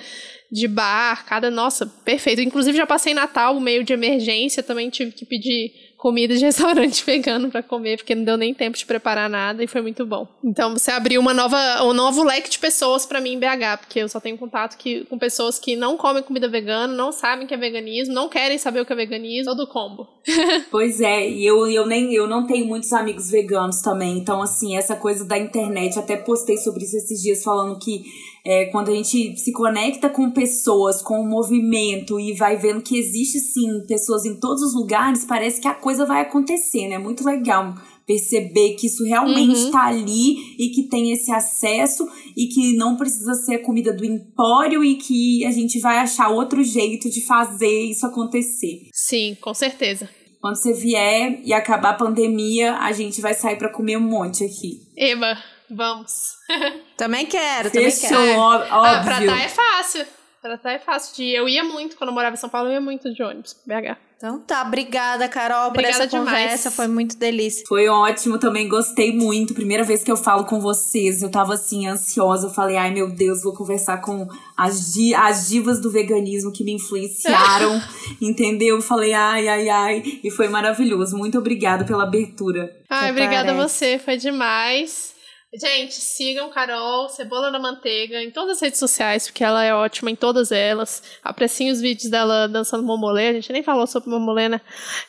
de 0.50 0.68
bar, 0.68 1.26
cada, 1.26 1.50
nossa, 1.50 1.86
perfeito. 1.86 2.40
Inclusive 2.40 2.76
já 2.78 2.86
passei 2.86 3.12
Natal 3.12 3.58
meio 3.60 3.82
de 3.82 3.92
emergência, 3.92 4.62
também 4.62 4.88
tive 4.88 5.10
que 5.10 5.26
pedir 5.26 5.72
comida 6.04 6.36
de 6.36 6.44
restaurante 6.44 7.02
vegano 7.02 7.50
para 7.50 7.62
comer, 7.62 7.96
porque 7.96 8.14
não 8.14 8.24
deu 8.24 8.36
nem 8.36 8.52
tempo 8.52 8.76
de 8.76 8.84
preparar 8.84 9.30
nada 9.30 9.64
e 9.64 9.66
foi 9.66 9.80
muito 9.80 10.04
bom. 10.04 10.28
Então 10.44 10.74
você 10.74 10.90
abriu 10.90 11.18
uma 11.18 11.32
nova, 11.32 11.82
um 11.82 11.94
novo 11.94 12.22
leque 12.22 12.50
de 12.50 12.58
pessoas 12.58 13.06
para 13.06 13.22
mim 13.22 13.32
em 13.32 13.38
BH, 13.38 13.78
porque 13.80 14.00
eu 14.00 14.08
só 14.10 14.20
tenho 14.20 14.36
contato 14.36 14.76
que, 14.76 15.06
com 15.06 15.18
pessoas 15.18 15.58
que 15.58 15.74
não 15.74 15.96
comem 15.96 16.22
comida 16.22 16.46
vegana, 16.46 16.92
não 16.92 17.10
sabem 17.10 17.46
que 17.46 17.54
é 17.54 17.56
veganismo, 17.56 18.12
não 18.12 18.28
querem 18.28 18.58
saber 18.58 18.80
o 18.80 18.84
que 18.84 18.92
é 18.92 18.96
veganismo, 18.96 19.56
todo 19.56 19.66
combo. 19.66 20.06
pois 20.70 21.00
é, 21.00 21.26
e 21.26 21.46
eu, 21.46 21.66
eu 21.70 21.86
nem 21.86 22.12
eu 22.12 22.26
não 22.26 22.46
tenho 22.46 22.66
muitos 22.66 22.92
amigos 22.92 23.30
veganos 23.30 23.80
também, 23.80 24.18
então 24.18 24.42
assim, 24.42 24.76
essa 24.76 24.96
coisa 24.96 25.24
da 25.24 25.38
internet, 25.38 25.98
até 25.98 26.18
postei 26.18 26.58
sobre 26.58 26.84
isso 26.84 26.98
esses 26.98 27.22
dias 27.22 27.42
falando 27.42 27.78
que 27.78 28.04
é, 28.46 28.66
quando 28.66 28.90
a 28.90 28.94
gente 28.94 29.38
se 29.38 29.52
conecta 29.52 30.10
com 30.10 30.30
pessoas, 30.30 31.00
com 31.00 31.18
o 31.20 31.26
movimento 31.26 32.20
e 32.20 32.34
vai 32.34 32.56
vendo 32.56 32.82
que 32.82 32.98
existe 32.98 33.40
sim 33.40 33.86
pessoas 33.86 34.26
em 34.26 34.38
todos 34.38 34.62
os 34.62 34.74
lugares, 34.74 35.24
parece 35.24 35.60
que 35.60 35.68
a 35.68 35.74
coisa 35.74 36.04
vai 36.04 36.20
acontecer, 36.20 36.86
né? 36.88 36.96
É 36.96 36.98
muito 36.98 37.24
legal 37.24 37.74
perceber 38.06 38.74
que 38.74 38.86
isso 38.86 39.02
realmente 39.02 39.54
está 39.54 39.84
uhum. 39.84 39.98
ali 39.98 40.36
e 40.58 40.68
que 40.68 40.82
tem 40.82 41.10
esse 41.10 41.32
acesso 41.32 42.06
e 42.36 42.46
que 42.48 42.76
não 42.76 42.96
precisa 42.96 43.32
ser 43.32 43.58
comida 43.60 43.94
do 43.94 44.04
empório 44.04 44.84
e 44.84 44.96
que 44.96 45.42
a 45.46 45.50
gente 45.50 45.80
vai 45.80 45.98
achar 45.98 46.28
outro 46.28 46.62
jeito 46.62 47.08
de 47.08 47.24
fazer 47.24 47.84
isso 47.84 48.06
acontecer. 48.06 48.88
Sim, 48.92 49.38
com 49.40 49.54
certeza. 49.54 50.06
Quando 50.38 50.56
você 50.56 50.74
vier 50.74 51.40
e 51.42 51.54
acabar 51.54 51.90
a 51.90 51.94
pandemia, 51.94 52.74
a 52.74 52.92
gente 52.92 53.22
vai 53.22 53.32
sair 53.32 53.56
para 53.56 53.72
comer 53.72 53.96
um 53.96 54.02
monte 54.02 54.44
aqui. 54.44 54.82
Eba, 54.94 55.38
vamos. 55.70 56.12
também 56.96 57.26
quero, 57.26 57.70
também 57.70 57.90
Fechou, 57.90 58.16
quero. 58.16 58.38
óbvio. 58.38 58.68
Ah, 58.70 59.02
pra 59.04 59.16
tá 59.24 59.40
é 59.40 59.48
fácil. 59.48 60.06
Pra 60.40 60.58
tá 60.58 60.72
é 60.72 60.78
fácil 60.78 61.16
de. 61.16 61.30
Eu 61.30 61.48
ia 61.48 61.64
muito, 61.64 61.96
quando 61.96 62.08
eu 62.08 62.14
morava 62.14 62.34
em 62.34 62.38
São 62.38 62.50
Paulo, 62.50 62.68
eu 62.68 62.74
ia 62.74 62.80
muito 62.80 63.12
de 63.12 63.22
ônibus, 63.22 63.56
BH. 63.66 63.96
Então 64.16 64.40
tá, 64.40 64.62
obrigada, 64.62 65.28
Carol, 65.28 65.68
obrigada 65.68 65.96
por 65.96 66.02
essa 66.02 66.06
demais. 66.06 66.28
conversa. 66.28 66.70
Foi 66.70 66.86
muito 66.86 67.16
delícia. 67.16 67.64
Foi 67.66 67.88
ótimo, 67.88 68.38
também 68.38 68.68
gostei 68.68 69.12
muito. 69.12 69.52
Primeira 69.52 69.82
vez 69.84 70.04
que 70.04 70.10
eu 70.10 70.16
falo 70.16 70.44
com 70.44 70.60
vocês, 70.60 71.22
eu 71.22 71.30
tava 71.30 71.54
assim, 71.54 71.86
ansiosa. 71.86 72.46
Eu 72.46 72.50
falei, 72.50 72.76
ai 72.76 72.90
meu 72.90 73.10
Deus, 73.10 73.42
vou 73.42 73.54
conversar 73.54 74.02
com 74.02 74.26
as, 74.56 74.92
di 74.92 75.14
as 75.14 75.48
divas 75.48 75.80
do 75.80 75.90
veganismo 75.90 76.52
que 76.52 76.64
me 76.64 76.72
influenciaram, 76.72 77.82
entendeu? 78.20 78.76
Eu 78.76 78.82
falei, 78.82 79.12
ai, 79.12 79.48
ai, 79.48 79.68
ai. 79.68 80.02
E 80.22 80.30
foi 80.30 80.48
maravilhoso. 80.48 81.16
Muito 81.16 81.38
obrigada 81.38 81.84
pela 81.84 82.04
abertura. 82.04 82.74
Ai, 82.88 83.10
obrigada 83.10 83.52
a 83.52 83.54
você, 83.54 83.98
foi 83.98 84.16
demais. 84.16 85.13
Gente, 85.56 85.94
sigam 85.94 86.50
Carol, 86.50 87.08
Cebola 87.08 87.50
na 87.50 87.60
Manteiga, 87.60 88.20
em 88.20 88.30
todas 88.30 88.56
as 88.56 88.60
redes 88.60 88.80
sociais, 88.80 89.26
porque 89.26 89.44
ela 89.44 89.62
é 89.62 89.72
ótima 89.72 90.10
em 90.10 90.16
todas 90.16 90.50
elas. 90.50 91.02
Apreciem 91.22 91.70
os 91.70 91.80
vídeos 91.80 92.10
dela 92.10 92.48
dançando 92.48 92.82
momolê, 92.82 93.28
a 93.28 93.32
gente 93.34 93.52
nem 93.52 93.62
falou 93.62 93.86
sobre 93.86 94.10
momolê, 94.10 94.48
né? 94.48 94.60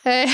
É... 0.03 0.25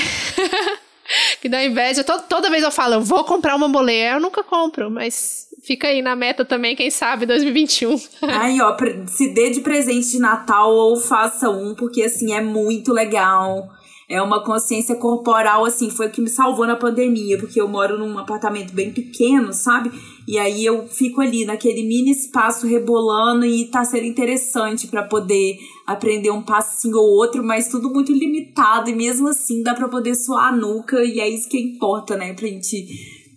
que 1.40 1.48
dá 1.48 1.64
inveja. 1.64 2.04
Toda, 2.04 2.22
toda 2.24 2.50
vez 2.50 2.62
eu 2.62 2.70
falo, 2.70 2.94
eu 2.94 3.00
vou 3.00 3.24
comprar 3.24 3.56
uma 3.56 3.66
momolê, 3.66 4.12
eu 4.12 4.20
nunca 4.20 4.42
compro, 4.42 4.90
mas 4.90 5.48
fica 5.62 5.88
aí 5.88 6.02
na 6.02 6.14
meta 6.14 6.44
também, 6.44 6.76
quem 6.76 6.90
sabe, 6.90 7.24
2021. 7.24 7.96
Aí, 8.22 8.60
ó, 8.60 8.76
se 9.06 9.32
dê 9.32 9.50
de 9.50 9.60
presente 9.60 10.10
de 10.10 10.18
Natal 10.18 10.72
ou 10.72 10.96
faça 10.96 11.48
um, 11.48 11.74
porque 11.74 12.02
assim, 12.02 12.34
é 12.34 12.40
muito 12.40 12.92
legal 12.92 13.70
é 14.08 14.20
uma 14.20 14.44
consciência 14.44 14.96
corporal, 14.96 15.64
assim, 15.64 15.90
foi 15.90 16.08
o 16.08 16.10
que 16.10 16.20
me 16.20 16.28
salvou 16.28 16.66
na 16.66 16.76
pandemia, 16.76 17.38
porque 17.38 17.60
eu 17.60 17.68
moro 17.68 17.98
num 17.98 18.18
apartamento 18.18 18.72
bem 18.72 18.92
pequeno, 18.92 19.52
sabe? 19.52 19.90
E 20.26 20.38
aí 20.38 20.64
eu 20.64 20.86
fico 20.86 21.20
ali 21.20 21.44
naquele 21.44 21.82
mini 21.82 22.10
espaço 22.10 22.66
rebolando 22.66 23.44
e 23.44 23.66
tá 23.66 23.84
sendo 23.84 24.04
interessante 24.04 24.86
para 24.86 25.02
poder 25.02 25.58
aprender 25.86 26.30
um 26.30 26.42
passinho 26.42 26.96
ou 26.96 27.16
outro, 27.16 27.42
mas 27.42 27.68
tudo 27.68 27.90
muito 27.90 28.12
limitado 28.12 28.90
e 28.90 28.94
mesmo 28.94 29.28
assim 29.28 29.62
dá 29.62 29.74
para 29.74 29.88
poder 29.88 30.14
suar 30.14 30.52
a 30.52 30.56
nuca 30.56 31.02
e 31.04 31.20
é 31.20 31.28
isso 31.28 31.48
que 31.48 31.58
importa, 31.58 32.16
né, 32.16 32.34
pra 32.34 32.46
gente 32.46 32.86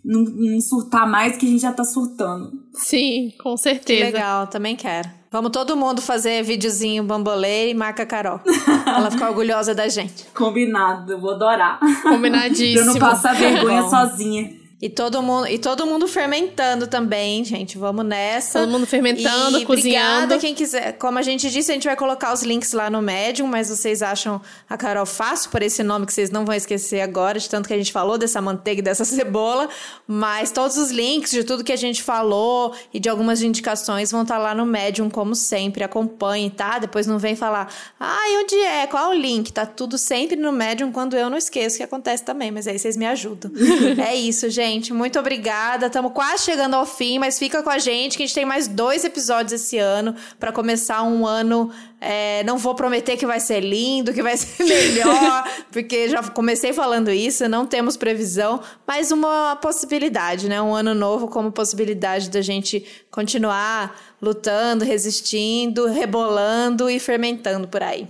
não, 0.03 0.21
não 0.21 0.61
surtar 0.61 1.09
mais 1.09 1.37
que 1.37 1.45
a 1.45 1.49
gente 1.49 1.61
já 1.61 1.73
tá 1.73 1.83
surtando. 1.83 2.51
Sim, 2.73 3.33
com 3.41 3.57
certeza. 3.57 4.05
Que 4.05 4.11
legal, 4.11 4.47
também 4.47 4.75
quero. 4.75 5.09
Vamos 5.35 5.51
todo 5.51 5.75
mundo 5.75 6.01
fazer 6.01 6.41
videozinho 6.43 7.03
bambolê 7.03 7.71
e 7.71 7.73
marca 7.73 8.05
Carol. 8.05 8.39
Ela 8.87 9.11
fica 9.11 9.27
orgulhosa 9.27 9.75
da 9.75 9.89
gente. 9.89 10.23
Combinado, 10.33 11.11
eu 11.11 11.19
vou 11.19 11.31
adorar. 11.31 11.77
Combinadíssimo. 12.03 12.75
pra 12.75 12.79
eu 12.79 12.85
não 12.85 12.95
passar 12.97 13.35
vergonha 13.35 13.83
sozinha. 13.89 14.64
E 14.85 14.89
todo 14.89 15.19
mundo, 15.19 15.47
e 15.47 15.57
todo 15.57 15.83
mundo 15.87 16.07
fermentando 16.07 16.85
também, 16.85 17.43
gente. 17.43 17.75
Vamos 17.75 18.05
nessa. 18.05 18.59
Todo 18.59 18.69
mundo 18.69 18.85
fermentando, 18.85 19.57
e 19.57 19.65
cozinhando. 19.65 20.25
Obrigada 20.25 20.37
quem 20.37 20.53
quiser. 20.53 20.91
Como 20.99 21.17
a 21.17 21.23
gente 21.23 21.49
disse, 21.49 21.71
a 21.71 21.73
gente 21.73 21.87
vai 21.87 21.95
colocar 21.95 22.31
os 22.31 22.43
links 22.43 22.71
lá 22.71 22.87
no 22.87 23.01
Medium, 23.01 23.47
mas 23.47 23.69
vocês 23.69 24.03
acham 24.03 24.39
a 24.69 24.77
Carol 24.77 25.07
fácil 25.07 25.49
por 25.49 25.63
esse 25.63 25.81
nome 25.81 26.05
que 26.05 26.13
vocês 26.13 26.29
não 26.29 26.45
vão 26.45 26.53
esquecer 26.53 27.01
agora, 27.01 27.39
de 27.39 27.49
tanto 27.49 27.67
que 27.67 27.73
a 27.73 27.77
gente 27.77 27.91
falou 27.91 28.15
dessa 28.15 28.39
manteiga 28.39 28.79
e 28.79 28.83
dessa 28.83 29.03
cebola. 29.05 29.67
Mas 30.07 30.51
todos 30.51 30.77
os 30.77 30.91
links 30.91 31.31
de 31.31 31.43
tudo 31.43 31.63
que 31.63 31.73
a 31.73 31.75
gente 31.75 32.03
falou 32.03 32.71
e 32.93 32.99
de 32.99 33.09
algumas 33.09 33.41
indicações 33.41 34.11
vão 34.11 34.21
estar 34.21 34.35
tá 34.35 34.39
lá 34.39 34.53
no 34.53 34.67
Medium, 34.67 35.09
como 35.09 35.33
sempre. 35.33 35.83
Acompanhem, 35.83 36.51
tá? 36.51 36.77
Depois 36.77 37.07
não 37.07 37.17
vem 37.17 37.35
falar, 37.35 37.73
ah, 37.99 38.29
e 38.29 38.43
onde 38.43 38.55
é? 38.57 38.85
Qual 38.85 39.11
é 39.11 39.15
o 39.15 39.19
link? 39.19 39.51
Tá 39.51 39.65
tudo 39.65 39.97
sempre 39.97 40.35
no 40.35 40.51
Medium 40.51 40.91
quando 40.91 41.17
eu 41.17 41.27
não 41.27 41.39
esqueço, 41.39 41.77
que 41.77 41.83
acontece 41.83 42.23
também, 42.23 42.51
mas 42.51 42.67
aí 42.67 42.77
vocês 42.77 42.95
me 42.95 43.07
ajudam. 43.07 43.51
é 43.97 44.13
isso, 44.13 44.47
gente 44.47 44.74
gente. 44.75 44.93
Muito 44.93 45.17
obrigada. 45.17 45.87
Estamos 45.87 46.11
quase 46.11 46.43
chegando 46.43 46.75
ao 46.75 46.85
fim, 46.85 47.17
mas 47.17 47.39
fica 47.39 47.63
com 47.63 47.69
a 47.69 47.77
gente 47.77 48.17
que 48.17 48.23
a 48.23 48.25
gente 48.25 48.35
tem 48.35 48.45
mais 48.45 48.67
dois 48.67 49.03
episódios 49.03 49.53
esse 49.53 49.77
ano 49.77 50.15
para 50.39 50.51
começar 50.51 51.03
um 51.03 51.25
ano. 51.25 51.71
É, 51.99 52.43
não 52.43 52.57
vou 52.57 52.75
prometer 52.75 53.17
que 53.17 53.25
vai 53.25 53.39
ser 53.39 53.61
lindo, 53.61 54.13
que 54.13 54.21
vai 54.21 54.35
ser 54.37 54.63
melhor, 54.63 55.49
porque 55.71 56.09
já 56.09 56.21
comecei 56.21 56.73
falando 56.73 57.09
isso, 57.09 57.47
não 57.47 57.65
temos 57.65 57.97
previsão, 57.97 58.59
mas 58.85 59.11
uma 59.11 59.55
possibilidade, 59.55 60.47
né? 60.47 60.61
Um 60.61 60.75
ano 60.75 60.93
novo 60.93 61.27
como 61.27 61.51
possibilidade 61.51 62.29
da 62.29 62.41
gente 62.41 62.85
continuar 63.09 63.99
lutando, 64.21 64.83
resistindo, 64.83 65.87
rebolando 65.87 66.89
e 66.89 66.99
fermentando 66.99 67.67
por 67.67 67.81
aí. 67.81 68.07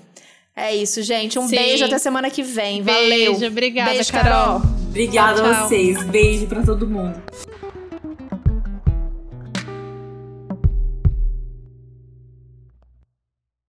É 0.56 0.74
isso, 0.74 1.02
gente. 1.04 1.38
Um 1.38 1.48
Sim. 1.48 1.56
beijo 1.56 1.84
até 1.84 2.00
semana 2.00 2.30
que 2.30 2.42
vem. 2.42 2.82
Valeu. 2.82 3.34
Beijo, 3.34 3.46
obrigada, 3.46 3.92
beijo, 3.92 4.12
Carol. 4.12 4.62
Carol. 4.62 4.85
Obrigada 4.96 5.44
a 5.44 5.68
vocês. 5.68 6.02
Beijo 6.06 6.48
para 6.48 6.64
todo 6.64 6.88
mundo. 6.88 7.22